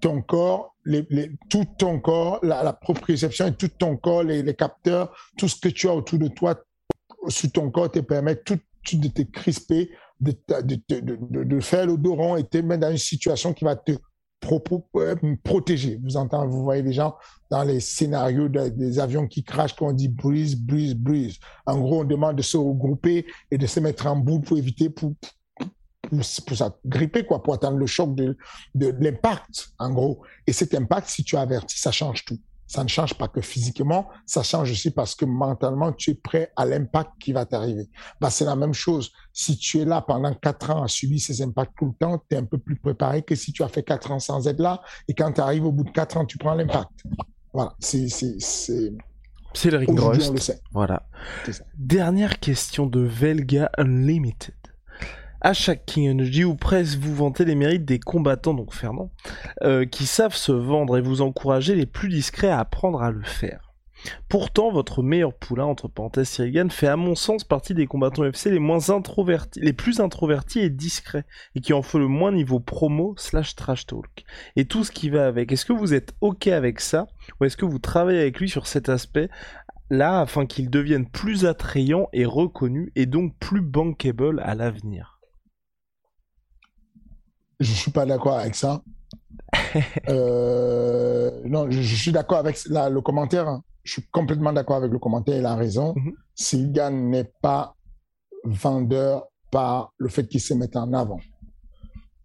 Ton 0.00 0.22
corps, 0.22 0.74
les, 0.88 1.30
tout 1.48 1.66
ton 1.78 2.00
corps, 2.00 2.40
la, 2.42 2.62
la 2.62 2.72
proprioception 2.72 3.46
et 3.46 3.54
tout 3.54 3.68
ton 3.68 3.96
corps, 3.96 4.22
les, 4.22 4.54
capteurs, 4.54 5.14
tout 5.36 5.48
ce 5.48 5.60
que 5.60 5.68
tu 5.68 5.88
as 5.88 5.94
autour 5.94 6.18
de 6.18 6.28
toi, 6.28 6.58
sur 7.28 7.52
ton 7.52 7.70
corps 7.70 7.90
te 7.90 8.00
permet 8.00 8.36
tout, 8.36 8.58
de 8.92 9.08
te 9.08 9.22
crisper, 9.22 9.90
de, 10.20 10.32
de, 10.62 11.00
de, 11.00 11.44
de 11.44 11.60
faire 11.60 11.86
l'odoron 11.86 12.36
et 12.36 12.44
te 12.44 12.58
mettre 12.58 12.80
dans 12.80 12.90
une 12.90 12.98
situation 12.98 13.52
qui 13.52 13.64
va 13.64 13.76
te 13.76 13.92
euh, 14.50 15.36
protéger. 15.42 15.98
Vous 16.02 16.16
entendez, 16.16 16.48
vous 16.48 16.62
voyez 16.62 16.82
les 16.82 16.92
gens 16.92 17.16
dans 17.50 17.64
les 17.64 17.80
scénarios 17.80 18.48
des 18.48 18.98
avions 18.98 19.26
qui 19.26 19.42
crachent 19.42 19.74
quand 19.74 19.88
on 19.88 19.92
dit 19.92 20.08
brise, 20.08 20.56
brise, 20.56 20.94
brise. 20.94 21.38
En 21.66 21.78
gros, 21.78 22.00
on 22.00 22.04
demande 22.04 22.36
de 22.36 22.42
se 22.42 22.56
regrouper 22.56 23.26
et 23.50 23.58
de 23.58 23.66
se 23.66 23.80
mettre 23.80 24.06
en 24.06 24.16
boule 24.16 24.42
pour 24.42 24.56
éviter, 24.56 24.90
pour, 24.90 25.12
pour, 26.08 26.20
pour 26.46 26.80
gripper, 26.86 27.24
quoi, 27.24 27.42
pour 27.42 27.54
attendre 27.54 27.76
le 27.76 27.86
choc 27.86 28.14
de, 28.14 28.36
de 28.74 28.94
l'impact, 29.00 29.70
en 29.78 29.90
gros. 29.90 30.22
Et 30.46 30.52
cet 30.52 30.74
impact, 30.74 31.08
si 31.08 31.24
tu 31.24 31.36
avertis, 31.36 31.78
ça 31.78 31.92
change 31.92 32.24
tout 32.24 32.38
ça 32.68 32.84
ne 32.84 32.88
change 32.88 33.14
pas 33.14 33.28
que 33.28 33.40
physiquement, 33.40 34.08
ça 34.26 34.42
change 34.42 34.70
aussi 34.70 34.90
parce 34.90 35.14
que 35.14 35.24
mentalement, 35.24 35.90
tu 35.92 36.10
es 36.10 36.14
prêt 36.14 36.52
à 36.54 36.66
l'impact 36.66 37.12
qui 37.18 37.32
va 37.32 37.46
t'arriver. 37.46 37.88
Bah, 38.20 38.28
c'est 38.28 38.44
la 38.44 38.56
même 38.56 38.74
chose. 38.74 39.10
Si 39.32 39.56
tu 39.56 39.80
es 39.80 39.86
là 39.86 40.02
pendant 40.02 40.34
quatre 40.34 40.70
ans 40.70 40.82
à 40.82 40.88
subir 40.88 41.18
ces 41.18 41.40
impacts 41.40 41.72
tout 41.78 41.86
le 41.86 41.94
temps, 41.94 42.22
tu 42.28 42.36
es 42.36 42.38
un 42.38 42.44
peu 42.44 42.58
plus 42.58 42.76
préparé 42.76 43.22
que 43.22 43.34
si 43.34 43.52
tu 43.52 43.62
as 43.62 43.68
fait 43.68 43.82
quatre 43.82 44.10
ans 44.10 44.18
sans 44.18 44.46
être 44.46 44.60
là 44.60 44.82
et 45.08 45.14
quand 45.14 45.32
tu 45.32 45.40
arrives 45.40 45.64
au 45.64 45.72
bout 45.72 45.84
de 45.84 45.90
quatre 45.90 46.18
ans, 46.18 46.26
tu 46.26 46.36
prends 46.36 46.54
l'impact. 46.54 46.90
Voilà, 47.54 47.74
c'est, 47.80 48.08
c'est, 48.08 48.38
c'est, 48.38 48.92
c'est 49.54 49.70
le 49.70 49.78
rust. 49.78 50.62
Voilà. 50.70 51.08
Dernière 51.74 52.38
question 52.38 52.86
de 52.86 53.00
Velga 53.00 53.70
Unlimited 53.78 54.54
à 55.40 55.52
chaque 55.52 55.86
King 55.86 56.10
Energy 56.10 56.44
ou 56.44 56.54
presque 56.54 56.98
vous 56.98 57.14
vantez 57.14 57.44
les 57.44 57.54
mérites 57.54 57.84
des 57.84 57.98
combattants, 57.98 58.54
donc 58.54 58.74
Fernand, 58.74 59.10
euh, 59.62 59.84
qui 59.84 60.06
savent 60.06 60.34
se 60.34 60.52
vendre 60.52 60.96
et 60.96 61.00
vous 61.00 61.22
encourager 61.22 61.74
les 61.74 61.86
plus 61.86 62.08
discrets 62.08 62.48
à 62.48 62.60
apprendre 62.60 63.02
à 63.02 63.10
le 63.10 63.22
faire. 63.22 63.68
Pourtant, 64.28 64.70
votre 64.70 65.02
meilleur 65.02 65.34
poulain, 65.34 65.64
entre 65.64 65.88
parenthèses 65.88 66.28
Sirigan, 66.28 66.68
fait 66.68 66.86
à 66.86 66.96
mon 66.96 67.14
sens 67.14 67.44
partie 67.44 67.74
des 67.74 67.86
combattants 67.86 68.24
UFC 68.24 68.46
les 68.46 68.58
moins 68.58 68.90
introvertis, 68.90 69.60
les 69.60 69.72
plus 69.72 70.00
introvertis 70.00 70.60
et 70.60 70.70
discrets, 70.70 71.24
et 71.54 71.60
qui 71.60 71.72
en 71.72 71.82
font 71.82 71.98
le 71.98 72.06
moins 72.06 72.32
niveau 72.32 72.60
promo 72.60 73.14
slash 73.16 73.56
trash 73.56 73.86
talk. 73.86 74.24
Et 74.56 74.66
tout 74.66 74.84
ce 74.84 74.92
qui 74.92 75.10
va 75.10 75.26
avec. 75.26 75.50
Est-ce 75.50 75.64
que 75.64 75.72
vous 75.72 75.94
êtes 75.94 76.14
ok 76.20 76.46
avec 76.48 76.80
ça, 76.80 77.08
ou 77.40 77.44
est-ce 77.44 77.56
que 77.56 77.64
vous 77.64 77.78
travaillez 77.78 78.20
avec 78.20 78.38
lui 78.38 78.48
sur 78.48 78.66
cet 78.66 78.88
aspect 78.88 79.28
là 79.90 80.20
afin 80.20 80.46
qu'il 80.46 80.70
devienne 80.70 81.08
plus 81.08 81.46
attrayant 81.46 82.08
et 82.12 82.24
reconnu, 82.24 82.92
et 82.94 83.06
donc 83.06 83.34
plus 83.38 83.62
bankable 83.62 84.40
à 84.40 84.54
l'avenir? 84.54 85.17
Je 87.60 87.72
suis 87.72 87.90
pas 87.90 88.06
d'accord 88.06 88.38
avec 88.38 88.54
ça. 88.54 88.82
euh, 90.08 91.30
non, 91.44 91.70
je, 91.70 91.80
suis 91.80 92.12
d'accord 92.12 92.38
avec 92.38 92.62
le 92.66 93.00
commentaire. 93.00 93.60
Je 93.82 93.92
suis 93.92 94.02
complètement 94.10 94.52
d'accord 94.52 94.76
avec 94.76 94.92
le 94.92 94.98
commentaire. 94.98 95.36
Il 95.38 95.46
a 95.46 95.54
raison. 95.54 95.94
Mm 95.96 96.10
n'est 96.92 97.32
pas 97.42 97.74
vendeur 98.44 99.26
par 99.50 99.92
le 99.98 100.08
fait 100.08 100.28
qu'il 100.28 100.40
se 100.40 100.54
mette 100.54 100.76
en 100.76 100.92
avant. 100.92 101.18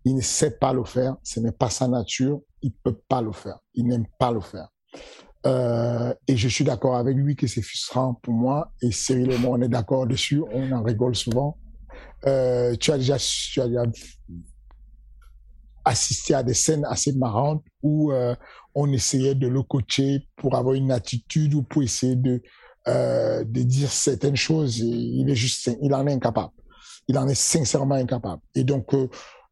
Il 0.05 0.15
ne 0.15 0.21
sait 0.21 0.51
pas 0.51 0.73
le 0.73 0.83
faire. 0.83 1.15
Ce 1.23 1.39
n'est 1.39 1.51
pas 1.51 1.69
sa 1.69 1.87
nature. 1.87 2.41
Il 2.61 2.73
peut 2.73 2.99
pas 3.07 3.21
le 3.21 3.31
faire. 3.31 3.57
Il 3.73 3.87
n'aime 3.87 4.05
pas 4.19 4.31
le 4.31 4.41
faire. 4.41 4.67
Euh, 5.45 6.13
et 6.27 6.37
je 6.37 6.47
suis 6.47 6.63
d'accord 6.63 6.95
avec 6.95 7.17
lui 7.17 7.35
que 7.35 7.47
c'est 7.47 7.61
frustrant 7.61 8.13
pour 8.15 8.33
moi. 8.33 8.71
Et 8.81 8.91
Cyril 8.91 9.31
et 9.31 9.37
moi, 9.37 9.57
on 9.57 9.61
est 9.61 9.69
d'accord 9.69 10.05
dessus. 10.05 10.43
On 10.51 10.71
en 10.71 10.83
rigole 10.83 11.15
souvent. 11.15 11.57
Euh, 12.25 12.75
tu 12.75 12.91
as 12.91 12.97
déjà, 12.97 13.17
tu 13.17 13.61
as 13.61 13.67
déjà 13.67 13.83
assisté 15.85 16.33
à 16.33 16.43
des 16.43 16.53
scènes 16.53 16.85
assez 16.85 17.13
marrantes 17.13 17.63
où 17.81 18.11
euh, 18.11 18.35
on 18.75 18.91
essayait 18.91 19.35
de 19.35 19.47
le 19.47 19.63
coacher 19.63 20.27
pour 20.35 20.55
avoir 20.55 20.75
une 20.75 20.91
attitude 20.91 21.53
ou 21.53 21.63
pour 21.63 21.83
essayer 21.83 22.15
de 22.15 22.41
euh, 22.87 23.43
de 23.45 23.63
dire 23.63 23.89
certaines 23.89 24.35
choses 24.35 24.79
il 24.79 25.29
est 25.29 25.35
juste 25.35 25.71
il 25.81 25.93
en 25.93 26.07
est 26.07 26.13
incapable. 26.13 26.53
Il 27.07 27.17
en 27.17 27.27
est 27.27 27.35
sincèrement 27.35 27.95
incapable. 27.95 28.41
Et 28.55 28.63
donc 28.63 28.93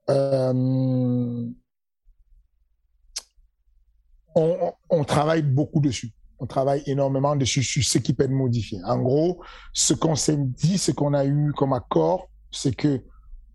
euh 0.09 1.45
on, 4.33 4.73
on 4.89 5.03
travaille 5.03 5.41
beaucoup 5.41 5.81
dessus. 5.81 6.11
On 6.39 6.45
travaille 6.47 6.81
énormément 6.85 7.35
dessus 7.35 7.63
sur 7.63 7.83
ce 7.83 7.97
qui 7.97 8.13
peut 8.13 8.23
être 8.23 8.31
modifié. 8.31 8.79
En 8.85 8.99
gros 8.99 9.43
ce 9.73 9.93
qu'on 9.93 10.15
s'est 10.15 10.37
dit 10.37 10.77
ce 10.77 10.91
qu'on 10.91 11.13
a 11.13 11.25
eu 11.25 11.51
comme 11.55 11.73
accord 11.73 12.29
c'est 12.51 12.75
que 12.75 13.01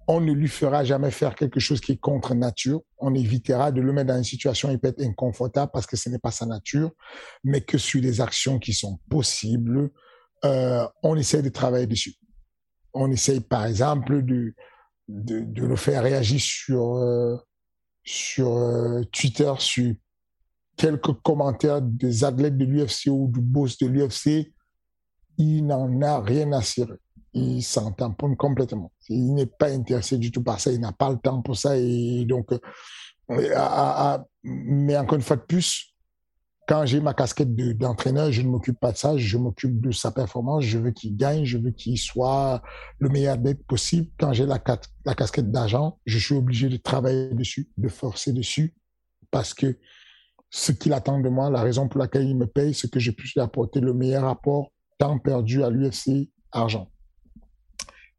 on 0.09 0.21
ne 0.21 0.33
lui 0.33 0.49
fera 0.49 0.85
jamais 0.85 1.11
faire 1.11 1.35
quelque 1.35 1.59
chose 1.59 1.81
qui 1.81 1.93
est 1.93 1.97
contre 1.97 2.35
nature. 2.35 2.81
On 2.99 3.15
évitera 3.15 3.73
de 3.73 3.81
le 3.81 3.93
mettre 3.93 4.09
dans 4.09 4.17
une 4.17 4.25
situation 4.25 4.71
qui 4.71 4.79
peut 4.79 4.89
être 4.89 5.03
inconfortable 5.03 5.71
parce 5.73 5.87
que 5.87 5.97
ce 5.97 6.09
n'est 6.09 6.19
pas 6.19 6.31
sa 6.31 6.47
nature, 6.47 6.93
mais 7.43 7.61
que 7.61 7.77
sur 7.77 8.01
les 8.01 8.21
actions 8.21 8.59
qui 8.59 8.73
sont 8.73 9.01
possibles, 9.11 9.91
euh, 10.45 10.87
on 11.03 11.17
essaie 11.17 11.43
de 11.43 11.49
travailler 11.49 11.87
dessus. 11.87 12.15
On 12.95 13.11
essaye, 13.11 13.41
par 13.41 13.67
exemple, 13.67 14.25
de, 14.25 14.55
de, 15.09 15.41
de 15.41 15.67
le 15.67 15.77
faire 15.77 16.05
réagir 16.05 16.41
sur, 16.41 16.97
euh, 16.97 17.37
sur 18.05 18.57
euh, 18.57 19.03
Twitter, 19.13 19.53
sur 19.59 19.93
quelques 20.77 21.13
commentaires 21.23 21.83
des 21.83 22.23
athlètes 22.23 22.57
de 22.57 22.65
l'UFC 22.65 23.09
ou 23.09 23.29
du 23.33 23.41
boss 23.41 23.77
de 23.79 23.87
l'UFC. 23.87 24.53
Il 25.39 25.67
n'en 25.67 26.01
a 26.01 26.21
rien 26.21 26.53
à 26.53 26.63
cirer 26.63 26.99
il 27.37 27.63
s'en 27.63 27.93
tamponne 27.93 28.37
complètement. 28.37 28.93
Il 29.09 29.35
n'est 29.35 29.47
pas 29.47 29.69
intéressé 29.69 30.17
du 30.17 30.31
tout 30.31 30.43
par 30.43 30.59
ça, 30.59 30.73
il 30.73 30.81
n'a 30.81 30.93
pas 30.93 31.11
le 31.11 31.19
temps 31.19 31.43
pour 31.43 31.57
ça. 31.57 31.77
Et 31.77 32.25
donc, 32.25 32.51
euh, 33.31 34.19
mais 34.43 34.97
encore 34.97 35.17
une 35.17 35.23
fois 35.23 35.37
de 35.37 35.43
plus, 35.43 35.95
quand 36.67 36.87
j'ai 36.87 37.01
ma 37.01 37.15
casquette 37.15 37.55
d'entraîneur, 37.77 38.33
je 38.33 38.43
ne 38.43 38.49
m'occupe 38.49 38.81
pas 38.81 38.91
de 38.91 38.97
ça, 38.97 39.17
je 39.17 39.37
m'occupe 39.37 39.81
de 39.81 39.93
sa 39.93 40.11
performance, 40.11 40.65
je 40.65 40.79
veux 40.79 40.91
qu'il 40.91 41.17
gagne, 41.17 41.45
je 41.45 41.59
veux 41.59 41.71
qu'il 41.71 41.99
soit 41.99 42.63
le 42.99 43.09
meilleur 43.09 43.35
athlète 43.35 43.65
possible. 43.67 44.09
Quand 44.19 44.33
j'ai 44.33 44.47
la, 44.47 44.59
casquette 44.59 45.51
d'agent, 45.51 45.99
je 46.07 46.19
suis 46.19 46.35
obligé 46.35 46.69
de 46.69 46.77
travailler 46.77 47.35
dessus, 47.35 47.69
de 47.77 47.89
forcer 47.89 48.33
dessus, 48.33 48.75
parce 49.31 49.55
que 49.55 49.79
ce 50.51 50.73
qu'il 50.73 50.93
attend 50.93 51.21
de 51.21 51.29
moi, 51.29 51.51
la 51.51 51.61
raison 51.61 51.87
pour 51.87 52.01
laquelle 52.01 52.27
il 52.27 52.37
me 52.37 52.47
paye, 52.47 52.73
c'est 52.73 52.91
que 52.91 52.99
je 52.99 53.11
puisse 53.11 53.35
lui 53.35 53.43
apporter 53.43 53.81
le 53.81 53.93
meilleur 53.93 54.23
rapport, 54.25 54.73
temps 54.99 55.19
perdu 55.19 55.63
à 55.63 55.71
l'UFC, 55.71 56.31
argent 56.51 56.91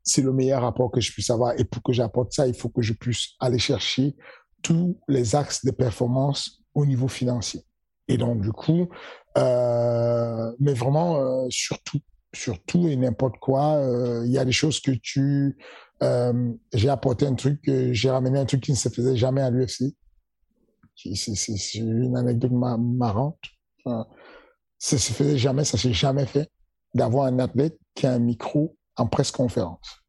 c'est 0.07 0.21
le 0.21 0.31
meilleur 0.31 0.61
rapport 0.61 0.89
que 0.89 1.01
je 1.01 1.11
puisse 1.11 1.29
avoir. 1.29 1.59
Et 1.59 1.65
pour 1.65 1.83
que 1.83 1.91
j'apporte 1.91 2.31
ça, 2.31 2.47
il 2.47 2.53
faut 2.53 2.69
que 2.69 2.81
je 2.81 2.93
puisse 2.93 3.33
aller 3.39 3.59
chercher 3.59 4.15
tous 4.63 4.99
les 5.07 5.35
axes 5.35 5.65
de 5.65 5.71
performance 5.71 6.63
au 6.73 6.85
niveau 6.85 7.07
financier. 7.07 7.61
Et 8.07 8.17
donc, 8.17 8.41
du 8.41 8.51
coup, 8.51 8.87
euh, 9.37 10.51
mais 10.59 10.73
vraiment, 10.73 11.17
euh, 11.17 11.47
surtout, 11.49 11.99
surtout 12.33 12.87
et 12.87 12.95
n'importe 12.95 13.37
quoi, 13.39 13.75
euh, 13.75 14.23
il 14.25 14.31
y 14.31 14.37
a 14.37 14.45
des 14.45 14.51
choses 14.51 14.79
que 14.79 14.91
tu... 14.91 15.57
Euh, 16.03 16.53
j'ai 16.73 16.89
apporté 16.89 17.25
un 17.25 17.35
truc, 17.35 17.59
j'ai 17.91 18.09
ramené 18.09 18.39
un 18.39 18.45
truc 18.45 18.61
qui 18.61 18.71
ne 18.71 18.77
se 18.77 18.87
faisait 18.87 19.17
jamais 19.17 19.41
à 19.41 19.49
l'UFC. 19.49 19.93
C'est 20.95 21.79
une 21.79 22.15
anecdote 22.15 22.51
marrante. 22.51 23.39
Enfin, 23.83 24.07
ça 24.77 24.97
se 24.97 25.11
faisait 25.11 25.37
jamais, 25.37 25.63
ça 25.63 25.77
s'est 25.77 25.93
jamais 25.93 26.25
fait 26.25 26.49
d'avoir 26.93 27.25
un 27.25 27.39
athlète 27.39 27.77
qui 27.93 28.07
a 28.07 28.13
un 28.13 28.19
micro 28.19 28.76
en 28.97 29.07
presse-conférence. 29.07 30.03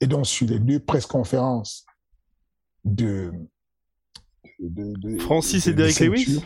Et 0.00 0.06
donc, 0.06 0.26
sur 0.26 0.46
les 0.46 0.58
deux 0.58 0.80
presse-conférences 0.80 1.84
de, 2.84 3.32
de, 4.60 5.18
Francis 5.18 5.66
et 5.66 5.74
Derek 5.74 5.98
Lewis, 6.00 6.44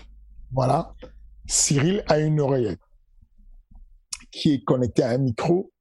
voilà, 0.51 0.95
Cyril 1.47 2.03
a 2.09 2.19
une 2.19 2.41
oreillette 2.41 2.81
qui 4.31 4.53
est 4.55 4.65
connectée 4.65 5.03
à 5.03 5.11
un 5.11 5.19
micro, 5.19 5.73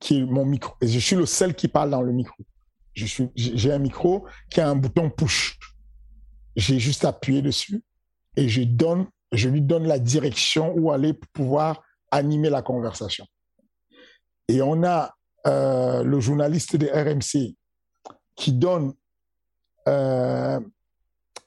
qui 0.00 0.18
est 0.18 0.24
mon 0.24 0.44
micro. 0.44 0.74
Et 0.80 0.88
je 0.88 0.98
suis 0.98 1.16
le 1.16 1.26
seul 1.26 1.54
qui 1.54 1.68
parle 1.68 1.90
dans 1.90 2.02
le 2.02 2.12
micro. 2.12 2.36
Je 2.94 3.06
suis, 3.06 3.28
j'ai 3.36 3.72
un 3.72 3.78
micro 3.78 4.26
qui 4.50 4.60
a 4.60 4.68
un 4.68 4.74
bouton 4.74 5.10
push. 5.10 5.58
J'ai 6.56 6.80
juste 6.80 7.04
appuyé 7.04 7.42
dessus 7.42 7.84
et 8.36 8.48
je 8.48 8.62
donne, 8.62 9.06
je 9.32 9.48
lui 9.48 9.62
donne 9.62 9.86
la 9.86 10.00
direction 10.00 10.74
où 10.76 10.90
aller 10.90 11.14
pour 11.14 11.28
pouvoir 11.30 11.82
animer 12.10 12.50
la 12.50 12.62
conversation. 12.62 13.24
Et 14.50 14.62
on 14.62 14.82
a 14.82 15.14
euh, 15.46 16.02
le 16.02 16.18
journaliste 16.18 16.74
de 16.74 16.88
RMC 16.88 17.54
qui 18.34 18.52
donne, 18.52 18.94
euh, 19.86 20.58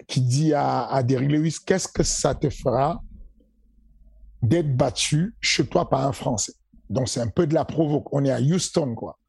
qui 0.08 0.22
dit 0.22 0.54
à, 0.54 0.86
à 0.86 1.04
Derrick 1.04 1.30
Lewis, 1.30 1.58
qu'est-ce 1.66 1.90
que 1.90 2.04
ça 2.04 2.34
te 2.34 2.50
fera 2.50 3.04
d'être 4.42 4.74
battu 4.74 5.36
chez 5.42 5.68
toi 5.68 5.90
par 5.90 6.08
un 6.08 6.14
Français? 6.14 6.54
Donc 6.90 7.10
c'est 7.10 7.20
un 7.20 7.28
peu 7.28 7.46
de 7.46 7.54
la 7.54 7.66
provoque. 7.66 8.08
On 8.14 8.24
est 8.24 8.32
à 8.32 8.40
Houston, 8.40 8.96
quoi. 8.96 9.20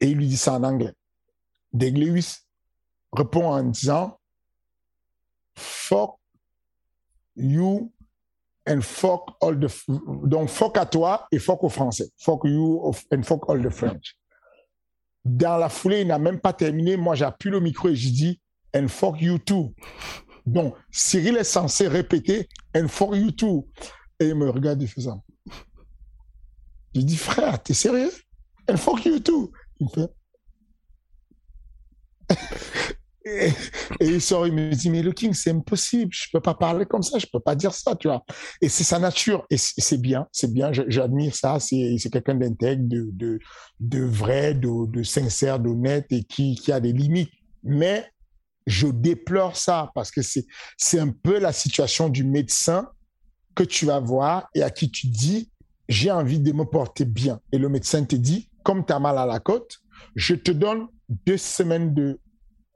Et 0.00 0.10
il 0.10 0.18
lui 0.18 0.28
dit 0.28 0.36
ça 0.36 0.54
en 0.54 0.62
anglais. 0.62 0.94
Derrick 1.72 1.98
Lewis 1.98 2.36
répond 3.12 3.48
en 3.48 3.64
disant, 3.64 4.16
fuck 5.56 6.20
you 7.34 7.92
and 8.68 8.82
fuck 8.82 9.36
all 9.40 9.58
the 9.58 9.68
donc 10.24 10.48
fuck 10.48 10.76
à 10.76 10.86
toi 10.86 11.26
et 11.32 11.38
fuck 11.38 11.64
aux 11.64 11.68
Français. 11.68 12.10
Fuck 12.18 12.42
you 12.44 12.92
and 13.12 13.22
fuck 13.22 13.48
all 13.48 13.62
the 13.62 13.70
French. 13.70 14.16
Dans 15.24 15.56
la 15.56 15.68
foulée, 15.68 16.02
il 16.02 16.06
n'a 16.06 16.18
même 16.18 16.40
pas 16.40 16.52
terminé. 16.52 16.96
Moi, 16.96 17.14
j'appuie 17.14 17.50
le 17.50 17.60
micro 17.60 17.88
et 17.88 17.96
je 17.96 18.10
dis 18.10 18.40
and 18.74 18.88
fuck 18.88 19.20
you 19.20 19.38
too. 19.38 19.74
Donc, 20.46 20.74
Cyril 20.90 21.36
est 21.36 21.44
censé 21.44 21.88
répéter 21.88 22.48
and 22.74 22.88
fuck 22.88 23.14
you 23.14 23.30
too. 23.30 23.68
Et 24.20 24.28
il 24.28 24.34
me 24.34 24.50
regarde, 24.50 24.80
il 24.82 24.88
fait 24.88 25.02
ça. 25.02 25.16
Je 26.94 27.00
dis 27.00 27.16
frère, 27.16 27.62
t'es 27.62 27.74
sérieux? 27.74 28.12
And 28.68 28.76
fuck 28.76 29.04
you 29.04 29.18
too. 29.20 29.52
Il 29.80 29.88
fait 29.88 30.10
et, 33.28 33.52
il 34.00 34.20
sort, 34.20 34.46
il 34.46 34.52
me 34.52 34.72
dit, 34.72 34.90
mais 34.90 35.02
le 35.02 35.12
King, 35.12 35.32
c'est 35.34 35.50
impossible, 35.50 36.12
je 36.12 36.28
peux 36.32 36.40
pas 36.40 36.54
parler 36.54 36.86
comme 36.86 37.02
ça, 37.02 37.18
je 37.18 37.26
peux 37.32 37.40
pas 37.40 37.54
dire 37.54 37.72
ça, 37.72 37.94
tu 37.96 38.08
vois. 38.08 38.24
Et 38.60 38.68
c'est 38.68 38.84
sa 38.84 38.98
nature, 38.98 39.46
et 39.50 39.56
c'est 39.56 40.00
bien, 40.00 40.26
c'est 40.32 40.52
bien, 40.52 40.70
j'admire 40.72 41.34
ça, 41.34 41.58
c'est 41.60 41.96
quelqu'un 42.10 42.34
d'intègre, 42.34 42.82
de, 42.88 44.00
vrai, 44.04 44.54
de, 44.54 45.02
sincère, 45.02 45.58
d'honnête, 45.58 46.06
et 46.10 46.24
qui, 46.24 46.56
qui 46.56 46.72
a 46.72 46.80
des 46.80 46.92
limites. 46.92 47.30
Mais 47.62 48.10
je 48.66 48.86
déplore 48.88 49.56
ça, 49.56 49.90
parce 49.94 50.10
que 50.10 50.20
c'est 50.22 50.98
un 50.98 51.10
peu 51.10 51.38
la 51.38 51.52
situation 51.52 52.08
du 52.08 52.24
médecin 52.24 52.88
que 53.54 53.64
tu 53.64 53.86
vas 53.86 53.98
voir 53.98 54.48
et 54.54 54.62
à 54.62 54.70
qui 54.70 54.90
tu 54.90 55.08
dis, 55.08 55.50
j'ai 55.88 56.10
envie 56.10 56.38
de 56.38 56.52
me 56.52 56.64
porter 56.64 57.04
bien. 57.04 57.40
Et 57.50 57.58
le 57.58 57.68
médecin 57.68 58.04
te 58.04 58.14
dit, 58.14 58.50
comme 58.62 58.84
tu 58.84 58.92
as 58.92 58.98
mal 58.98 59.18
à 59.18 59.26
la 59.26 59.40
côte, 59.40 59.78
je 60.14 60.34
te 60.34 60.50
donne 60.50 60.86
deux 61.08 61.38
semaines 61.38 61.94
de 61.94 62.20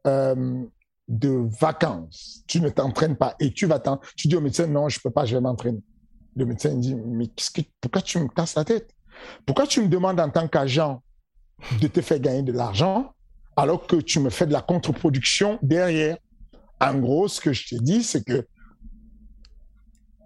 euh, 0.07 0.65
de 1.09 1.47
vacances, 1.61 2.43
tu 2.47 2.61
ne 2.61 2.69
t'entraînes 2.69 3.17
pas 3.17 3.35
et 3.41 3.53
tu 3.53 3.67
vas 3.67 3.79
t'en, 3.79 4.01
tu 4.17 4.29
dis 4.29 4.37
au 4.37 4.41
médecin 4.41 4.67
non, 4.67 4.89
je 4.89 5.01
peux 5.01 5.11
pas, 5.11 5.25
je 5.25 5.35
vais 5.35 5.41
m'entraîner. 5.41 5.83
Le 6.37 6.47
médecin 6.47 6.75
dit 6.75 6.95
mais 6.95 7.27
que, 7.27 7.63
pourquoi 7.81 8.03
tu 8.03 8.19
me 8.19 8.29
casses 8.29 8.55
la 8.55 8.65
tête? 8.65 8.95
Pourquoi 9.45 9.67
tu 9.67 9.83
me 9.83 9.89
demandes 9.89 10.19
en 10.21 10.31
tant 10.31 10.49
qu'agent 10.49 11.03
de 11.81 11.87
te 11.87 12.01
faire 12.01 12.19
gagner 12.19 12.43
de 12.43 12.53
l'argent 12.53 13.13
alors 13.57 13.87
que 13.87 13.97
tu 13.97 14.21
me 14.21 14.31
fais 14.31 14.47
de 14.47 14.53
la 14.53 14.63
contre-production 14.63 15.59
derrière? 15.63 16.17
En 16.81 16.99
gros, 16.99 17.29
ce 17.29 17.41
que 17.41 17.53
je 17.53 17.69
te 17.69 17.83
dis, 17.83 18.03
c'est 18.03 18.25
que 18.25 18.47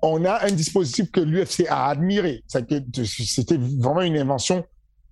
on 0.02 0.24
a 0.24 0.46
un 0.46 0.52
dispositif 0.52 1.10
que 1.10 1.20
l'UFC 1.20 1.66
a 1.68 1.88
admiré. 1.88 2.44
C'était 2.46 3.56
vraiment 3.56 4.02
une 4.02 4.16
invention 4.16 4.64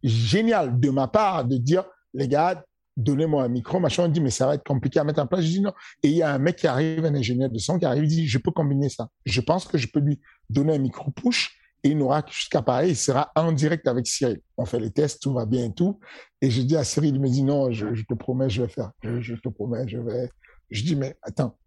géniale 0.02 0.78
de 0.78 0.90
ma 0.90 1.08
part 1.08 1.44
de 1.44 1.56
dire 1.56 1.84
les 2.12 2.28
gars, 2.28 2.62
donnez-moi 2.96 3.44
un 3.44 3.48
micro, 3.48 3.80
machin, 3.80 4.04
on 4.04 4.08
dit, 4.08 4.20
mais 4.20 4.30
ça 4.30 4.46
va 4.46 4.54
être 4.54 4.64
compliqué 4.64 4.98
à 4.98 5.04
mettre 5.04 5.20
en 5.20 5.26
place. 5.26 5.42
Je 5.42 5.48
dis 5.48 5.60
non. 5.60 5.72
Et 6.02 6.08
il 6.08 6.16
y 6.16 6.22
a 6.22 6.32
un 6.32 6.38
mec 6.38 6.56
qui 6.56 6.66
arrive, 6.66 7.04
un 7.04 7.14
ingénieur 7.14 7.50
de 7.50 7.58
son 7.58 7.78
qui 7.78 7.84
arrive, 7.84 8.04
il 8.04 8.08
dit, 8.08 8.28
je 8.28 8.38
peux 8.38 8.50
combiner 8.50 8.88
ça. 8.88 9.08
Je 9.24 9.40
pense 9.40 9.66
que 9.66 9.78
je 9.78 9.88
peux 9.88 10.00
lui 10.00 10.20
donner 10.48 10.74
un 10.74 10.78
micro 10.78 11.10
push 11.10 11.58
et 11.84 11.90
il 11.90 11.98
n'aura 11.98 12.24
jusqu'à 12.30 12.62
pareil, 12.62 12.92
il 12.92 12.96
sera 12.96 13.30
en 13.36 13.52
direct 13.52 13.86
avec 13.86 14.06
Cyril. 14.06 14.40
On 14.56 14.64
fait 14.64 14.80
les 14.80 14.90
tests, 14.90 15.22
tout 15.22 15.34
va 15.34 15.44
bien 15.44 15.66
et 15.66 15.74
tout. 15.74 16.00
Et 16.40 16.50
je 16.50 16.62
dis 16.62 16.76
à 16.76 16.84
Cyril, 16.84 17.14
il 17.14 17.20
me 17.20 17.28
dit, 17.28 17.42
non, 17.42 17.70
je, 17.70 17.86
te 18.02 18.14
promets, 18.14 18.48
je 18.48 18.62
vais 18.62 18.68
faire. 18.68 18.90
Je, 19.02 19.34
te 19.34 19.48
promets, 19.50 19.86
je 19.86 19.98
vais. 19.98 20.30
Je 20.70 20.82
dis, 20.82 20.96
mais 20.96 21.14
attends, 21.22 21.58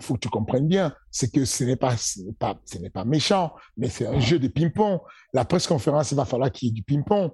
faut 0.00 0.14
que 0.14 0.20
tu 0.20 0.28
comprennes 0.28 0.68
bien, 0.68 0.94
c'est 1.10 1.32
que 1.32 1.44
ce 1.44 1.64
n'est 1.64 1.76
pas, 1.76 1.96
pas, 2.38 2.60
ce 2.64 2.78
n'est 2.78 2.90
pas 2.90 3.04
méchant, 3.04 3.52
mais 3.76 3.88
c'est 3.88 4.06
un 4.06 4.20
jeu 4.20 4.38
de 4.38 4.46
ping-pong. 4.46 5.00
La 5.32 5.44
presse 5.44 5.66
conférence, 5.66 6.12
il 6.12 6.16
va 6.16 6.24
falloir 6.24 6.52
qu'il 6.52 6.68
y 6.68 6.70
ait 6.70 6.74
du 6.74 6.84
ping-pong. 6.84 7.32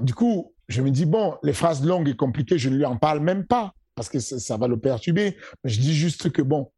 Du 0.00 0.14
coup, 0.14 0.54
je 0.68 0.82
me 0.82 0.90
dis, 0.90 1.06
bon, 1.06 1.36
les 1.42 1.52
phrases 1.52 1.84
longues 1.84 2.08
et 2.08 2.16
compliquées, 2.16 2.58
je 2.58 2.68
ne 2.68 2.76
lui 2.76 2.84
en 2.84 2.96
parle 2.96 3.20
même 3.20 3.46
pas 3.46 3.74
parce 3.96 4.10
que 4.10 4.20
ça, 4.20 4.56
va 4.58 4.68
le 4.68 4.78
perturber. 4.78 5.36
je 5.64 5.80
dis 5.80 5.94
juste 5.94 6.30
que, 6.30 6.42
bon, 6.42 6.70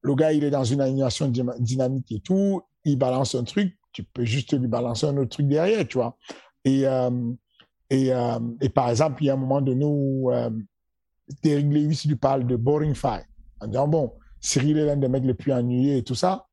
le 0.00 0.14
gars, 0.14 0.32
il 0.32 0.42
est 0.42 0.50
dans 0.50 0.64
une 0.64 0.80
animation 0.80 1.30
dynamique 1.58 2.10
et 2.10 2.20
tout, 2.20 2.62
il 2.84 2.96
balance 2.96 3.34
un 3.34 3.44
truc, 3.44 3.76
tu 3.92 4.02
peux 4.02 4.24
juste 4.24 4.58
lui 4.58 4.66
balancer 4.66 5.06
un 5.06 5.16
autre 5.18 5.28
truc 5.28 5.46
derrière, 5.46 5.86
tu 5.86 5.98
vois. 5.98 6.16
Et, 6.64 6.86
euh, 6.86 7.32
et, 7.90 8.12
euh, 8.12 8.40
et, 8.62 8.70
par 8.70 8.88
exemple, 8.88 9.22
il 9.22 9.26
y 9.26 9.30
a 9.30 9.34
un 9.34 9.36
moment 9.36 9.60
donné 9.60 9.84
où 9.84 10.32
euh, 10.32 10.50
Derek 11.42 11.66
Lewis 11.66 12.04
lui 12.06 12.16
parle 12.16 12.46
de 12.46 12.56
Boring 12.56 12.94
Fight, 12.94 13.26
en 13.60 13.66
disant, 13.66 13.86
bon, 13.86 14.12
Cyril 14.40 14.78
est 14.78 14.86
l'un 14.86 14.96
des 14.96 15.08
mecs 15.08 15.24
les 15.24 15.34
plus 15.34 15.52
ennuyés 15.52 15.98
et 15.98 16.02
tout 16.02 16.14
ça. 16.14 16.46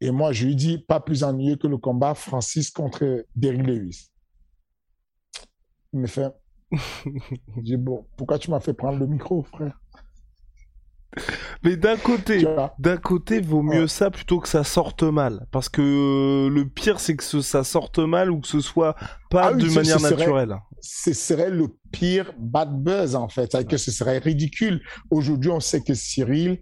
Et 0.00 0.10
moi, 0.10 0.32
je 0.32 0.44
lui 0.44 0.56
dis, 0.56 0.78
pas 0.78 1.00
plus 1.00 1.22
ennuyeux 1.22 1.56
que 1.56 1.68
le 1.68 1.78
combat 1.78 2.14
Francis 2.14 2.70
contre 2.70 3.24
Derrick 3.34 3.66
Lewis. 3.66 4.10
Me 5.96 6.06
fait. 6.06 6.32
Je 6.72 7.60
dis, 7.62 7.76
bon, 7.76 8.06
pourquoi 8.16 8.38
tu 8.38 8.50
m'as 8.50 8.60
fait 8.60 8.74
prendre 8.74 8.98
le 8.98 9.06
micro, 9.06 9.42
frère? 9.42 9.78
Mais 11.62 11.76
d'un 11.76 11.96
côté, 11.96 12.46
d'un 12.78 12.96
côté, 12.98 13.40
vaut 13.40 13.62
mieux 13.62 13.86
ça 13.86 14.10
plutôt 14.10 14.40
que 14.40 14.48
ça 14.48 14.64
sorte 14.64 15.02
mal. 15.02 15.46
Parce 15.50 15.68
que 15.68 15.80
euh, 15.80 16.50
le 16.50 16.68
pire, 16.68 17.00
c'est 17.00 17.16
que 17.16 17.24
ça 17.24 17.64
sorte 17.64 17.98
mal 17.98 18.30
ou 18.30 18.40
que 18.40 18.48
ce 18.48 18.60
soit 18.60 18.94
pas 19.30 19.48
ah 19.48 19.54
de 19.54 19.66
manière 19.70 20.00
naturelle. 20.00 20.58
ce 20.80 21.14
serait 21.14 21.50
le 21.50 21.68
pire 21.90 22.32
bad 22.38 22.70
buzz, 22.82 23.16
en 23.16 23.28
fait. 23.28 23.66
Que 23.66 23.78
ce 23.78 23.90
serait 23.90 24.18
ridicule. 24.18 24.82
Aujourd'hui, 25.10 25.50
on 25.50 25.60
sait 25.60 25.80
que 25.80 25.94
Cyril, 25.94 26.60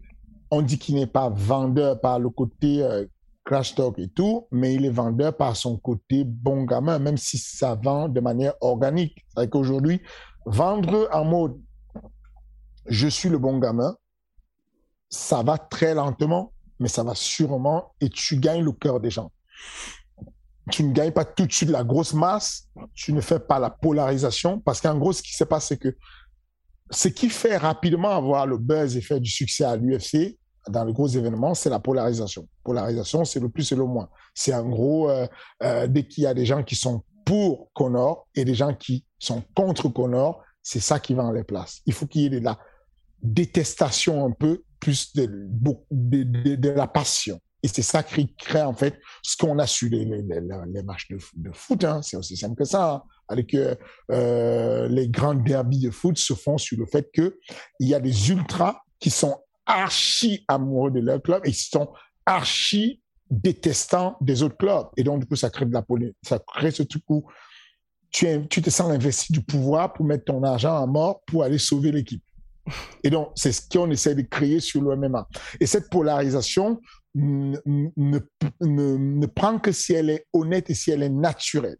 on 0.50 0.62
dit 0.62 0.78
qu'il 0.78 0.94
n'est 0.94 1.08
pas 1.08 1.30
vendeur 1.30 2.00
par 2.00 2.20
le 2.20 2.30
côté 2.30 2.82
euh, 2.82 3.04
crash 3.44 3.74
talk 3.74 3.98
et 3.98 4.08
tout, 4.08 4.48
mais 4.50 4.74
il 4.74 4.84
est 4.84 4.90
vendeur 4.90 5.36
par 5.36 5.56
son 5.56 5.76
côté 5.76 6.24
bon 6.24 6.64
gamin, 6.64 6.98
même 6.98 7.16
si 7.16 7.38
ça 7.38 7.74
vend 7.74 8.08
de 8.08 8.20
manière 8.20 8.54
organique. 8.60 9.24
C'est 9.36 9.50
qu'aujourd'hui, 9.50 10.00
vendre 10.46 11.08
en 11.12 11.24
mode 11.24 11.60
je 12.86 13.08
suis 13.08 13.28
le 13.28 13.38
bon 13.38 13.58
gamin, 13.58 13.96
ça 15.08 15.42
va 15.42 15.58
très 15.58 15.94
lentement, 15.94 16.52
mais 16.78 16.88
ça 16.88 17.02
va 17.02 17.14
sûrement 17.14 17.94
et 18.00 18.08
tu 18.08 18.38
gagnes 18.38 18.64
le 18.64 18.72
cœur 18.72 19.00
des 19.00 19.10
gens. 19.10 19.32
Tu 20.70 20.82
ne 20.84 20.92
gagnes 20.92 21.12
pas 21.12 21.24
tout 21.24 21.46
de 21.46 21.52
suite 21.52 21.70
la 21.70 21.84
grosse 21.84 22.14
masse, 22.14 22.68
tu 22.94 23.12
ne 23.12 23.20
fais 23.20 23.38
pas 23.38 23.58
la 23.58 23.70
polarisation, 23.70 24.60
parce 24.60 24.80
qu'en 24.80 24.98
gros, 24.98 25.12
ce 25.12 25.22
qui 25.22 25.34
se 25.34 25.44
passe, 25.44 25.68
c'est 25.68 25.76
que 25.76 25.96
ce 26.90 27.08
qui 27.08 27.28
fait 27.28 27.56
rapidement 27.56 28.10
avoir 28.10 28.46
le 28.46 28.58
buzz 28.58 28.96
et 28.96 29.00
faire 29.00 29.20
du 29.20 29.30
succès 29.30 29.64
à 29.64 29.76
l'UFC, 29.76 30.38
dans 30.68 30.84
les 30.84 30.92
gros 30.92 31.08
événements, 31.08 31.54
c'est 31.54 31.70
la 31.70 31.80
polarisation. 31.80 32.48
Polarisation, 32.62 33.24
c'est 33.24 33.40
le 33.40 33.48
plus 33.48 33.70
et 33.72 33.76
le 33.76 33.84
moins. 33.84 34.08
C'est 34.34 34.54
en 34.54 34.68
gros, 34.68 35.10
euh, 35.10 35.26
euh, 35.62 35.86
dès 35.86 36.06
qu'il 36.06 36.24
y 36.24 36.26
a 36.26 36.34
des 36.34 36.46
gens 36.46 36.62
qui 36.62 36.76
sont 36.76 37.02
pour 37.24 37.70
Connor 37.72 38.28
et 38.34 38.44
des 38.44 38.54
gens 38.54 38.74
qui 38.74 39.04
sont 39.18 39.42
contre 39.54 39.88
Connor, 39.88 40.42
c'est 40.62 40.80
ça 40.80 40.98
qui 40.98 41.14
va 41.14 41.24
en 41.24 41.32
les 41.32 41.44
places. 41.44 41.80
Il 41.86 41.92
faut 41.92 42.06
qu'il 42.06 42.22
y 42.22 42.26
ait 42.26 42.30
de 42.30 42.38
la 42.38 42.58
détestation 43.22 44.24
un 44.24 44.30
peu, 44.30 44.62
plus 44.80 45.14
de, 45.14 46.68
la 46.70 46.86
passion. 46.86 47.40
Et 47.62 47.68
c'est 47.68 47.82
ça 47.82 48.02
qui 48.02 48.34
crée 48.34 48.62
en 48.62 48.74
fait 48.74 48.98
ce 49.22 49.38
qu'on 49.38 49.58
a 49.58 49.66
sur 49.66 49.88
les, 49.88 50.04
les, 50.04 50.22
les, 50.22 50.82
matchs 50.82 51.08
de, 51.08 51.50
foot. 51.52 51.84
Hein. 51.84 52.02
C'est 52.02 52.18
aussi 52.18 52.36
simple 52.36 52.56
que 52.56 52.64
ça. 52.64 52.92
Hein. 52.92 53.02
Avec 53.28 53.54
euh, 53.54 54.88
les 54.88 55.08
grands 55.08 55.34
derbies 55.34 55.80
de 55.80 55.90
foot 55.90 56.18
se 56.18 56.34
font 56.34 56.58
sur 56.58 56.78
le 56.78 56.84
fait 56.84 57.10
que 57.10 57.38
il 57.80 57.88
y 57.88 57.94
a 57.94 58.00
des 58.00 58.30
ultras 58.30 58.82
qui 59.00 59.08
sont 59.08 59.38
archi 59.66 60.44
amoureux 60.48 60.90
de 60.90 61.00
leur 61.00 61.22
club 61.22 61.42
et 61.44 61.52
qui 61.52 61.68
sont 61.68 61.92
archi 62.26 63.00
détestants 63.30 64.16
des 64.20 64.42
autres 64.42 64.56
clubs. 64.56 64.88
Et 64.96 65.04
donc, 65.04 65.20
du 65.20 65.26
coup, 65.26 65.36
ça 65.36 65.50
crée 65.50 65.66
de 65.66 65.72
la 65.72 65.82
politique. 65.82 66.16
Ça 66.22 66.38
crée 66.38 66.70
ce 66.70 66.82
truc 66.82 67.02
où 67.08 67.24
tu, 68.10 68.26
tu 68.48 68.62
te 68.62 68.70
sens 68.70 68.90
investi 68.90 69.32
du 69.32 69.42
pouvoir 69.42 69.92
pour 69.92 70.04
mettre 70.04 70.24
ton 70.24 70.42
argent 70.42 70.82
à 70.82 70.86
mort 70.86 71.22
pour 71.26 71.42
aller 71.42 71.58
sauver 71.58 71.90
l'équipe. 71.90 72.22
Et 73.02 73.10
donc, 73.10 73.32
c'est 73.34 73.52
ce 73.52 73.62
qu'on 73.68 73.90
essaie 73.90 74.14
de 74.14 74.22
créer 74.22 74.60
sur 74.60 74.80
le 74.80 74.96
MMA. 74.96 75.28
Et 75.60 75.66
cette 75.66 75.90
polarisation 75.90 76.80
ne, 77.14 77.58
ne, 77.96 79.26
prend 79.26 79.58
que 79.58 79.72
si 79.72 79.92
elle 79.92 80.10
est 80.10 80.26
honnête 80.32 80.70
et 80.70 80.74
si 80.74 80.90
elle 80.90 81.02
est 81.02 81.10
naturelle 81.10 81.76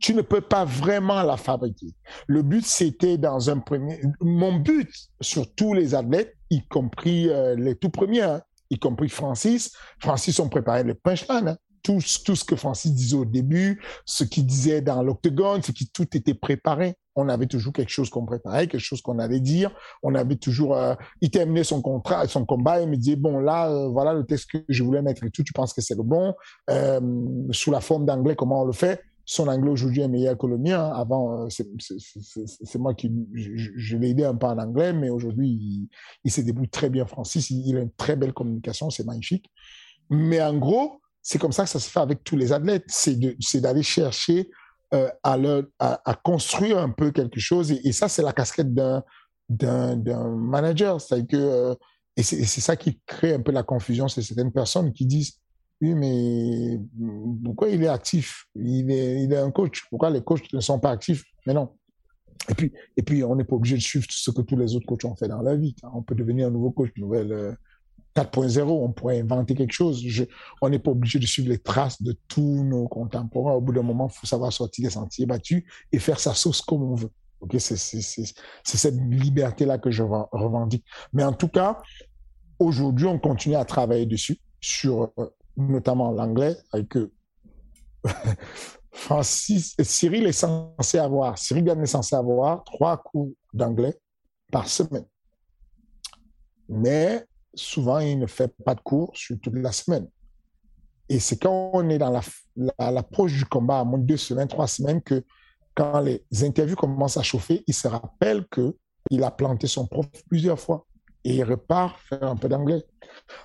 tu 0.00 0.14
ne 0.14 0.22
peux 0.22 0.40
pas 0.40 0.64
vraiment 0.64 1.22
la 1.22 1.36
fabriquer. 1.36 1.86
Le 2.26 2.42
but, 2.42 2.66
c'était 2.66 3.16
dans 3.16 3.48
un 3.48 3.58
premier... 3.60 4.02
Mon 4.20 4.58
but 4.58 4.90
sur 5.20 5.54
tous 5.54 5.72
les 5.72 5.94
athlètes, 5.94 6.34
y 6.54 6.66
compris 6.68 7.28
euh, 7.28 7.54
les 7.56 7.74
tout 7.74 7.90
premiers, 7.90 8.22
hein, 8.22 8.42
y 8.70 8.78
compris 8.78 9.08
Francis, 9.08 9.72
Francis, 9.98 10.38
on 10.38 10.48
préparait 10.48 10.84
les 10.84 10.94
punchlines. 10.94 11.48
Hein. 11.48 11.56
Tout, 11.82 11.98
tout, 12.24 12.34
ce 12.34 12.44
que 12.44 12.56
Francis 12.56 12.94
disait 12.94 13.16
au 13.16 13.26
début, 13.26 13.82
ce 14.06 14.24
qu'il 14.24 14.46
disait 14.46 14.80
dans 14.80 15.02
l'octogone, 15.02 15.62
ce 15.62 15.70
qui 15.70 15.90
tout 15.90 16.16
était 16.16 16.32
préparé. 16.32 16.94
On 17.14 17.28
avait 17.28 17.46
toujours 17.46 17.74
quelque 17.74 17.90
chose 17.90 18.08
qu'on 18.08 18.24
préparait, 18.24 18.68
quelque 18.68 18.80
chose 18.80 19.02
qu'on 19.02 19.18
allait 19.18 19.40
dire. 19.40 19.70
On 20.02 20.14
avait 20.14 20.36
toujours, 20.36 20.78
euh, 20.78 20.94
il 21.20 21.30
terminait 21.30 21.62
son 21.62 21.82
contrat, 21.82 22.26
son 22.26 22.46
combat, 22.46 22.80
il 22.80 22.88
me 22.88 22.96
disait 22.96 23.16
bon 23.16 23.38
là, 23.38 23.70
euh, 23.70 23.88
voilà 23.88 24.14
le 24.14 24.24
texte 24.24 24.50
que 24.50 24.58
je 24.66 24.82
voulais 24.82 25.02
mettre 25.02 25.24
et 25.24 25.30
tout. 25.30 25.42
Tu 25.42 25.52
penses 25.52 25.74
que 25.74 25.82
c'est 25.82 25.94
le 25.94 26.02
bon? 26.02 26.34
Sous 27.50 27.70
la 27.70 27.82
forme 27.82 28.06
d'anglais 28.06 28.34
Comment 28.34 28.62
on 28.62 28.64
le 28.64 28.72
fait? 28.72 29.02
Son 29.26 29.48
anglais 29.48 29.70
aujourd'hui 29.70 30.02
est 30.02 30.08
meilleur 30.08 30.36
que 30.36 30.46
le 30.46 30.58
mien. 30.58 30.90
Avant, 30.90 31.46
euh, 31.46 31.48
c'est 31.48 32.78
moi 32.78 32.94
qui 32.94 33.12
je, 33.32 33.96
l'ai 33.96 34.10
aidé 34.10 34.24
un 34.24 34.34
peu 34.34 34.46
en 34.46 34.58
anglais, 34.58 34.92
mais 34.92 35.10
aujourd'hui, 35.10 35.48
il, 35.48 35.88
il, 36.24 36.30
se 36.30 36.40
débrouille 36.40 36.68
très 36.68 36.90
bien 36.90 37.06
Francis. 37.06 37.50
Il, 37.50 37.76
a 37.76 37.80
une 37.80 37.92
très 37.92 38.16
belle 38.16 38.32
communication, 38.32 38.90
c'est 38.90 39.04
magnifique. 39.04 39.50
Mais 40.10 40.42
en 40.42 40.56
gros, 40.56 41.00
c'est 41.22 41.38
comme 41.38 41.52
ça 41.52 41.64
que 41.64 41.70
ça 41.70 41.80
se 41.80 41.88
fait 41.88 42.00
avec 42.00 42.22
tous 42.22 42.36
les 42.36 42.52
athlètes. 42.52 42.84
C'est 42.88 43.60
d'aller 43.60 43.82
chercher 43.82 44.50
euh, 44.92 45.08
à, 45.22 45.38
à, 45.78 46.14
construire 46.22 46.78
un 46.78 46.90
peu 46.90 47.10
quelque 47.10 47.40
chose. 47.40 47.72
Et, 47.72 47.92
ça, 47.92 48.08
c'est 48.08 48.22
la 48.22 48.32
casquette 48.32 48.74
d'un 48.74 49.02
manager. 50.36 51.00
C'est 51.00 51.26
que 51.26 51.36
euh, 51.36 51.74
et 52.16 52.22
c'est 52.22 52.60
ça 52.60 52.76
qui 52.76 53.00
crée 53.06 53.34
un 53.34 53.40
peu 53.40 53.50
la 53.50 53.64
confusion. 53.64 54.06
C'est 54.06 54.22
certaines 54.22 54.52
personnes 54.52 54.92
qui 54.92 55.06
disent 55.06 55.40
oui, 55.80 55.94
mais 55.94 56.80
pourquoi 57.44 57.68
il 57.68 57.82
est 57.82 57.88
actif? 57.88 58.46
Il 58.54 58.90
est, 58.90 59.22
il 59.22 59.32
est 59.32 59.38
un 59.38 59.50
coach. 59.50 59.84
Pourquoi 59.90 60.10
les 60.10 60.22
coachs 60.22 60.52
ne 60.52 60.60
sont 60.60 60.78
pas 60.78 60.90
actifs? 60.90 61.24
Mais 61.46 61.54
non. 61.54 61.70
Et 62.48 62.54
puis, 62.54 62.72
et 62.96 63.02
puis 63.02 63.24
on 63.24 63.36
n'est 63.36 63.44
pas 63.44 63.56
obligé 63.56 63.76
de 63.76 63.80
suivre 63.82 64.06
ce 64.08 64.30
que 64.30 64.42
tous 64.42 64.56
les 64.56 64.76
autres 64.76 64.86
coachs 64.86 65.04
ont 65.04 65.16
fait 65.16 65.28
dans 65.28 65.42
la 65.42 65.56
vie. 65.56 65.74
On 65.94 66.02
peut 66.02 66.14
devenir 66.14 66.48
un 66.48 66.50
nouveau 66.50 66.70
coach, 66.70 66.90
nouvelle 66.96 67.56
4.0. 68.14 68.58
Euh, 68.58 68.62
on 68.64 68.92
pourrait 68.92 69.20
inventer 69.20 69.54
quelque 69.54 69.72
chose. 69.72 70.04
On 70.60 70.68
n'est 70.68 70.78
pas 70.78 70.90
obligé 70.90 71.18
de 71.18 71.26
suivre 71.26 71.48
les 71.48 71.58
traces 71.58 72.02
de 72.02 72.16
tous 72.28 72.62
nos 72.64 72.86
contemporains. 72.86 73.54
Au 73.54 73.60
bout 73.60 73.72
d'un 73.72 73.82
moment, 73.82 74.08
il 74.12 74.18
faut 74.18 74.26
savoir 74.26 74.52
sortir 74.52 74.84
des 74.84 74.90
sentiers 74.90 75.26
battus 75.26 75.64
et 75.90 75.98
faire 75.98 76.20
sa 76.20 76.34
sauce 76.34 76.60
comme 76.60 76.82
on 76.82 76.94
veut. 76.94 77.10
Ok, 77.40 77.56
c'est 77.58 77.76
cette 77.76 79.00
liberté-là 79.10 79.78
que 79.78 79.90
je 79.90 80.02
revendique. 80.02 80.84
Mais 81.12 81.24
en 81.24 81.32
tout 81.32 81.48
cas, 81.48 81.82
aujourd'hui, 82.58 83.06
on 83.06 83.18
continue 83.18 83.56
à 83.56 83.64
travailler 83.64 84.06
dessus 84.06 84.38
sur 84.60 85.12
euh, 85.18 85.26
notamment 85.56 86.10
l'anglais, 86.12 86.56
avec 86.72 86.88
que 86.88 87.10
Francis, 88.92 89.74
Cyril 89.80 90.26
est 90.26 90.32
censé 90.32 90.98
avoir, 90.98 91.38
Cyril 91.38 91.68
est 91.68 91.86
censé 91.86 92.14
avoir 92.14 92.64
trois 92.64 92.96
cours 92.96 93.32
d'anglais 93.52 93.98
par 94.50 94.68
semaine. 94.68 95.04
Mais 96.68 97.26
souvent, 97.54 97.98
il 97.98 98.18
ne 98.18 98.26
fait 98.26 98.54
pas 98.64 98.74
de 98.74 98.80
cours 98.80 99.10
sur 99.14 99.38
toute 99.40 99.54
la 99.54 99.72
semaine. 99.72 100.08
Et 101.08 101.18
c'est 101.18 101.36
quand 101.36 101.70
on 101.74 101.88
est 101.90 101.98
dans 101.98 102.10
l'approche 102.78 103.32
la, 103.32 103.38
du 103.38 103.44
combat, 103.44 103.80
à 103.80 103.84
moins 103.84 103.98
de 103.98 104.06
deux 104.06 104.16
semaines, 104.16 104.48
trois 104.48 104.68
semaines, 104.68 105.02
que 105.02 105.24
quand 105.74 106.00
les 106.00 106.24
interviews 106.42 106.76
commencent 106.76 107.16
à 107.16 107.22
chauffer, 107.22 107.62
il 107.66 107.74
se 107.74 107.88
rappelle 107.88 108.46
qu'il 108.48 109.22
a 109.22 109.30
planté 109.30 109.66
son 109.66 109.86
prof 109.86 110.06
plusieurs 110.28 110.58
fois 110.58 110.86
et 111.24 111.36
il 111.36 111.44
repart 111.44 111.98
faire 112.00 112.24
un 112.24 112.36
peu 112.36 112.48
d'anglais. 112.48 112.84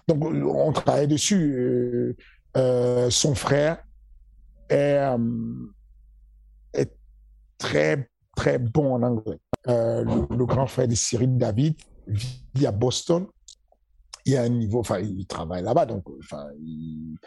Donc, 0.07 0.23
on 0.23 0.71
travaille 0.73 1.07
dessus. 1.07 1.53
Euh, 1.55 2.15
euh, 2.57 3.09
son 3.09 3.35
frère 3.35 3.83
est, 4.69 4.97
euh, 4.97 5.17
est, 6.73 6.91
très, 7.57 8.09
très 8.35 8.59
bon 8.59 8.95
en 8.95 9.03
anglais. 9.03 9.39
Le, 9.65 10.45
grand 10.45 10.67
frère 10.67 10.87
de 10.87 10.95
Cyril 10.95 11.37
David 11.37 11.75
vit 12.07 12.65
à 12.65 12.71
Boston. 12.71 13.27
Il 14.25 14.35
a 14.35 14.43
un 14.43 14.49
niveau, 14.49 14.79
enfin, 14.79 14.99
il 14.99 15.25
travaille 15.25 15.63
là-bas, 15.63 15.85
donc, 15.85 16.03
enfin, 16.19 16.47
il, 16.59 17.17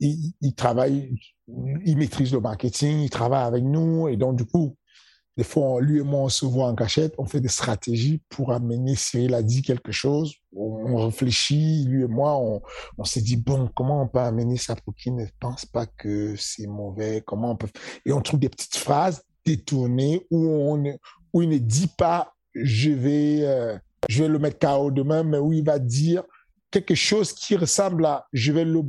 il, 0.00 0.54
travaille, 0.54 1.14
il 1.84 1.96
maîtrise 1.96 2.32
le 2.32 2.40
marketing, 2.40 2.98
il 3.00 3.10
travaille 3.10 3.44
avec 3.44 3.62
nous, 3.62 4.08
et 4.08 4.16
donc, 4.16 4.36
du 4.36 4.44
coup, 4.44 4.76
des 5.36 5.44
fois, 5.44 5.80
lui 5.80 5.98
et 5.98 6.02
moi, 6.02 6.20
on 6.20 6.28
se 6.28 6.46
voit 6.46 6.68
en 6.68 6.74
cachette, 6.74 7.14
on 7.18 7.24
fait 7.24 7.40
des 7.40 7.48
stratégies 7.48 8.22
pour 8.28 8.52
amener 8.52 8.94
Cyril 8.94 9.34
a 9.34 9.42
dit 9.42 9.62
quelque 9.62 9.90
chose. 9.90 10.34
On 10.54 11.04
réfléchit, 11.04 11.84
lui 11.86 12.04
et 12.04 12.06
moi, 12.06 12.36
on, 12.38 12.62
on 12.98 13.04
s'est 13.04 13.20
dit, 13.20 13.36
bon, 13.36 13.68
comment 13.74 14.02
on 14.02 14.06
peut 14.06 14.20
amener 14.20 14.56
ça 14.56 14.76
pour 14.76 14.94
qu'il 14.94 15.16
ne 15.16 15.26
pense 15.40 15.66
pas 15.66 15.86
que 15.86 16.36
c'est 16.36 16.68
mauvais? 16.68 17.22
Comment 17.26 17.52
on 17.52 17.56
peut... 17.56 17.68
Et 18.06 18.12
on 18.12 18.20
trouve 18.20 18.38
des 18.38 18.48
petites 18.48 18.76
phrases 18.76 19.24
détournées 19.44 20.24
où, 20.30 20.46
on, 20.46 20.82
où 21.32 21.42
il 21.42 21.48
ne 21.48 21.58
dit 21.58 21.90
pas, 21.98 22.32
je 22.54 22.90
vais, 22.90 23.40
euh, 23.42 23.76
je 24.08 24.22
vais 24.22 24.28
le 24.28 24.38
mettre 24.38 24.60
KO 24.60 24.92
demain, 24.92 25.24
mais 25.24 25.38
où 25.38 25.52
il 25.52 25.64
va 25.64 25.80
dire 25.80 26.22
quelque 26.70 26.94
chose 26.94 27.32
qui 27.32 27.56
ressemble 27.56 28.06
à, 28.06 28.26
je 28.32 28.52
vais 28.52 28.64
le, 28.64 28.82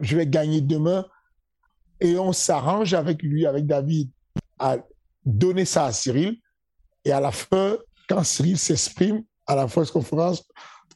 je 0.00 0.16
vais 0.16 0.26
gagner 0.26 0.60
demain. 0.60 1.06
Et 2.00 2.18
on 2.18 2.34
s'arrange 2.34 2.92
avec 2.92 3.22
lui, 3.22 3.46
avec 3.46 3.66
David, 3.66 4.10
à 4.58 4.76
donner 5.26 5.64
ça 5.64 5.86
à 5.86 5.92
Cyril. 5.92 6.38
Et 7.04 7.12
à 7.12 7.20
la 7.20 7.32
fin, 7.32 7.76
quand 8.08 8.24
Cyril 8.24 8.58
s'exprime 8.58 9.22
à 9.46 9.56
la 9.56 9.66
de 9.66 9.90
conférence, 9.90 10.44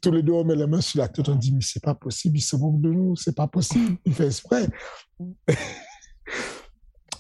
tous 0.01 0.11
les 0.11 0.23
deux, 0.23 0.33
on 0.33 0.45
met 0.45 0.57
les 0.57 0.67
mains 0.67 0.81
sur 0.81 1.01
la 1.01 1.09
tête, 1.09 1.29
on 1.29 1.35
dit, 1.35 1.53
mais 1.53 1.61
c'est 1.61 1.83
pas 1.83 1.95
possible, 1.95 2.39
il 2.39 2.43
se 2.43 2.57
moque 2.57 2.81
de 2.81 2.91
nous, 2.91 3.17
c'est 3.17 3.37
pas 3.37 3.47
possible, 3.47 3.99
il 4.07 4.15
fait 4.15 4.27
exprès. 4.27 4.67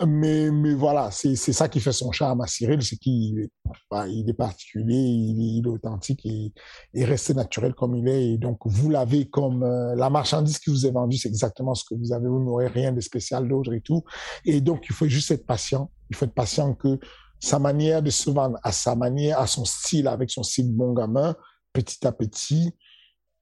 mais, 0.06 0.50
mais 0.50 0.72
voilà, 0.72 1.10
c'est 1.10 1.36
ça 1.36 1.68
qui 1.68 1.78
fait 1.78 1.92
son 1.92 2.10
charme 2.10 2.40
à 2.40 2.46
Cyril, 2.46 2.82
c'est 2.82 2.96
qu'il 2.96 3.48
bah, 3.90 4.08
il 4.08 4.28
est 4.30 4.34
particulier, 4.34 4.96
il 4.96 5.62
est, 5.64 5.68
authentique, 5.68 6.24
et 6.24 6.52
il 6.94 7.34
naturel 7.34 7.74
comme 7.74 7.94
il 7.96 8.08
est. 8.08 8.30
Et 8.30 8.38
donc, 8.38 8.60
vous 8.64 8.88
l'avez 8.88 9.28
comme 9.28 9.62
euh, 9.62 9.94
la 9.94 10.08
marchandise 10.08 10.58
qui 10.58 10.70
vous 10.70 10.86
est 10.86 10.90
vendue, 10.90 11.18
c'est 11.18 11.28
exactement 11.28 11.74
ce 11.74 11.84
que 11.84 11.94
vous 11.94 12.12
avez, 12.12 12.28
vous 12.28 12.42
n'aurez 12.42 12.68
rien 12.68 12.92
de 12.92 13.00
spécial 13.00 13.46
d'autre 13.46 13.74
et 13.74 13.82
tout. 13.82 14.02
Et 14.46 14.62
donc, 14.62 14.86
il 14.88 14.94
faut 14.94 15.06
juste 15.06 15.30
être 15.32 15.44
patient 15.44 15.90
il 16.10 16.16
faut 16.16 16.26
être 16.26 16.34
patient 16.34 16.74
que 16.74 16.98
sa 17.38 17.58
manière 17.58 18.02
de 18.02 18.10
se 18.10 18.30
vendre, 18.30 18.58
à 18.62 18.72
sa 18.72 18.94
manière, 18.94 19.40
à 19.40 19.46
son 19.46 19.64
style, 19.64 20.08
avec 20.08 20.30
son 20.30 20.42
style 20.42 20.74
bon 20.74 20.92
gamin, 20.92 21.34
petit 21.72 22.06
à 22.06 22.12
petit, 22.12 22.74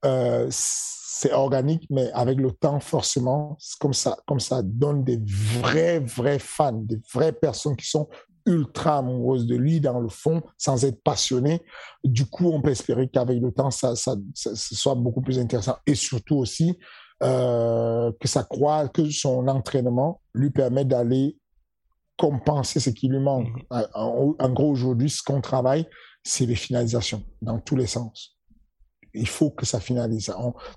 euh, 0.05 0.47
c'est 0.51 1.33
organique, 1.33 1.85
mais 1.89 2.09
avec 2.13 2.37
le 2.37 2.51
temps, 2.51 2.79
forcément, 2.79 3.57
comme 3.81 3.93
ça, 3.93 4.17
comme 4.25 4.39
ça 4.39 4.61
donne 4.63 5.03
des 5.03 5.19
vrais, 5.59 5.99
vrais 5.99 6.39
fans, 6.39 6.71
des 6.71 7.01
vraies 7.13 7.33
personnes 7.33 7.75
qui 7.75 7.87
sont 7.87 8.07
ultra 8.45 8.99
amoureuses 8.99 9.45
de 9.45 9.55
lui 9.55 9.81
dans 9.81 9.99
le 9.99 10.07
fond, 10.07 10.41
sans 10.57 10.85
être 10.85 11.03
passionnées. 11.03 11.61
Du 12.05 12.25
coup, 12.25 12.49
on 12.49 12.61
peut 12.61 12.71
espérer 12.71 13.09
qu'avec 13.09 13.41
le 13.41 13.51
temps, 13.51 13.69
ça, 13.69 13.95
ça, 13.97 14.15
ça, 14.33 14.51
soit 14.55 14.95
beaucoup 14.95 15.21
plus 15.21 15.39
intéressant. 15.39 15.75
Et 15.85 15.95
surtout 15.95 16.37
aussi, 16.37 16.79
euh, 17.21 18.13
que 18.19 18.29
ça 18.29 18.43
croit 18.43 18.87
que 18.87 19.09
son 19.09 19.47
entraînement 19.49 20.21
lui 20.33 20.51
permet 20.51 20.85
d'aller 20.85 21.37
compenser 22.19 22.79
ce 22.79 22.91
qui 22.91 23.07
lui 23.07 23.19
manque. 23.19 23.47
Mm-hmm. 23.71 23.89
En, 23.95 24.35
en 24.37 24.49
gros, 24.51 24.69
aujourd'hui, 24.69 25.09
ce 25.09 25.23
qu'on 25.23 25.41
travaille, 25.41 25.87
c'est 26.23 26.45
les 26.45 26.55
finalisations 26.55 27.23
dans 27.41 27.59
tous 27.59 27.77
les 27.77 27.87
sens 27.87 28.39
il 29.13 29.27
faut 29.27 29.49
que 29.49 29.65
ça 29.65 29.79
finalise. 29.79 30.31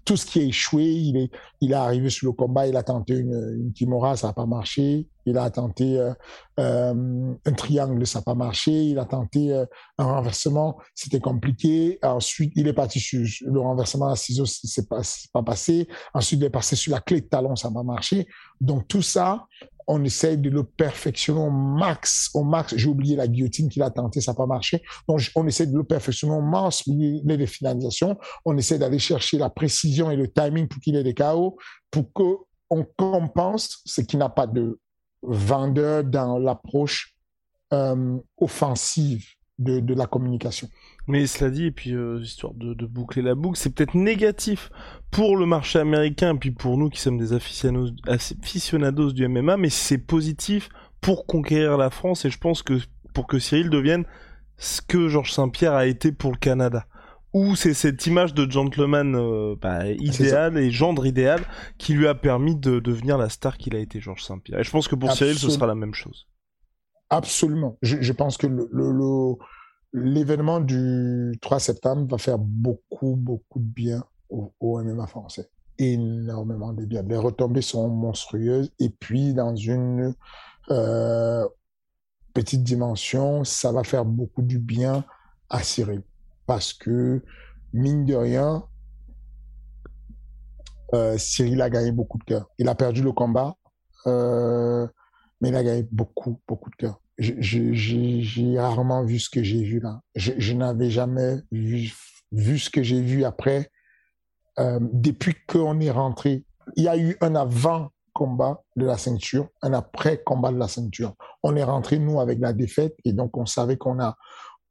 tout 0.05 0.16
ce 0.16 0.26
qui 0.26 0.40
a 0.40 0.43
échoué, 0.43 0.84
il 0.84 1.16
est, 1.16 1.30
il 1.61 1.72
est 1.72 1.76
arrivé 1.76 2.11
sur 2.11 2.26
le 2.28 2.32
combat, 2.32 2.66
il 2.66 2.76
a 2.76 2.82
tenté 2.82 3.14
une, 3.14 3.57
une 3.59 3.72
Kimura, 3.72 4.16
ça 4.16 4.28
n'a 4.28 4.32
pas 4.32 4.47
marché. 4.47 5.07
Il 5.24 5.38
a 5.38 5.49
tenté 5.51 5.99
euh, 5.99 6.12
euh, 6.59 7.34
un 7.45 7.53
triangle, 7.53 8.05
ça 8.07 8.18
n'a 8.18 8.22
pas 8.24 8.34
marché. 8.34 8.72
Il 8.72 8.99
a 8.99 9.05
tenté 9.05 9.53
euh, 9.53 9.64
un 9.99 10.05
renversement, 10.05 10.78
c'était 10.95 11.20
compliqué. 11.20 11.99
Ensuite, 12.03 12.53
il 12.57 12.66
est 12.66 12.72
parti 12.72 12.99
sur 12.99 13.24
le 13.47 13.61
renversement 13.61 14.09
à 14.09 14.16
ciseaux, 14.16 14.47
c'est 14.47 14.88
pas, 14.88 15.03
pas 15.32 15.43
passé. 15.43 15.86
Ensuite, 16.12 16.40
il 16.40 16.45
est 16.45 16.51
passé 16.51 16.74
sur 16.74 16.93
la 16.93 17.01
clé 17.01 17.20
de 17.20 17.26
talon, 17.26 17.55
ça 17.55 17.68
n'a 17.68 17.74
pas 17.74 17.82
marché. 17.84 18.26
Donc 18.61 18.88
tout 18.88 19.03
ça, 19.03 19.47
on 19.87 20.03
essaye 20.05 20.39
de 20.39 20.51
le 20.51 20.64
perfectionner 20.64 21.41
au 21.41 21.51
max, 21.51 22.30
au 22.35 22.45
max. 22.45 22.74
J'ai 22.76 22.89
oublié 22.89 23.16
la 23.16 23.28
guillotine 23.28 23.68
qu'il 23.68 23.83
a 23.83 23.91
tenté, 23.91 24.20
ça 24.20 24.33
n'a 24.33 24.37
pas 24.37 24.47
marché. 24.47 24.83
Donc, 25.09 25.20
on 25.35 25.47
essaie 25.47 25.66
de 25.66 25.76
le 25.76 25.85
perfectionner 25.85 26.35
au 26.35 26.41
max, 26.41 26.85
les 26.87 27.47
finalisations. 27.47 28.16
On 28.45 28.57
essaie 28.57 28.78
d'aller 28.78 28.99
chercher 28.99 29.39
la 29.39 29.51
précision 29.51 30.11
et 30.11 30.16
le 30.16 30.28
timing 30.28 30.68
pour 30.68 30.80
qu'il 30.80 30.97
ait 30.97 31.05
des 31.05 31.14
chaos, 31.14 31.57
pour 31.91 32.12
qu'on 32.12 32.87
compense 32.97 33.80
ce 33.85 34.01
qui 34.01 34.16
n'a 34.16 34.28
pas 34.28 34.47
de 34.47 34.78
vendeur 35.22 36.05
dans 36.05 36.39
l'approche 36.39 37.14
euh, 37.72 38.18
offensive 38.39 39.24
de, 39.62 39.80
de 39.80 39.94
la 39.94 40.06
communication. 40.06 40.68
Mais 41.08 41.26
cela 41.26 41.50
dit, 41.50 41.66
et 41.66 41.70
puis 41.72 41.94
euh, 41.94 42.20
histoire 42.22 42.54
de, 42.54 42.74
de, 42.74 42.86
boucler 42.86 43.22
la 43.22 43.34
boucle, 43.34 43.58
c'est 43.58 43.74
peut-être 43.74 43.94
négatif 43.94 44.70
pour 45.10 45.36
le 45.36 45.46
marché 45.46 45.78
américain, 45.78 46.34
et 46.34 46.38
puis 46.38 46.52
pour 46.52 46.78
nous 46.78 46.90
qui 46.90 47.00
sommes 47.00 47.18
des 47.18 47.32
aficionados, 47.32 47.92
aficionados 48.06 49.12
du 49.12 49.26
MMA, 49.26 49.56
mais 49.56 49.70
c'est 49.70 49.98
positif 49.98 50.68
pour 51.00 51.26
conquérir 51.26 51.76
la 51.76 51.90
France, 51.90 52.24
et 52.24 52.30
je 52.30 52.38
pense 52.38 52.62
que 52.62 52.74
pour 53.12 53.26
que 53.26 53.38
Cyril 53.38 53.68
devienne 53.68 54.04
ce 54.56 54.80
que 54.80 55.08
Georges 55.08 55.32
Saint-Pierre 55.32 55.74
a 55.74 55.86
été 55.86 56.12
pour 56.12 56.30
le 56.30 56.38
Canada. 56.38 56.86
Où 57.32 57.56
c'est 57.56 57.74
cette 57.74 58.06
image 58.06 58.34
de 58.34 58.48
gentleman 58.48 59.16
euh, 59.16 59.56
bah, 59.60 59.86
idéal 59.88 60.58
et 60.58 60.70
gendre 60.70 61.06
idéal 61.06 61.40
qui 61.78 61.94
lui 61.94 62.06
a 62.06 62.14
permis 62.14 62.56
de 62.56 62.78
devenir 62.78 63.16
la 63.16 63.30
star 63.30 63.56
qu'il 63.56 63.74
a 63.74 63.78
été 63.78 64.00
Georges 64.00 64.22
Saint-Pierre. 64.22 64.60
Et 64.60 64.64
je 64.64 64.70
pense 64.70 64.86
que 64.86 64.94
pour 64.94 65.12
Cyril, 65.12 65.38
ce 65.38 65.48
sera 65.48 65.66
la 65.66 65.74
même 65.74 65.94
chose. 65.94 66.26
Absolument. 67.12 67.76
Je, 67.82 68.12
pense 68.12 68.38
que 68.38 68.46
l'événement 69.92 70.60
du 70.60 71.38
3 71.42 71.60
septembre 71.60 72.06
va 72.10 72.16
faire 72.16 72.38
beaucoup, 72.38 73.16
beaucoup 73.16 73.58
de 73.58 73.66
bien 73.66 74.02
au, 74.30 74.50
MMA 74.82 75.06
français. 75.06 75.50
Énormément 75.76 76.72
de 76.72 76.86
bien. 76.86 77.02
Les 77.02 77.18
retombées 77.18 77.60
sont 77.60 77.86
monstrueuses. 77.90 78.72
Et 78.78 78.88
puis, 78.88 79.34
dans 79.34 79.54
une 79.54 80.14
euh, 80.70 81.46
petite 82.32 82.62
dimension, 82.62 83.44
ça 83.44 83.72
va 83.72 83.84
faire 83.84 84.06
beaucoup 84.06 84.40
du 84.40 84.58
bien 84.58 85.04
à 85.50 85.62
Cyril. 85.62 86.02
Parce 86.46 86.72
que, 86.72 87.20
mine 87.74 88.06
de 88.06 88.14
rien, 88.14 88.64
euh, 90.94 91.18
Cyril 91.18 91.60
a 91.60 91.68
gagné 91.68 91.92
beaucoup 91.92 92.16
de 92.16 92.24
cœur. 92.24 92.48
Il 92.58 92.70
a 92.70 92.74
perdu 92.74 93.02
le 93.02 93.12
combat, 93.12 93.54
euh, 94.06 94.88
mais 95.43 95.51
il 95.51 95.57
a 95.57 95.62
gagné 95.62 95.86
beaucoup, 95.90 96.40
beaucoup 96.49 96.70
de 96.70 96.76
cœur 96.76 97.03
j'ai 97.18 98.59
rarement 98.59 99.05
vu 99.05 99.18
ce 99.18 99.30
que 99.30 99.43
j'ai 99.43 99.62
vu 99.62 99.80
là. 99.80 100.01
Je, 100.14 100.53
n'avais 100.55 100.90
jamais 100.90 101.36
vu, 101.51 101.93
vu, 102.32 102.59
ce 102.59 102.70
que 102.70 102.82
j'ai 102.82 103.01
vu 103.01 103.24
après. 103.24 103.70
Euh, 104.59 104.78
depuis 104.93 105.34
qu'on 105.47 105.80
est 105.80 105.90
rentré, 105.90 106.45
il 106.76 106.84
y 106.84 106.88
a 106.88 106.97
eu 106.97 107.16
un 107.20 107.34
avant 107.34 107.90
combat 108.12 108.62
de 108.76 108.84
la 108.84 108.99
ceinture, 108.99 109.49
un 109.62 109.72
après 109.72 110.22
combat 110.22 110.53
de 110.53 110.59
la 110.59 110.68
ceinture. 110.68 111.14
On 111.43 111.57
est 111.57 111.64
rentré 111.64 111.99
nous 111.99 112.20
avec 112.20 112.38
la 112.38 112.53
défaite 112.53 112.95
et 113.05 113.12
donc 113.12 113.36
on 113.36 113.47
savait 113.47 113.78
qu'on 113.78 114.01
a 114.01 114.16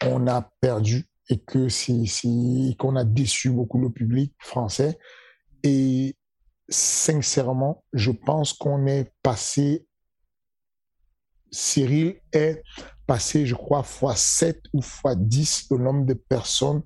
on 0.06 0.28
a 0.28 0.48
perdu 0.60 1.08
et 1.30 1.40
que 1.40 1.70
si 1.70 2.76
qu'on 2.80 2.96
a 2.96 3.04
déçu 3.04 3.50
beaucoup 3.50 3.80
le 3.80 3.90
public 3.90 4.34
français 4.40 4.98
et 5.64 6.16
sincèrement, 6.70 7.84
je 7.94 8.12
pense 8.12 8.54
qu'on 8.54 8.86
est 8.86 9.12
passé 9.24 9.88
Cyril 11.52 12.16
est 12.32 12.64
passé, 13.06 13.46
je 13.46 13.56
crois, 13.56 13.84
fois 13.84 14.16
7 14.16 14.62
ou 14.74 14.82
fois 14.82 15.16
10 15.16 15.68
le 15.72 15.78
nombre 15.78 16.06
de 16.06 16.14
personnes 16.14 16.82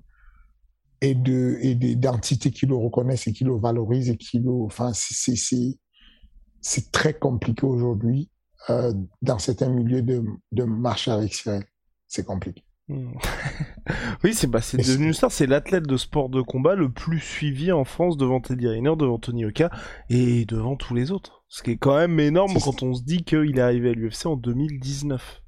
et 1.00 1.14
de 1.14 1.58
et 1.60 1.74
d'entités 1.96 2.50
qui 2.50 2.66
le 2.66 2.74
reconnaissent 2.74 3.26
et 3.26 3.32
qui 3.32 3.44
le 3.44 3.56
valorisent 3.56 4.08
et 4.08 4.16
qui 4.16 4.38
le 4.38 4.50
enfin 4.50 4.92
c'est 4.94 6.90
très 6.90 7.14
compliqué 7.14 7.66
aujourd'hui 7.66 8.30
euh, 8.70 8.92
dans 9.20 9.38
certains 9.38 9.68
milieux 9.68 10.02
de 10.02 10.24
de 10.52 10.64
marcher 10.64 11.10
avec 11.10 11.34
Cyril 11.34 11.64
c'est 12.08 12.24
compliqué. 12.24 12.65
oui 14.24 14.32
c'est 14.32 14.46
bah, 14.46 14.60
devenu 14.74 15.12
ça 15.12 15.28
c'est 15.28 15.46
l'athlète 15.46 15.88
de 15.88 15.96
sport 15.96 16.28
de 16.28 16.40
combat 16.40 16.76
le 16.76 16.88
plus 16.88 17.18
suivi 17.18 17.72
en 17.72 17.84
France 17.84 18.16
devant 18.16 18.40
Teddy 18.40 18.68
Riner 18.68 18.94
devant 18.96 19.18
Tony 19.18 19.44
Oka 19.44 19.70
et 20.08 20.44
devant 20.44 20.76
tous 20.76 20.94
les 20.94 21.10
autres 21.10 21.36
ce 21.48 21.62
qui 21.62 21.72
est 21.72 21.76
quand 21.76 21.96
même 21.96 22.18
énorme 22.20 22.54
quand 22.62 22.82
on 22.82 22.94
se 22.94 23.02
dit 23.02 23.24
qu'il 23.24 23.58
est 23.58 23.62
arrivé 23.62 23.90
à 23.90 23.92
l'UFC 23.92 24.26
en 24.26 24.36
2019. 24.36 25.42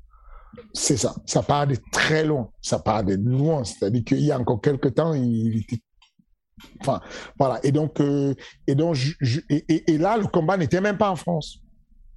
C'est 0.73 0.97
ça. 0.97 1.15
Ça 1.27 1.43
part 1.43 1.67
de 1.67 1.77
très 1.93 2.25
loin. 2.25 2.51
Ça 2.61 2.79
part 2.79 3.05
de 3.05 3.15
loin. 3.15 3.65
C'est-à-dire 3.65 4.05
qu'il 4.05 4.21
y 4.21 4.33
a 4.33 4.39
encore 4.39 4.61
quelques 4.61 4.95
temps, 4.95 5.13
il 5.15 5.59
était. 5.59 5.83
Enfin, 6.81 7.01
voilà. 7.39 7.61
Et 7.65 7.73
donc, 7.73 8.01
euh, 8.01 8.35
et, 8.67 8.75
donc 8.75 8.97
et, 9.49 9.99
là, 9.99 10.17
le 10.17 10.27
combat 10.27 10.57
n'était 10.57 10.81
même 10.81 10.99
pas 10.99 11.11
en 11.11 11.17
France. 11.17 11.59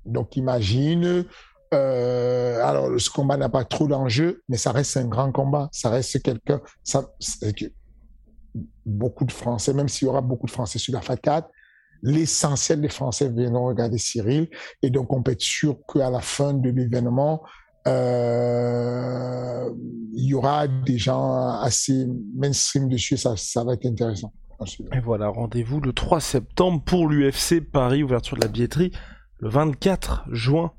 Donc, 0.06 0.38
imagine. 0.38 1.26
Euh, 1.74 2.64
alors, 2.64 2.90
ce 3.00 3.10
combat 3.10 3.38
n'a 3.38 3.50
pas 3.50 3.64
trop 3.64 3.88
d'enjeux, 3.88 4.44
mais 4.50 4.58
ça 4.58 4.72
reste 4.72 4.98
un 4.98 5.06
grand 5.06 5.32
combat. 5.32 5.70
Ça 5.72 5.90
reste 5.90 6.22
quelqu'un. 6.22 6.62
Ça, 6.84 7.10
beaucoup 8.86 9.26
de 9.26 9.32
Français, 9.32 9.74
même 9.74 9.88
s'il 9.88 10.08
y 10.08 10.10
aura 10.10 10.22
beaucoup 10.22 10.48
de 10.48 10.52
Français 10.52 10.80
sur 10.80 10.94
la 10.94 11.00
FAT4, 11.00 11.46
l'essentiel 12.04 12.82
des 12.82 12.90
Français 12.90 13.30
viendront 13.30 13.68
regarder 13.68 13.98
Cyril. 13.98 14.50
Et 14.82 14.90
donc, 14.90 15.14
on 15.14 15.24
peut 15.24 15.32
être 15.32 15.42
sûr 15.42 15.78
qu'à 15.92 16.10
la 16.10 16.20
fin 16.20 16.54
de 16.54 16.70
l'événement, 16.70 17.44
euh, 17.88 19.70
il 20.14 20.26
y 20.26 20.34
aura 20.34 20.68
des 20.68 20.98
gens 20.98 21.48
assez 21.62 22.06
mainstream 22.36 22.90
dessus. 22.90 23.18
Ça, 23.18 23.36
ça 23.38 23.64
va 23.64 23.74
être 23.74 23.86
intéressant. 23.86 24.34
Et 24.94 25.00
voilà, 25.00 25.30
rendez-vous 25.30 25.80
le 25.80 25.92
3 25.92 26.20
septembre 26.20 26.84
pour 26.84 27.08
l'UFC 27.08 27.62
Paris, 27.62 28.04
ouverture 28.04 28.38
de 28.38 28.42
la 28.42 28.48
billetterie, 28.48 28.92
le 29.40 29.50
24 29.50 30.26
juin. 30.32 30.72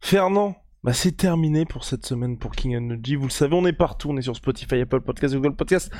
Fernand, 0.00 0.56
bah 0.82 0.92
c'est 0.92 1.16
terminé 1.16 1.64
pour 1.64 1.84
cette 1.84 2.06
semaine 2.06 2.38
pour 2.38 2.52
King 2.52 2.76
Energy. 2.76 3.14
Vous 3.14 3.26
le 3.26 3.30
savez, 3.30 3.54
on 3.54 3.66
est 3.66 3.72
partout. 3.72 4.10
On 4.10 4.16
est 4.16 4.22
sur 4.22 4.34
Spotify, 4.34 4.80
Apple 4.80 5.02
Podcast, 5.02 5.34
Google 5.34 5.54
Podcast 5.54 5.92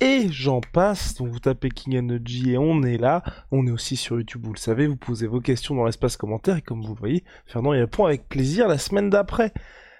et 0.00 0.28
j'en 0.30 0.60
passe. 0.60 1.14
Donc 1.14 1.28
vous 1.28 1.40
tapez 1.40 1.68
King 1.68 1.98
Energy 1.98 2.52
et 2.52 2.58
on 2.58 2.82
est 2.82 2.96
là. 2.96 3.22
On 3.50 3.66
est 3.66 3.70
aussi 3.70 3.96
sur 3.96 4.16
YouTube, 4.16 4.42
vous 4.44 4.52
le 4.52 4.58
savez. 4.58 4.86
Vous 4.86 4.96
posez 4.96 5.26
vos 5.26 5.40
questions 5.40 5.74
dans 5.74 5.84
l'espace 5.84 6.16
commentaire 6.16 6.56
et 6.56 6.62
comme 6.62 6.82
vous 6.82 6.94
voyez, 6.94 7.24
Fernand 7.46 7.74
y 7.74 7.80
répond 7.80 8.06
avec 8.06 8.28
plaisir 8.28 8.68
la 8.68 8.78
semaine 8.78 9.10
d'après. 9.10 9.52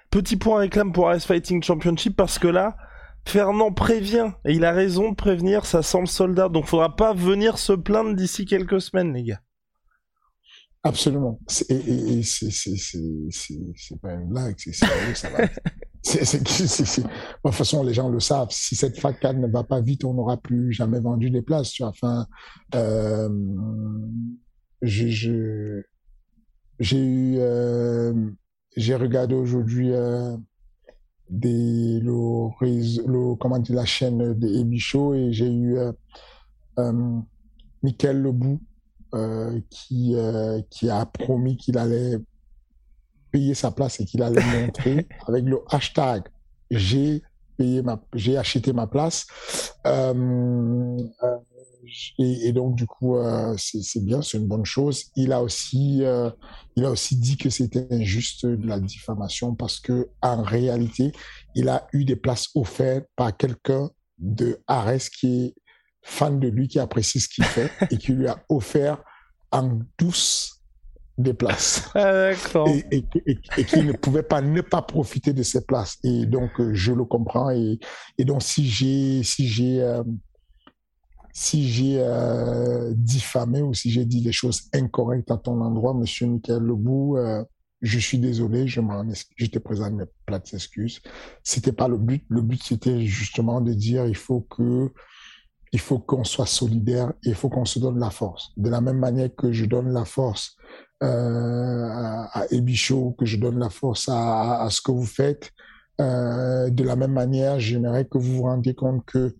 Petit 0.09 0.37
point 0.37 0.59
réclame 0.59 0.91
pour 0.91 1.13
Ice 1.13 1.25
Fighting 1.25 1.63
Championship 1.63 2.15
parce 2.15 2.39
que 2.39 2.47
là, 2.47 2.77
Fernand 3.25 3.71
prévient 3.71 4.31
et 4.45 4.53
il 4.53 4.65
a 4.65 4.71
raison 4.71 5.11
de 5.11 5.15
prévenir, 5.15 5.65
ça 5.65 5.83
sent 5.83 6.01
le 6.01 6.05
soldat. 6.07 6.49
Donc 6.49 6.65
faudra 6.65 6.95
pas 6.95 7.13
venir 7.13 7.57
se 7.57 7.73
plaindre 7.73 8.15
d'ici 8.15 8.45
quelques 8.45 8.81
semaines, 8.81 9.13
les 9.13 9.23
gars. 9.23 9.41
Absolument. 10.83 11.39
Et, 11.69 12.23
c'est 12.23 14.01
pas 14.01 14.13
une 14.13 14.29
blague, 14.29 14.55
c'est 14.57 14.73
sérieux, 14.73 15.13
ça 15.13 15.29
va. 15.29 15.45
de 15.45 17.01
toute 17.43 17.53
façon, 17.53 17.83
les 17.83 17.93
gens 17.93 18.09
le 18.09 18.19
savent. 18.19 18.49
Si 18.49 18.75
cette 18.75 18.99
facade 18.99 19.37
ne 19.37 19.47
va 19.47 19.63
pas 19.63 19.79
vite, 19.79 20.03
on 20.05 20.15
n'aura 20.15 20.37
plus 20.37 20.73
jamais 20.73 20.99
vendu 20.99 21.29
des 21.29 21.43
places. 21.43 21.71
Tu 21.71 21.83
vois. 21.83 21.91
Enfin, 21.91 22.25
euh, 22.73 23.29
je, 24.81 25.83
j'ai 26.79 26.97
eu, 26.97 27.35
euh, 27.37 28.31
j'ai 28.75 28.95
regardé 28.95 29.35
aujourd'hui 29.35 29.91
euh, 29.91 30.35
des 31.29 31.99
le, 31.99 32.49
le, 33.05 33.35
comment 33.35 33.59
dire 33.59 33.75
la 33.75 33.85
chaîne 33.85 34.33
de 34.33 34.47
Ebicho 34.47 35.13
et 35.13 35.31
j'ai 35.31 35.53
eu 35.53 35.77
Michael 37.83 38.23
Lebou 38.23 38.59
qui, 39.69 40.15
euh, 40.15 40.61
qui 40.69 40.89
a 40.89 41.05
promis 41.05 41.57
qu'il 41.57 41.77
allait 41.77 42.17
payer 43.31 43.53
sa 43.53 43.71
place 43.71 43.99
et 43.99 44.05
qu'il 44.05 44.21
allait 44.21 44.43
montrer 44.61 45.07
avec 45.27 45.45
le 45.45 45.59
hashtag 45.69 46.23
J'ai 46.69 47.21
payé 47.57 47.81
ma, 47.81 48.01
j'ai 48.13 48.37
acheté 48.37 48.73
ma 48.73 48.87
place. 48.87 49.25
Euh, 49.85 50.97
euh, 51.23 51.37
et, 52.19 52.47
et, 52.47 52.53
donc 52.53 52.75
du 52.75 52.85
coup, 52.85 53.17
euh, 53.17 53.55
c'est 53.57 54.03
bien, 54.03 54.21
c'est 54.21 54.37
une 54.37 54.47
bonne 54.47 54.65
chose. 54.65 55.05
Il 55.15 55.33
a 55.33 55.41
aussi, 55.41 56.03
euh, 56.03 56.29
il 56.75 56.85
a 56.85 56.91
aussi 56.91 57.15
dit 57.15 57.37
que 57.37 57.49
c'était 57.49 57.87
injuste 57.91 58.45
de 58.45 58.67
la 58.67 58.79
diffamation 58.79 59.55
parce 59.55 59.79
que 59.79 60.09
en 60.21 60.41
réalité, 60.41 61.11
il 61.55 61.69
a 61.69 61.87
eu 61.93 62.05
des 62.05 62.15
places 62.15 62.49
offertes 62.55 63.07
par 63.15 63.35
quelqu'un 63.35 63.89
de 64.19 64.59
Ares 64.67 65.09
qui 65.19 65.45
est 65.45 65.55
fan 66.01 66.39
de 66.39 66.47
lui, 66.47 66.67
qui 66.67 66.79
apprécie 66.79 67.19
ce 67.19 67.29
qu'il 67.29 67.43
fait 67.43 67.71
et 67.89 67.97
qui 67.97 68.13
lui 68.13 68.27
a 68.27 68.43
offert 68.49 69.03
en 69.51 69.79
douce 69.97 70.61
des 71.17 71.33
places. 71.33 71.89
Ah, 71.93 72.31
et, 72.31 72.85
et, 72.91 73.05
et, 73.25 73.37
et, 73.57 73.65
qui 73.65 73.83
ne 73.83 73.93
pouvait 73.93 74.23
pas 74.23 74.41
ne 74.41 74.61
pas 74.61 74.81
profiter 74.81 75.33
de 75.33 75.43
ces 75.43 75.65
places. 75.65 75.97
Et 76.03 76.25
donc, 76.25 76.59
euh, 76.59 76.73
je 76.73 76.93
le 76.93 77.05
comprends. 77.05 77.49
Et, 77.51 77.79
donc, 78.19 78.41
si 78.41 78.67
j'ai, 78.67 79.23
si 79.23 79.47
j'ai, 79.47 79.81
euh, 79.81 80.03
si 81.33 81.67
j'ai 81.67 81.99
euh, 81.99 82.93
diffamé 82.95 83.61
ou 83.61 83.73
si 83.73 83.91
j'ai 83.91 84.05
dit 84.05 84.21
des 84.21 84.31
choses 84.31 84.63
incorrectes 84.73 85.31
à 85.31 85.37
ton 85.37 85.61
endroit, 85.61 85.93
monsieur 85.93 86.27
Michael 86.27 86.63
Lebou, 86.63 87.17
euh, 87.17 87.43
je 87.81 87.97
suis 87.97 88.19
désolé, 88.19 88.67
je 88.67 88.81
je 89.35 89.45
te 89.47 89.59
présente 89.59 89.93
mes 89.93 90.05
plates 90.25 90.53
excuses. 90.53 91.01
C'était 91.43 91.71
pas 91.71 91.87
le 91.87 91.97
but. 91.97 92.23
Le 92.29 92.41
but, 92.41 92.61
c'était 92.61 93.05
justement 93.05 93.59
de 93.59 93.73
dire, 93.73 94.05
il 94.05 94.15
faut 94.15 94.41
que, 94.41 94.91
il 95.71 95.79
faut 95.79 95.99
qu'on 95.99 96.23
soit 96.23 96.45
solidaire 96.45 97.13
et 97.23 97.29
il 97.29 97.35
faut 97.35 97.49
qu'on 97.49 97.65
se 97.65 97.79
donne 97.79 97.99
la 97.99 98.09
force. 98.09 98.51
De 98.57 98.69
la 98.69 98.81
même 98.81 98.97
manière 98.97 99.29
que 99.35 99.51
je 99.51 99.65
donne 99.65 99.91
la 99.93 100.05
force 100.05 100.57
euh, 101.01 101.87
à, 101.87 102.45
Ebicho, 102.51 103.15
que 103.17 103.25
je 103.25 103.37
donne 103.37 103.57
la 103.57 103.69
force 103.69 104.09
à, 104.09 104.61
à, 104.63 104.69
ce 104.69 104.81
que 104.81 104.91
vous 104.91 105.05
faites. 105.05 105.51
Euh, 105.99 106.69
de 106.69 106.83
la 106.83 106.95
même 106.95 107.13
manière, 107.13 107.59
j'aimerais 107.59 108.05
que 108.05 108.17
vous 108.17 108.37
vous 108.37 108.43
rendiez 108.43 108.75
compte 108.75 109.05
que 109.05 109.35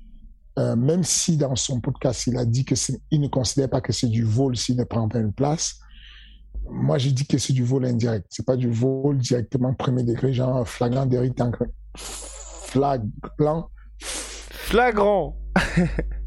euh, 0.60 0.76
même 0.76 1.04
si 1.04 1.38
dans 1.38 1.56
son 1.56 1.80
podcast 1.80 2.28
il 2.28 2.38
a 2.38 2.46
dit 2.46 2.66
que 2.66 2.76
il 3.10 3.22
ne 3.22 3.30
considère 3.30 3.70
pas 3.70 3.80
que 3.80 3.94
c'est 3.94 4.10
du 4.10 4.24
vol 4.24 4.58
s'il 4.58 4.76
ne 4.76 4.84
prend 4.84 5.08
pas 5.08 5.20
une 5.20 5.32
place, 5.32 5.80
moi 6.70 6.98
j'ai 6.98 7.12
dit 7.12 7.26
que 7.26 7.38
c'est 7.38 7.54
du 7.54 7.64
vol 7.64 7.86
indirect. 7.86 8.28
C'est 8.30 8.46
pas 8.46 8.58
du 8.58 8.70
vol 8.70 9.18
directement 9.18 9.74
premier 9.74 10.04
degré, 10.04 10.34
genre 10.34 10.68
flagrant 10.68 11.06
délit 11.06 11.34
flagrant 11.96 13.70
flagrant 14.00 15.38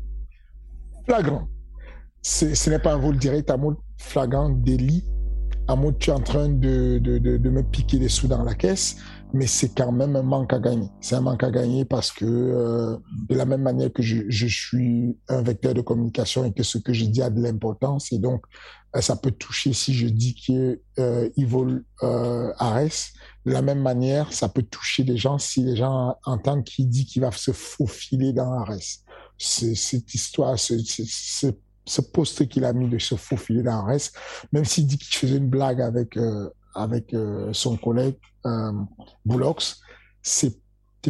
flagrant. 1.07 1.48
Ce 2.22 2.70
n'est 2.70 2.78
pas 2.78 2.94
un 2.94 2.98
vol 2.98 3.18
direct, 3.18 3.50
un 3.50 3.57
mot 3.57 3.76
flagrant 3.98 4.48
délit 4.48 5.05
à 5.66 5.76
moi, 5.76 5.92
tu 5.98 6.11
es 6.11 6.12
en 6.12 6.20
train 6.20 6.48
de, 6.48 7.00
me 7.00 7.62
piquer 7.62 7.98
des 7.98 8.09
sous 8.09 8.28
dans 8.28 8.42
la 8.42 8.55
caisse, 8.55 8.96
mais 9.32 9.46
c'est 9.46 9.74
quand 9.74 9.92
même 9.92 10.14
un 10.14 10.22
manque 10.22 10.52
à 10.52 10.59
gagner. 10.59 10.88
C'est 11.00 11.14
un 11.14 11.22
manque 11.22 11.42
à 11.42 11.50
gagner 11.50 11.84
parce 11.84 12.12
que 12.12 12.24
euh, 12.26 12.96
de 13.28 13.34
la 13.34 13.46
même 13.46 13.62
manière 13.62 13.90
que 13.92 14.02
je, 14.02 14.46
suis 14.46 15.16
un 15.28 15.42
vecteur 15.42 15.74
de 15.74 15.80
communication 15.80 16.44
et 16.44 16.52
que 16.52 16.62
ce 16.62 16.78
que 16.78 16.92
je 16.92 17.07
dis 17.07 17.22
a 17.22 17.30
de 17.30 17.40
l'importance, 17.40 18.12
et 18.12 18.18
donc 18.18 18.44
euh, 18.94 19.00
ça 19.00 19.16
peut 19.16 19.30
toucher 19.30 19.72
si 19.72 19.94
je 19.94 20.07
dis 20.07 20.34
qu'il 20.34 20.78
euh, 20.98 21.30
vole 21.38 21.84
Ares. 22.00 23.12
De 23.46 23.52
la 23.52 23.62
même 23.62 23.80
manière, 23.80 24.32
ça 24.32 24.48
peut 24.48 24.62
toucher 24.62 25.05
les 25.05 25.16
gens 25.16 25.38
si 25.38 25.62
les 25.64 25.76
gens 25.76 26.16
entendent 26.24 26.64
qu'il 26.64 26.88
dit 26.88 27.07
qu'il 27.07 27.22
va 27.22 27.30
se 27.30 27.52
faufiler 27.52 28.32
dans 28.32 28.52
Ares. 28.52 29.03
Cette 29.39 30.14
histoire, 30.14 30.59
ce, 30.59 30.78
ce, 30.78 31.47
ce 31.87 32.01
poste 32.01 32.49
qu'il 32.49 32.64
a 32.64 32.72
mis 32.72 32.89
de 32.89 32.99
se 32.99 33.14
faufiler 33.14 33.62
dans 33.62 33.85
reste, 33.85 34.16
même 34.53 34.64
s'il 34.64 34.87
dit 34.87 34.99
qu'il 34.99 35.14
faisait 35.14 35.37
une 35.37 35.49
blague 35.49 35.80
avec 35.80 36.16
euh, 36.16 36.49
avec 36.74 37.14
euh, 37.14 37.53
son 37.53 37.76
collègue 37.76 38.16
euh, 38.47 38.72
Boulox, 39.24 39.80
c'est 40.22 40.59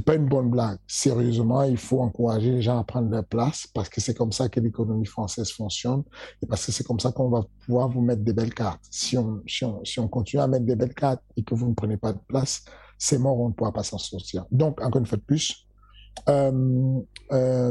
pas 0.04 0.16
une 0.16 0.26
bonne 0.26 0.50
blague. 0.50 0.78
Sérieusement, 0.88 1.62
il 1.62 1.76
faut 1.76 2.00
encourager 2.00 2.50
les 2.50 2.62
gens 2.62 2.78
à 2.78 2.84
prendre 2.84 3.08
leur 3.10 3.24
place 3.24 3.68
parce 3.72 3.88
que 3.88 4.00
c'est 4.00 4.14
comme 4.14 4.32
ça 4.32 4.48
que 4.48 4.58
l'économie 4.58 5.06
française 5.06 5.52
fonctionne 5.52 6.02
et 6.42 6.46
parce 6.46 6.66
que 6.66 6.72
c'est 6.72 6.84
comme 6.84 6.98
ça 6.98 7.12
qu'on 7.12 7.30
va 7.30 7.44
pouvoir 7.64 7.88
vous 7.88 8.00
mettre 8.00 8.22
des 8.22 8.32
belles 8.32 8.52
cartes. 8.52 8.82
Si 8.90 9.16
on, 9.16 9.40
si 9.46 9.64
on, 9.64 9.84
si 9.84 10.00
on 10.00 10.08
continue 10.08 10.42
à 10.42 10.48
mettre 10.48 10.66
des 10.66 10.74
belles 10.74 10.94
cartes 10.94 11.22
et 11.36 11.44
que 11.44 11.54
vous 11.54 11.68
ne 11.68 11.74
prenez 11.74 11.96
pas 11.96 12.12
de 12.12 12.18
place, 12.26 12.64
c'est 12.98 13.18
mort, 13.18 13.38
on 13.38 13.50
ne 13.50 13.54
pourra 13.54 13.72
pas 13.72 13.84
s'en 13.84 13.98
sortir. 13.98 14.44
Donc, 14.50 14.80
encore 14.82 15.00
une 15.00 15.06
fois 15.06 15.18
de 15.18 15.22
plus, 15.22 15.68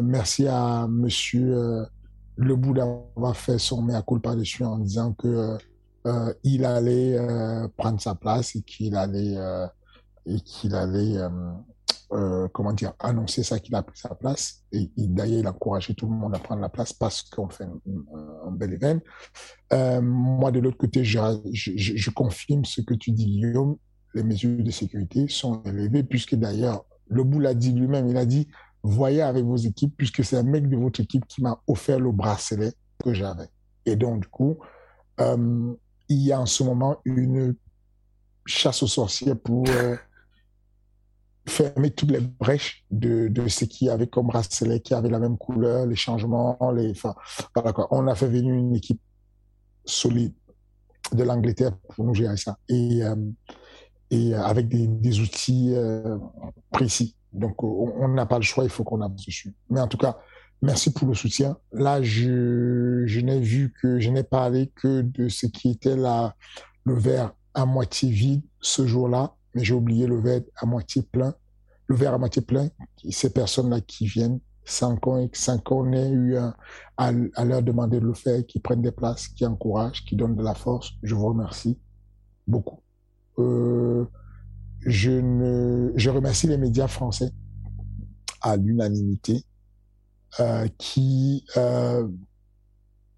merci 0.01 0.47
à 0.47 0.87
monsieur 0.87 1.57
euh, 1.57 1.85
le 2.35 2.55
bout 2.55 2.73
d'avoir 2.73 3.35
fait 3.35 3.59
son 3.59 3.81
mea 3.81 4.01
culpa 4.01 4.35
dessus 4.35 4.63
en 4.63 4.79
disant 4.79 5.13
que 5.13 5.57
euh, 6.05 6.33
il 6.43 6.65
allait 6.65 7.17
euh, 7.17 7.67
prendre 7.77 8.01
sa 8.01 8.15
place 8.15 8.55
et 8.55 8.61
qu'il 8.61 8.95
allait 8.95 9.37
euh, 9.37 9.67
et 10.25 10.39
qu'il 10.41 10.75
allait 10.75 11.17
euh, 11.17 11.29
euh, 12.11 12.47
comment 12.51 12.73
dire 12.73 12.93
annoncer 12.99 13.43
ça 13.43 13.59
qu'il 13.59 13.73
a 13.75 13.83
pris 13.83 13.97
sa 13.97 14.13
place 14.15 14.63
et, 14.71 14.89
d'ailleurs 14.97 15.39
il 15.39 15.47
a 15.47 15.51
encouragé 15.51 15.93
tout 15.93 16.07
le 16.07 16.13
monde 16.13 16.35
à 16.35 16.39
prendre 16.39 16.61
la 16.61 16.69
place 16.69 16.93
parce 16.93 17.23
qu'on 17.23 17.49
fait 17.49 17.65
un, 17.65 18.51
bel 18.51 18.73
événement. 18.73 19.01
moi 20.01 20.51
de 20.51 20.59
l'autre 20.59 20.77
côté 20.77 21.03
je, 21.03 21.19
je, 21.53 22.09
confirme 22.11 22.65
ce 22.65 22.81
que 22.81 22.93
tu 22.93 23.11
dis 23.11 23.25
Guillaume 23.25 23.77
les 24.13 24.23
mesures 24.23 24.63
de 24.63 24.71
sécurité 24.71 25.27
sont 25.27 25.63
élevées 25.63 26.03
puisque 26.03 26.35
d'ailleurs 26.35 26.85
le 27.07 27.23
bout 27.23 27.39
l'a 27.39 27.53
dit 27.53 27.73
lui-même 27.73 28.07
il 28.07 28.17
a 28.17 28.25
dit 28.25 28.47
voyez 28.83 29.21
avec 29.21 29.45
vos 29.45 29.55
équipes, 29.55 29.95
puisque 29.97 30.23
c'est 30.23 30.37
un 30.37 30.43
mec 30.43 30.69
de 30.69 30.75
votre 30.75 30.99
équipe 30.99 31.25
qui 31.27 31.41
m'a 31.41 31.61
offert 31.67 31.99
le 31.99 32.11
bracelet 32.11 32.73
que 33.03 33.13
j'avais. 33.13 33.47
Et 33.85 33.95
donc, 33.95 34.21
du 34.21 34.27
coup, 34.27 34.57
euh, 35.21 35.73
il 36.09 36.21
y 36.21 36.31
a 36.31 36.39
en 36.39 36.45
ce 36.45 36.63
moment 36.63 36.97
une 37.05 37.55
chasse 38.45 38.83
aux 38.83 38.87
sorciers 38.87 39.35
pour 39.35 39.65
euh, 39.69 39.95
fermer 41.47 41.91
toutes 41.91 42.11
les 42.11 42.19
brèches 42.19 42.85
de, 42.91 43.29
de 43.29 43.47
ce 43.47 43.65
qui 43.65 43.89
avait 43.89 44.07
comme 44.07 44.27
bracelet, 44.27 44.81
qui 44.81 44.93
avait 44.93 45.09
la 45.09 45.19
même 45.19 45.37
couleur, 45.37 45.85
les 45.85 45.95
changements, 45.95 46.57
les, 46.71 46.91
enfin, 46.91 47.15
voilà 47.55 47.71
quoi. 47.73 47.87
On 47.91 48.07
a 48.07 48.15
fait 48.15 48.27
venir 48.27 48.53
une 48.53 48.75
équipe 48.75 49.01
solide 49.85 50.33
de 51.13 51.23
l'Angleterre 51.23 51.77
pour 51.77 52.05
nous 52.05 52.13
gérer 52.13 52.37
ça. 52.37 52.57
Et, 52.67 53.03
euh, 53.03 53.15
et 54.13 54.33
avec 54.35 54.67
des, 54.67 55.19
outils 55.19 55.73
euh, 55.73 56.17
précis. 56.71 57.15
Donc, 57.31 57.63
on 57.63 58.07
n'a 58.09 58.27
pas 58.27 58.37
le 58.37 58.43
choix, 58.43 58.63
il 58.63 58.69
faut 58.69 58.83
qu'on 58.83 59.01
avance 59.01 59.25
dessus. 59.25 59.55
Mais 59.69 59.81
en 59.81 59.87
tout 59.87 59.97
cas, 59.97 60.19
merci 60.61 60.93
pour 60.93 61.07
le 61.07 61.15
soutien. 61.15 61.57
Là, 61.71 62.01
je, 62.03 63.19
n'ai 63.21 63.39
vu 63.39 63.73
que, 63.81 63.99
je 63.99 64.09
n'ai 64.11 64.23
parlé 64.23 64.71
que 64.75 65.01
de 65.01 65.29
ce 65.29 65.47
qui 65.47 65.71
était 65.71 65.95
le 65.95 66.93
verre 66.93 67.33
à 67.55 67.65
moitié 67.65 68.11
vide 68.11 68.43
ce 68.61 68.85
jour-là, 68.85 69.35
mais 69.55 69.63
j'ai 69.63 69.73
oublié 69.73 70.05
le 70.05 70.19
verre 70.19 70.41
à 70.57 70.67
moitié 70.67 71.01
plein. 71.01 71.33
Le 71.87 71.95
verre 71.95 72.13
à 72.13 72.17
moitié 72.19 72.41
plein, 72.43 72.69
ces 73.09 73.31
personnes-là 73.31 73.81
qui 73.81 74.05
viennent 74.05 74.39
sans 74.63 74.95
qu'on, 74.95 75.29
qu'on 75.65 75.91
ait 75.91 76.09
eu 76.09 76.37
à, 76.37 76.55
à, 76.97 77.11
leur 77.45 77.63
demander 77.63 77.99
de 77.99 78.05
le 78.05 78.13
faire, 78.13 78.45
qui 78.45 78.59
prennent 78.59 78.81
des 78.81 78.91
places, 78.91 79.27
qui 79.27 79.45
encouragent, 79.45 80.05
qui 80.05 80.15
donnent 80.15 80.35
de 80.35 80.43
la 80.43 80.53
force. 80.53 80.91
Je 81.01 81.15
vous 81.15 81.25
remercie 81.25 81.77
beaucoup. 82.47 82.79
Euh, 83.39 84.05
je, 84.85 85.11
ne, 85.11 85.91
je 85.95 86.09
remercie 86.09 86.47
les 86.47 86.57
médias 86.57 86.87
français 86.87 87.31
à 88.41 88.57
l'unanimité 88.57 89.43
euh, 90.39 90.67
qui, 90.77 91.45
euh, 91.57 92.07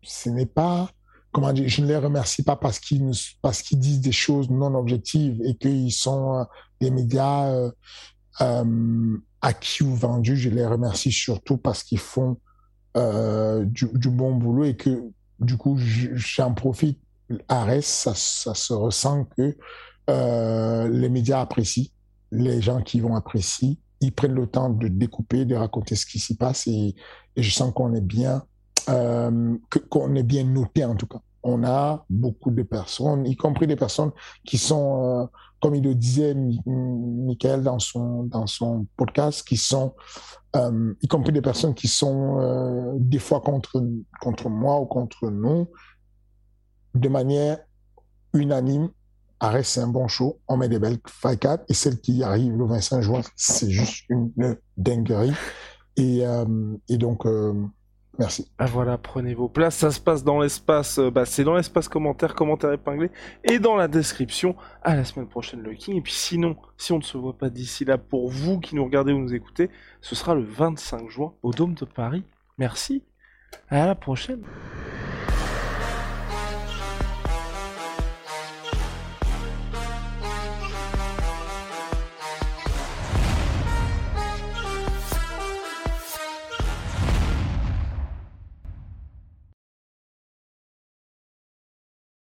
ce 0.03 0.29
n'est 0.29 0.45
pas, 0.45 0.89
comment 1.31 1.51
dire, 1.53 1.67
je 1.67 1.81
ne 1.81 1.87
les 1.87 1.97
remercie 1.97 2.43
pas 2.43 2.55
parce 2.55 2.79
qu'ils 2.79 3.11
parce 3.41 3.61
qu'ils 3.61 3.79
disent 3.79 4.01
des 4.01 4.11
choses 4.11 4.49
non 4.49 4.75
objectives 4.75 5.41
et 5.43 5.55
qu'ils 5.55 5.91
sont 5.91 6.45
des 6.79 6.91
médias 6.91 7.71
acquis 9.41 9.83
ou 9.83 9.95
vendus. 9.95 10.37
Je 10.37 10.49
les 10.49 10.65
remercie 10.65 11.11
surtout 11.11 11.57
parce 11.57 11.83
qu'ils 11.83 11.99
font 11.99 12.37
du, 12.95 13.89
du, 13.93 14.09
bon 14.09 14.35
boulot 14.35 14.65
et 14.65 14.75
que 14.75 15.09
du 15.39 15.57
coup 15.57 15.77
j'en 15.79 16.53
profite. 16.53 16.99
Arès, 17.47 17.85
ça, 17.85 18.13
ça 18.13 18.53
se 18.53 18.73
ressent 18.73 19.25
que 19.35 19.57
euh, 20.09 20.87
les 20.89 21.09
médias 21.09 21.41
apprécient, 21.41 21.89
les 22.31 22.61
gens 22.61 22.81
qui 22.81 22.99
vont 22.99 23.15
apprécier, 23.15 23.77
ils 24.01 24.13
prennent 24.13 24.35
le 24.35 24.47
temps 24.47 24.69
de 24.69 24.87
découper, 24.87 25.45
de 25.45 25.55
raconter 25.55 25.95
ce 25.95 26.05
qui 26.05 26.19
s'y 26.19 26.35
passe 26.35 26.67
et, 26.67 26.95
et, 27.35 27.43
je 27.43 27.51
sens 27.51 27.73
qu'on 27.73 27.93
est 27.93 28.01
bien, 28.01 28.43
euh, 28.89 29.57
qu'on 29.89 30.15
est 30.15 30.23
bien 30.23 30.43
noté 30.43 30.85
en 30.85 30.95
tout 30.95 31.07
cas. 31.07 31.21
On 31.43 31.63
a 31.63 32.05
beaucoup 32.09 32.51
de 32.51 32.63
personnes, 32.63 33.25
y 33.27 33.35
compris 33.35 33.67
des 33.67 33.75
personnes 33.75 34.11
qui 34.45 34.57
sont, 34.57 35.03
euh, 35.03 35.25
comme 35.61 35.75
il 35.75 35.83
le 35.83 35.95
disait 35.95 36.35
Michael 36.65 37.61
dans 37.61 37.79
son 37.79 38.23
dans 38.23 38.47
son 38.47 38.87
podcast, 38.97 39.47
qui 39.47 39.57
sont, 39.57 39.93
euh, 40.55 40.93
y 41.01 41.07
compris 41.07 41.31
des 41.31 41.41
personnes 41.41 41.75
qui 41.75 41.87
sont 41.87 42.39
euh, 42.39 42.93
des 42.95 43.19
fois 43.19 43.41
contre 43.41 43.83
contre 44.21 44.49
moi 44.49 44.79
ou 44.79 44.85
contre 44.85 45.29
nous, 45.29 45.67
de 46.95 47.09
manière 47.09 47.59
unanime 48.33 48.89
Arrête, 49.39 49.65
c'est 49.65 49.81
un 49.81 49.87
bon 49.87 50.07
show. 50.07 50.39
On 50.47 50.57
met 50.57 50.69
des 50.69 50.79
belles 50.79 50.99
fight 51.07 51.45
et 51.67 51.73
celle 51.73 51.99
qui 51.99 52.23
arrive 52.23 52.55
le 52.55 52.65
25 52.65 53.01
juin, 53.01 53.21
c'est 53.35 53.69
juste 53.69 54.05
une 54.09 54.31
dinguerie. 54.77 55.33
Et, 55.97 56.25
euh, 56.25 56.45
donc, 56.89 57.25
euh, 57.25 57.53
Merci. 58.17 58.49
Ah 58.57 58.65
voilà, 58.65 58.97
prenez 58.97 59.33
vos 59.33 59.49
places. 59.49 59.75
Ça 59.75 59.91
se 59.91 59.99
passe 59.99 60.23
dans 60.23 60.39
l'espace, 60.39 60.99
euh, 60.99 61.11
bah, 61.11 61.25
c'est 61.25 61.43
dans 61.43 61.55
l'espace 61.55 61.89
commentaire, 61.89 62.33
commentaire 62.33 62.71
épinglé, 62.71 63.11
et 63.43 63.59
dans 63.59 63.75
la 63.75 63.87
description. 63.87 64.55
À 64.83 64.95
la 64.95 65.03
semaine 65.03 65.27
prochaine, 65.27 65.61
le 65.61 65.73
King. 65.73 65.97
Et 65.97 66.01
puis 66.01 66.13
sinon, 66.13 66.55
si 66.77 66.93
on 66.93 66.97
ne 66.97 67.03
se 67.03 67.17
voit 67.17 67.37
pas 67.37 67.49
d'ici 67.49 67.83
là, 67.83 67.97
pour 67.97 68.29
vous 68.29 68.59
qui 68.59 68.75
nous 68.75 68.85
regardez 68.85 69.11
ou 69.11 69.19
nous 69.19 69.33
écoutez, 69.33 69.69
ce 70.01 70.15
sera 70.15 70.33
le 70.33 70.43
25 70.43 71.09
juin 71.09 71.33
au 71.43 71.51
Dôme 71.51 71.73
de 71.73 71.85
Paris. 71.85 72.23
Merci. 72.57 73.03
À 73.69 73.85
la 73.85 73.95
prochaine. 73.95 74.43